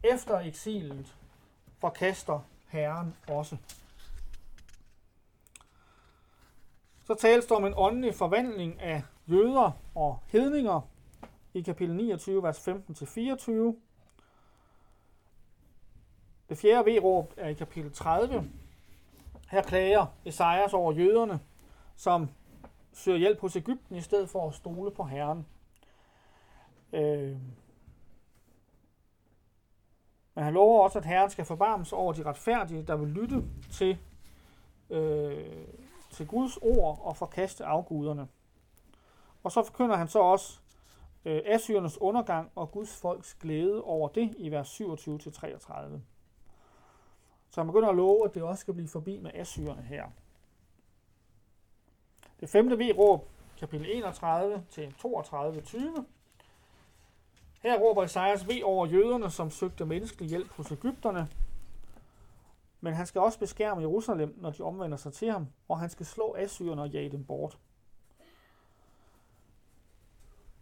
efter 0.04 0.39
eksilet 0.39 1.15
forkaster 1.80 2.39
Herren 2.67 3.15
også. 3.27 3.58
Så 7.04 7.15
tales 7.15 7.45
der 7.45 7.56
om 7.56 7.65
en 7.65 7.73
åndelig 7.77 8.15
forvandling 8.15 8.82
af 8.82 9.04
jøder 9.27 9.71
og 9.95 10.19
hedninger 10.27 10.82
i 11.54 11.62
kapitel 11.62 11.96
29, 11.96 12.44
vers 12.44 12.68
15-24. 12.68 13.76
Det 16.50 16.58
fjerde 16.58 16.92
V-råb 16.92 17.34
er 17.38 17.50
i 17.50 17.54
kapitel 17.54 17.92
30. 17.94 18.52
Her 19.50 19.62
klager 19.62 20.06
Esajas 20.25 20.73
over 20.73 20.92
jøderne, 20.92 21.40
som 21.96 22.30
søger 22.94 23.17
hjælp 23.17 23.40
hos 23.40 23.56
Ægypten 23.56 23.96
i 23.96 24.02
stedet 24.02 24.30
for 24.30 24.48
at 24.48 24.56
stole 24.56 24.92
på 24.92 25.04
Herren. 25.04 25.46
Øh. 26.94 27.38
Men 30.36 30.44
han 30.44 30.54
lover 30.54 30.84
også, 30.84 31.00
at 31.00 31.06
Herren 31.06 31.30
skal 31.30 31.46
forbarme 31.46 31.86
sig 31.86 31.98
over 31.98 32.13
de 32.13 32.23
retfærdige, 32.23 32.84
der 32.84 32.96
vil 32.96 33.10
lytte 33.10 33.44
til, 33.71 33.98
øh, 34.90 35.67
til 36.12 36.28
Guds 36.28 36.58
ord 36.58 37.02
og 37.04 37.17
forkaste 37.17 37.65
afguderne. 37.65 38.28
Og 39.44 39.52
så 39.52 39.63
forkynder 39.63 39.96
han 39.96 40.08
så 40.08 40.19
også 40.19 40.61
øh, 41.26 41.42
Assyrernes 41.46 41.98
undergang 42.02 42.52
og 42.56 42.72
Guds 42.72 42.96
folks 42.96 43.34
glæde 43.34 43.84
over 43.84 44.08
det 44.08 44.36
i 44.38 44.52
vers 44.52 44.82
27-33. 44.82 46.00
Så 47.50 47.62
han 47.62 47.67
begynder 47.67 47.90
at 47.90 47.96
love, 47.96 48.26
at 48.26 48.36
det 48.36 48.44
også 48.44 48.62
skal 48.62 48.74
blive 48.74 48.88
forbi 48.88 49.19
med 49.19 49.32
Assyrerne 49.34 49.82
her. 49.82 50.06
Det 52.40 52.50
femte 52.50 52.78
V-råb, 52.78 53.30
kapitel 53.58 53.88
31 53.90 54.65
til 54.69 54.94
32, 55.00 55.62
20. 55.62 56.06
Her 57.63 57.80
råber 57.80 58.04
Isaias 58.04 58.48
V 58.48 58.52
over 58.63 58.86
jøderne, 58.86 59.30
som 59.30 59.50
søgte 59.50 59.86
menneskelig 59.86 60.30
hjælp 60.30 60.52
hos 60.52 60.72
Ægypterne. 60.72 61.30
Men 62.82 62.94
han 62.94 63.06
skal 63.06 63.22
også 63.22 63.40
beskærme 63.40 63.82
Jerusalem, 63.82 64.36
når 64.38 64.52
de 64.52 64.63
omvender 64.63 64.98
sig 64.98 65.13
til 65.13 65.32
ham, 65.32 65.48
og 65.67 65.80
han 65.80 65.90
skal 65.90 66.06
slå 66.06 66.36
Assyrerne 66.38 66.82
og 66.82 66.90
jage 66.90 67.12
dem 67.12 67.26
bort. 67.26 67.58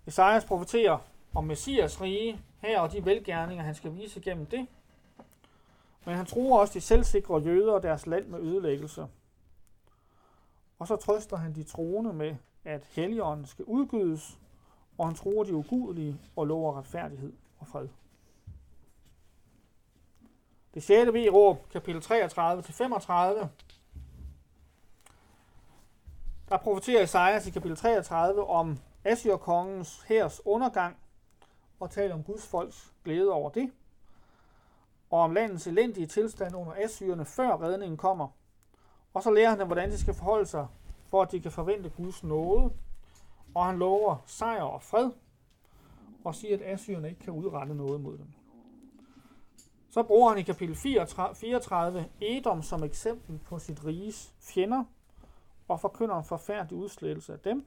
Esajas 0.10 0.46
profeterer 0.46 0.98
om 1.34 1.44
Messias 1.44 2.02
rige 2.02 2.42
her 2.60 2.80
og 2.80 2.92
de 2.92 3.06
velgærninger, 3.06 3.64
han 3.64 3.76
skal 3.76 3.96
vise 3.96 4.22
gennem 4.22 4.46
det. 4.46 4.68
Men 6.06 6.16
han 6.16 6.26
tror 6.26 6.60
også 6.60 6.74
de 6.74 6.82
selvsikre 6.82 7.38
jøder 7.38 7.74
og 7.74 7.84
deres 7.84 8.08
land 8.08 8.28
med 8.28 8.40
ødelæggelse. 8.40 9.08
Og 10.80 10.88
så 10.88 10.96
trøster 10.96 11.38
han 11.38 11.56
de 11.56 11.64
troende 11.64 12.14
med, 12.14 12.36
at 12.66 12.86
Helligånden 12.90 13.46
skal 13.46 13.66
udgydes, 13.66 14.40
og 14.98 15.08
han 15.08 15.16
tror 15.16 15.44
de 15.44 15.56
ugudelige 15.56 16.20
og 16.36 16.48
lover 16.48 16.78
retfærdighed 16.78 17.34
og 17.60 17.68
fred. 17.68 17.88
Det 20.74 20.84
6. 20.84 21.14
V-råb, 21.14 21.70
kapitel 21.70 22.02
33-35, 22.02 23.48
der 26.50 26.58
profeterer 26.58 27.04
Esajas 27.04 27.48
i 27.48 27.52
kapitel 27.52 27.78
33 27.78 28.46
om 28.46 28.80
Assyrkongens 29.04 30.02
hærs 30.02 30.42
undergang, 30.46 30.98
og 31.80 31.92
taler 31.92 32.14
om 32.16 32.24
Guds 32.24 32.48
folks 32.48 32.94
glæde 33.04 33.32
over 33.32 33.50
det, 33.50 33.72
og 35.10 35.20
om 35.20 35.32
landets 35.32 35.68
elendige 35.68 36.08
tilstand 36.08 36.56
under 36.56 36.74
Assyrerne, 36.78 37.26
før 37.26 37.62
redningen 37.62 37.98
kommer. 37.98 38.28
Og 39.14 39.24
så 39.24 39.32
lærer 39.32 39.50
han 39.50 39.60
dem, 39.60 39.68
hvordan 39.68 39.92
de 39.92 39.98
skal 39.98 40.14
forholde 40.14 40.46
sig, 40.46 40.68
for 41.08 41.22
at 41.22 41.32
de 41.32 41.40
kan 41.40 41.52
forvente 41.52 41.90
Guds 41.90 42.24
nåde, 42.24 42.74
og 43.56 43.66
han 43.66 43.80
lover 43.80 44.16
sejr 44.26 44.62
og 44.62 44.84
fred, 44.84 45.12
og 46.24 46.36
siger, 46.36 46.56
at 46.56 46.62
Assyrerne 46.62 47.10
ikke 47.10 47.22
kan 47.22 47.34
udrette 47.34 47.76
noget 47.76 48.02
mod 48.02 48.18
dem. 48.18 48.28
Så 49.90 50.04
bruger 50.04 50.30
han 50.30 50.38
i 50.40 50.42
kapitel 50.42 50.76
34 50.76 52.10
Edom 52.22 52.64
som 52.64 52.84
eksempel 52.84 53.40
på 53.46 53.60
sit 53.60 53.86
riges 53.86 54.34
fjender, 54.40 54.84
og 55.68 55.80
forkynder 55.80 56.18
en 56.18 56.24
forfærdelig 56.24 56.78
udslettelse 56.78 57.34
af 57.34 57.40
dem. 57.40 57.66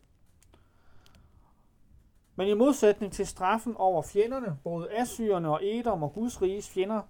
Men 2.37 2.49
i 2.49 2.55
modsætning 2.55 3.13
til 3.13 3.27
straffen 3.27 3.77
over 3.77 4.03
fjenderne, 4.03 4.59
både 4.65 4.93
Assyrerne 4.93 5.49
og 5.49 5.61
Edom 5.63 6.03
og 6.03 6.13
Guds 6.13 6.43
riges 6.43 6.71
fjender, 6.71 7.03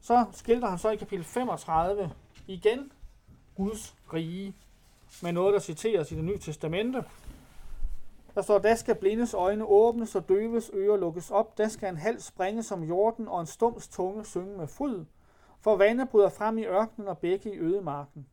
så 0.00 0.24
skildrer 0.32 0.68
han 0.68 0.78
så 0.78 0.90
i 0.90 0.96
kapitel 0.96 1.24
35 1.24 2.12
igen 2.46 2.92
Guds 3.56 3.96
rige 4.12 4.54
med 5.22 5.32
noget, 5.32 5.54
der 5.54 5.60
citeres 5.60 6.12
i 6.12 6.16
det 6.16 6.24
nye 6.24 6.38
testamente. 6.38 7.04
Der 8.34 8.42
står, 8.42 8.58
der 8.58 8.74
skal 8.74 8.94
blindes 8.94 9.34
øjne 9.34 9.64
åbnes 9.64 10.14
og 10.14 10.28
døves 10.28 10.70
ører 10.74 10.96
lukkes 10.96 11.30
op. 11.30 11.58
Der 11.58 11.68
skal 11.68 11.88
en 11.88 11.96
hals 11.96 12.24
springe 12.24 12.62
som 12.62 12.82
jorden 12.82 13.28
og 13.28 13.40
en 13.40 13.46
stums 13.46 13.88
tunge 13.88 14.24
synge 14.24 14.58
med 14.58 14.66
fryd. 14.66 15.04
For 15.60 15.76
vandet 15.76 16.08
bryder 16.08 16.28
frem 16.28 16.58
i 16.58 16.64
ørkenen 16.64 17.08
og 17.08 17.18
bække 17.18 17.54
i 17.54 17.58
ødemarken. 17.58 18.26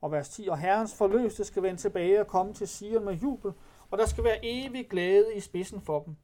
Og 0.00 0.12
vers 0.12 0.28
10. 0.28 0.48
Og 0.48 0.58
Herrens 0.58 0.94
forløste 0.94 1.44
skal 1.44 1.62
vende 1.62 1.80
tilbage 1.80 2.20
og 2.20 2.26
komme 2.26 2.54
til 2.54 2.68
Sion 2.68 3.04
med 3.04 3.14
jubel, 3.14 3.52
og 3.90 3.98
der 3.98 4.06
skal 4.06 4.24
være 4.24 4.38
evig 4.42 4.88
glæde 4.88 5.34
i 5.36 5.40
spidsen 5.40 5.80
for 5.80 6.02
dem. 6.02 6.16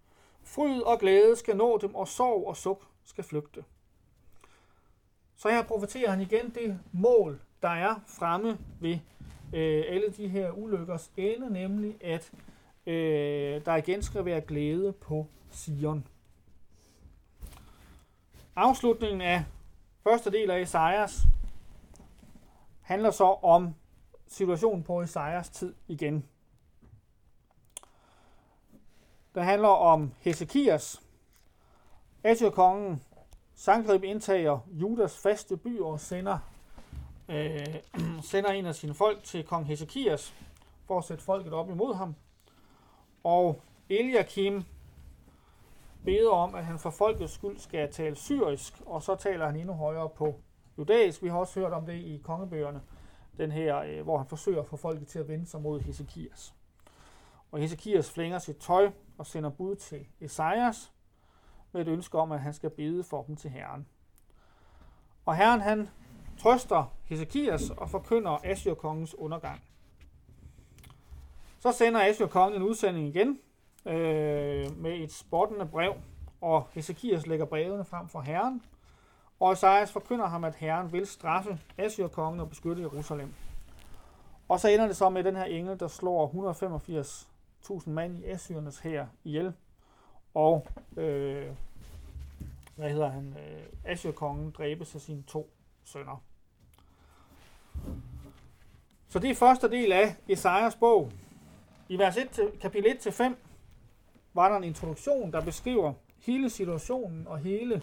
Fryd 0.43 0.81
og 0.81 0.99
glæde 0.99 1.37
skal 1.37 1.57
nå 1.57 1.79
dem, 1.79 1.95
og 1.95 2.09
sorg 2.09 2.47
og 2.47 2.57
suk 2.57 2.87
skal 3.05 3.25
flygte. 3.25 3.65
Så 5.37 5.49
her 5.49 5.63
profeterer 5.63 6.11
han 6.11 6.21
igen 6.21 6.51
det 6.51 6.81
mål, 6.93 7.41
der 7.63 7.69
er 7.69 7.95
fremme 8.07 8.59
ved 8.81 8.99
øh, 9.55 9.85
alle 9.89 10.11
de 10.17 10.29
her 10.29 10.51
ulykkers 10.51 11.11
ende, 11.17 11.53
nemlig 11.53 12.05
at 12.05 12.33
øh, 12.87 13.65
der 13.65 13.77
igen 13.77 14.03
skal 14.03 14.25
være 14.25 14.41
glæde 14.41 14.93
på 14.93 15.27
Sion. 15.51 16.07
Afslutningen 18.57 19.21
af 19.21 19.45
første 20.03 20.31
del 20.31 20.51
af 20.51 20.61
Esajas 20.61 21.23
handler 22.81 23.11
så 23.11 23.25
om 23.25 23.75
situationen 24.27 24.83
på 24.83 25.01
Esajas 25.01 25.51
tid 25.51 25.75
igen 25.89 26.25
der 29.35 29.43
handler 29.43 29.69
om 29.69 30.13
Hesekias. 30.21 31.03
Assyrkongen 32.25 33.03
Sankrib 33.55 34.05
indtager 34.05 34.59
Judas 34.73 35.19
faste 35.19 35.57
by 35.57 35.81
og 35.81 36.01
sender, 36.01 36.39
øh, 37.29 37.77
sender 38.31 38.51
en 38.51 38.67
af 38.67 38.75
sine 38.75 38.95
folk 38.95 39.25
til 39.25 39.45
kong 39.45 39.67
Hesekias 39.67 40.35
for 40.87 40.99
at 40.99 41.05
sætte 41.05 41.25
folket 41.25 41.53
op 41.53 41.71
imod 41.71 41.95
ham. 41.95 42.15
Og 43.25 43.63
Eliakim 43.89 44.65
beder 46.05 46.31
om, 46.31 46.55
at 46.55 46.65
han 46.65 46.79
for 46.79 46.91
folkets 46.91 47.33
skyld 47.33 47.59
skal 47.59 47.93
tale 47.93 48.17
syrisk, 48.17 48.83
og 48.87 49.03
så 49.03 49.15
taler 49.15 49.47
han 49.47 49.57
endnu 49.57 49.75
højere 49.75 50.09
på 50.09 50.41
judæisk. 50.79 51.23
Vi 51.23 51.29
har 51.29 51.39
også 51.39 51.61
hørt 51.61 51.73
om 51.73 51.87
det 51.87 51.95
i 51.95 52.21
kongebøgerne, 52.25 52.81
den 53.37 53.53
her, 53.53 53.79
øh, 53.79 54.03
hvor 54.03 54.19
han 54.19 54.27
forsøger 54.27 54.61
at 54.61 54.67
få 54.67 54.77
folket 54.77 55.09
til 55.09 55.19
at 55.19 55.29
vende 55.29 55.47
sig 55.47 55.61
mod 55.61 55.81
Hesekias. 55.81 56.54
Og 57.55 57.61
Hesekias 57.61 58.11
flænger 58.11 58.39
sit 58.39 58.57
tøj 58.57 58.91
og 59.19 59.27
sender 59.27 59.51
bud 59.51 59.77
til 59.77 60.07
Esajas 60.21 60.93
med 61.73 61.81
et 61.81 61.89
ønske 61.89 62.19
om, 62.19 62.33
at 62.33 62.41
han 62.41 62.53
skal 62.53 62.71
bede 62.71 63.05
for 63.05 63.23
dem 63.23 63.37
til 63.37 63.51
Herren. 63.51 63.87
Og 65.27 65.37
Herren 65.37 65.61
han 65.61 65.89
trøster 66.39 66.93
Hesekias 67.05 67.71
og 67.71 67.91
forkynder 67.91 68.39
Assyrkongens 68.45 69.15
undergang. 69.15 69.63
Så 71.59 71.73
sender 71.73 72.01
Assyrkongen 72.01 72.63
en 72.63 72.69
udsending 72.69 73.09
igen 73.09 73.39
øh, 73.87 74.77
med 74.77 74.93
et 74.99 75.13
spottende 75.13 75.67
brev, 75.67 75.95
og 76.41 76.69
Hesekias 76.73 77.27
lægger 77.27 77.47
brevene 77.47 77.85
frem 77.85 78.09
for 78.09 78.21
Herren, 78.21 78.63
og 79.41 79.53
Esajas 79.53 79.93
forkynder 79.93 80.27
ham, 80.27 80.45
at 80.45 80.55
Herren 80.55 80.93
vil 80.93 81.07
straffe 81.07 81.61
Assyrkongen 81.79 82.41
og 82.41 82.49
beskytte 82.49 82.83
Jerusalem. 82.83 83.35
Og 84.49 84.61
så 84.61 84.69
ender 84.69 84.87
det 84.87 84.97
så 84.97 85.09
med 85.09 85.25
den 85.25 85.37
her 85.37 85.45
engel, 85.45 85.81
der 85.81 85.89
slår 85.89 86.25
185 86.25 87.29
1000 87.65 87.95
mand 87.95 88.19
i 88.19 88.25
Assyrernes 88.25 88.79
her 88.79 89.07
ihjel. 89.25 89.53
Og, 90.35 90.67
øh, 90.97 91.47
hvad 92.77 92.91
hedder 92.91 93.09
han, 93.09 93.37
øh, 93.39 93.63
Assyrkongen 93.85 94.51
dræbes 94.51 94.95
af 94.95 95.01
sine 95.01 95.23
to 95.23 95.51
sønner. 95.85 96.23
Så 99.09 99.19
det 99.19 99.31
er 99.31 99.35
første 99.35 99.71
del 99.71 99.93
af 99.93 100.17
Esajas 100.29 100.77
bog. 100.77 101.13
I 101.89 101.99
vers 101.99 102.17
1 102.17 102.31
til, 102.31 102.51
kapitel 102.61 102.91
1 102.91 102.99
til 102.99 103.13
5 103.13 103.37
var 104.35 104.49
der 104.49 104.57
en 104.57 104.65
introduktion, 104.65 105.33
der 105.33 105.41
beskriver 105.41 105.93
hele 106.19 106.51
situationen 106.51 107.27
og 107.27 107.39
hele 107.39 107.83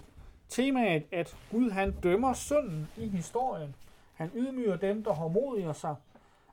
temaet, 0.50 1.04
at 1.12 1.38
Gud 1.52 1.72
han 1.72 1.92
dømmer 2.04 2.34
synden 2.34 2.88
i 2.98 3.08
historien. 3.08 3.76
Han 4.14 4.32
ydmyger 4.36 4.76
dem, 4.76 5.04
der 5.04 5.14
har 5.14 5.74
sig, 5.74 5.96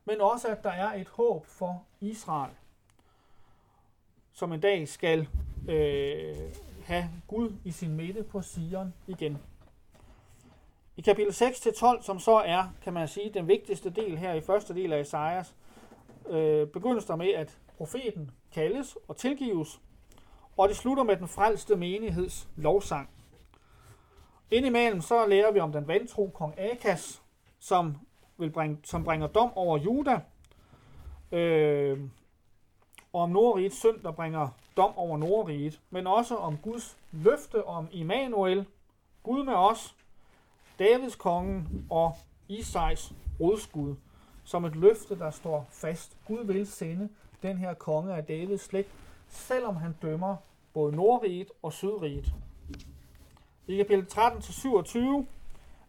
men 0.05 0.21
også 0.21 0.49
at 0.49 0.65
der 0.65 0.71
er 0.71 0.95
et 0.95 1.09
håb 1.09 1.47
for 1.47 1.85
Israel 2.01 2.51
som 4.39 4.53
en 4.53 4.61
dag 4.61 4.89
skal 4.89 5.29
øh, 5.69 6.37
have 6.85 7.05
Gud 7.27 7.53
i 7.65 7.71
sin 7.71 7.97
midte 7.97 8.23
på 8.23 8.43
Sion 8.43 8.95
igen. 9.07 9.39
I 10.97 11.01
kapitel 11.01 11.31
6-12, 11.31 12.03
som 12.03 12.19
så 12.19 12.33
er, 12.33 12.65
kan 12.83 12.93
man 12.93 13.09
sige, 13.09 13.31
den 13.35 13.49
vigtigste 13.49 13.91
del 13.91 14.19
her 14.19 14.33
i 14.35 14.41
første 14.41 14.75
del 14.75 14.93
af 14.93 15.01
Esajas, 15.01 15.55
øh, 16.29 16.67
begyndes 16.67 17.05
der 17.05 17.17
med, 17.17 17.35
at 17.35 17.59
profeten 17.77 18.31
kaldes 18.53 18.97
og 19.09 19.17
tilgives, 19.17 19.81
og 20.57 20.69
det 20.69 20.77
slutter 20.77 21.03
med 21.03 21.17
den 21.17 21.29
frelste 21.29 21.77
menigheds 21.77 22.49
lovsang. 22.57 23.11
Indimellem 24.51 25.01
så 25.01 25.27
lærer 25.27 25.53
vi 25.53 25.61
om 25.61 25.73
den 25.73 25.89
vantro 25.89 26.31
kong 26.35 26.55
Akas, 26.59 27.23
som, 27.59 27.97
vil 28.37 28.51
bringe, 28.51 28.79
som 28.85 29.05
bringer 29.05 29.27
dom 29.27 29.53
over 29.57 29.79
Juda. 29.79 30.21
Øh, 31.33 31.99
og 33.13 33.23
om 33.23 33.31
Nordrigets 33.31 33.77
synd, 33.77 34.01
der 34.03 34.11
bringer 34.11 34.49
dom 34.77 34.99
over 34.99 35.19
Nordriget, 35.19 35.81
men 35.91 36.07
også 36.07 36.37
om 36.37 36.57
Guds 36.57 36.99
løfte 37.13 37.65
om 37.65 37.89
Immanuel, 37.93 38.67
Gud 39.23 39.45
med 39.45 39.55
os, 39.55 39.97
Davids 40.79 41.17
kongen 41.17 41.87
og 41.91 42.17
Isais 42.49 43.13
rådskud, 43.41 43.95
som 44.45 44.65
et 44.65 44.77
løfte, 44.77 45.19
der 45.19 45.31
står 45.31 45.67
fast. 45.71 46.17
Gud 46.27 46.45
vil 46.45 46.67
sende 46.67 47.09
den 47.43 47.59
her 47.59 47.75
konge 47.75 48.15
af 48.15 48.25
Davids 48.25 48.61
slægt, 48.61 48.91
selvom 49.29 49.77
han 49.77 49.97
dømmer 50.03 50.37
både 50.73 50.97
Nordriget 50.97 51.51
og 51.63 51.73
Sydriget. 51.73 52.33
I 53.67 53.77
kapitel 53.77 54.07
13-27 54.13 54.99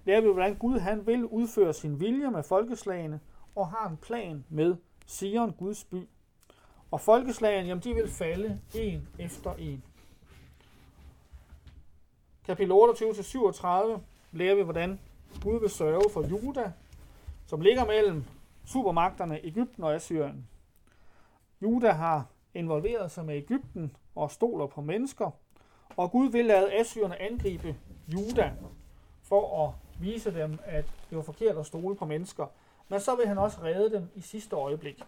lærer 0.05 0.21
vi, 0.21 0.27
hvordan 0.27 0.55
Gud 0.55 0.79
han 0.79 1.07
vil 1.07 1.25
udføre 1.25 1.73
sin 1.73 1.99
vilje 1.99 2.31
med 2.31 2.43
folkeslagene 2.43 3.19
og 3.55 3.67
har 3.67 3.89
en 3.89 3.97
plan 3.97 4.45
med 4.49 4.75
Sion, 5.05 5.51
Guds 5.51 5.83
by. 5.83 6.07
Og 6.91 7.01
folkeslagene, 7.01 7.67
jamen 7.67 7.83
de 7.83 7.93
vil 7.93 8.09
falde 8.09 8.61
en 8.75 9.07
efter 9.19 9.53
en. 9.53 9.83
Kapitel 12.45 12.71
28-37 12.71 13.99
lærer 14.31 14.55
vi, 14.55 14.61
hvordan 14.61 14.99
Gud 15.43 15.59
vil 15.59 15.69
sørge 15.69 16.09
for 16.13 16.27
Juda, 16.27 16.71
som 17.45 17.61
ligger 17.61 17.85
mellem 17.85 18.23
supermagterne 18.65 19.45
Ægypten 19.45 19.83
og 19.83 19.95
Assyrien. 19.95 20.47
Juda 21.61 21.91
har 21.91 22.25
involveret 22.53 23.11
sig 23.11 23.25
med 23.25 23.35
Ægypten 23.35 23.95
og 24.15 24.31
stoler 24.31 24.67
på 24.67 24.81
mennesker, 24.81 25.31
og 25.97 26.11
Gud 26.11 26.29
vil 26.29 26.45
lade 26.45 26.73
Assyrerne 26.73 27.21
angribe 27.21 27.75
Juda 28.07 28.53
for 29.23 29.67
at 29.67 29.73
vise 30.01 30.33
dem, 30.33 30.59
at 30.63 30.85
det 31.09 31.17
var 31.17 31.23
forkert 31.23 31.57
at 31.57 31.65
stole 31.65 31.95
på 31.95 32.05
mennesker. 32.05 32.45
Men 32.87 32.99
så 32.99 33.15
vil 33.15 33.27
han 33.27 33.37
også 33.37 33.57
redde 33.63 33.95
dem 33.95 34.09
i 34.15 34.21
sidste 34.21 34.55
øjeblik. 34.55 35.03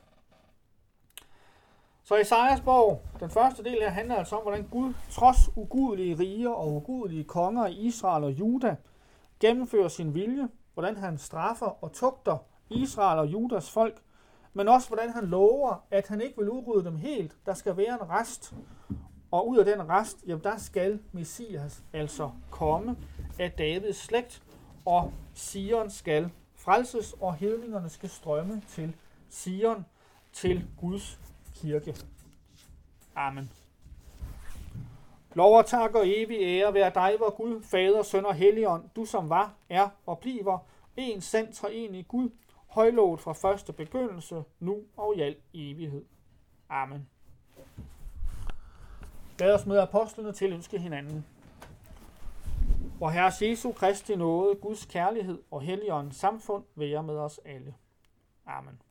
Så 2.03 2.15
Esajas 2.15 2.61
bog, 2.61 3.01
den 3.19 3.29
første 3.29 3.63
del 3.63 3.77
her, 3.81 3.89
handler 3.89 4.15
altså 4.15 4.35
om, 4.35 4.41
hvordan 4.41 4.67
Gud, 4.71 4.93
trods 5.11 5.49
ugudelige 5.55 6.19
riger 6.19 6.49
og 6.49 6.73
ugudelige 6.73 7.23
konger 7.23 7.67
i 7.67 7.73
Israel 7.73 8.23
og 8.23 8.31
Juda, 8.31 8.75
gennemfører 9.39 9.87
sin 9.87 10.13
vilje, 10.13 10.47
hvordan 10.73 10.97
han 10.97 11.17
straffer 11.17 11.83
og 11.83 11.91
tugter 11.91 12.37
Israel 12.69 13.19
og 13.19 13.27
Judas 13.27 13.71
folk, 13.71 14.01
men 14.53 14.67
også 14.67 14.87
hvordan 14.87 15.09
han 15.09 15.25
lover, 15.25 15.85
at 15.91 16.07
han 16.07 16.21
ikke 16.21 16.37
vil 16.37 16.49
udrydde 16.49 16.85
dem 16.85 16.97
helt. 16.97 17.35
Der 17.45 17.53
skal 17.53 17.77
være 17.77 17.93
en 17.93 18.09
rest, 18.09 18.53
og 19.31 19.47
ud 19.47 19.57
af 19.57 19.65
den 19.65 19.89
rest, 19.89 20.23
jamen 20.27 20.43
der 20.43 20.57
skal 20.57 20.99
Messias 21.11 21.83
altså 21.93 22.29
komme 22.51 22.95
af 23.39 23.51
Davids 23.51 23.97
slægt, 23.97 24.43
og 24.85 25.13
Sion 25.33 25.89
skal 25.89 26.29
frelses, 26.55 27.13
og 27.21 27.35
hedningerne 27.35 27.89
skal 27.89 28.09
strømme 28.09 28.61
til 28.67 28.95
Sion, 29.29 29.85
til 30.33 30.67
Guds 30.77 31.19
kirke. 31.62 31.95
Amen. 33.16 33.51
Lov 35.34 35.57
og 35.57 35.66
tak 35.66 35.95
og 35.95 36.07
evig 36.07 36.38
ære 36.41 36.74
være 36.74 36.91
dig, 36.95 37.16
vor 37.20 37.30
Gud, 37.30 37.64
Fader, 37.64 38.03
Søn 38.03 38.26
og 38.26 38.36
Helligånd, 38.36 38.89
du 38.95 39.05
som 39.05 39.30
var, 39.30 39.53
er 39.70 39.89
og 40.05 40.20
bliver, 40.20 40.57
en 40.97 41.22
sand 41.22 41.53
i 41.72 42.05
Gud, 42.07 42.30
højlovet 42.68 43.20
fra 43.20 43.34
første 43.34 43.74
begyndelse, 43.74 44.43
nu 44.59 44.78
og 44.97 45.16
i 45.18 45.22
al 45.22 45.36
evighed. 45.53 46.05
Amen. 46.70 47.09
Lad 49.39 49.53
os 49.53 49.66
med 49.66 49.78
apostlene 49.78 50.34
til 50.34 50.53
ønske 50.53 50.80
hinanden. 50.80 51.26
Hvor 52.97 53.09
Herres 53.09 53.41
Jesu 53.41 53.72
Kristi 53.72 54.16
nåde, 54.16 54.55
Guds 54.55 54.86
kærlighed 54.86 55.41
og 55.51 55.62
Helligåndens 55.62 56.16
samfund 56.16 56.64
være 56.76 57.03
med 57.03 57.18
os 57.18 57.39
alle. 57.45 57.76
Amen. 58.45 58.82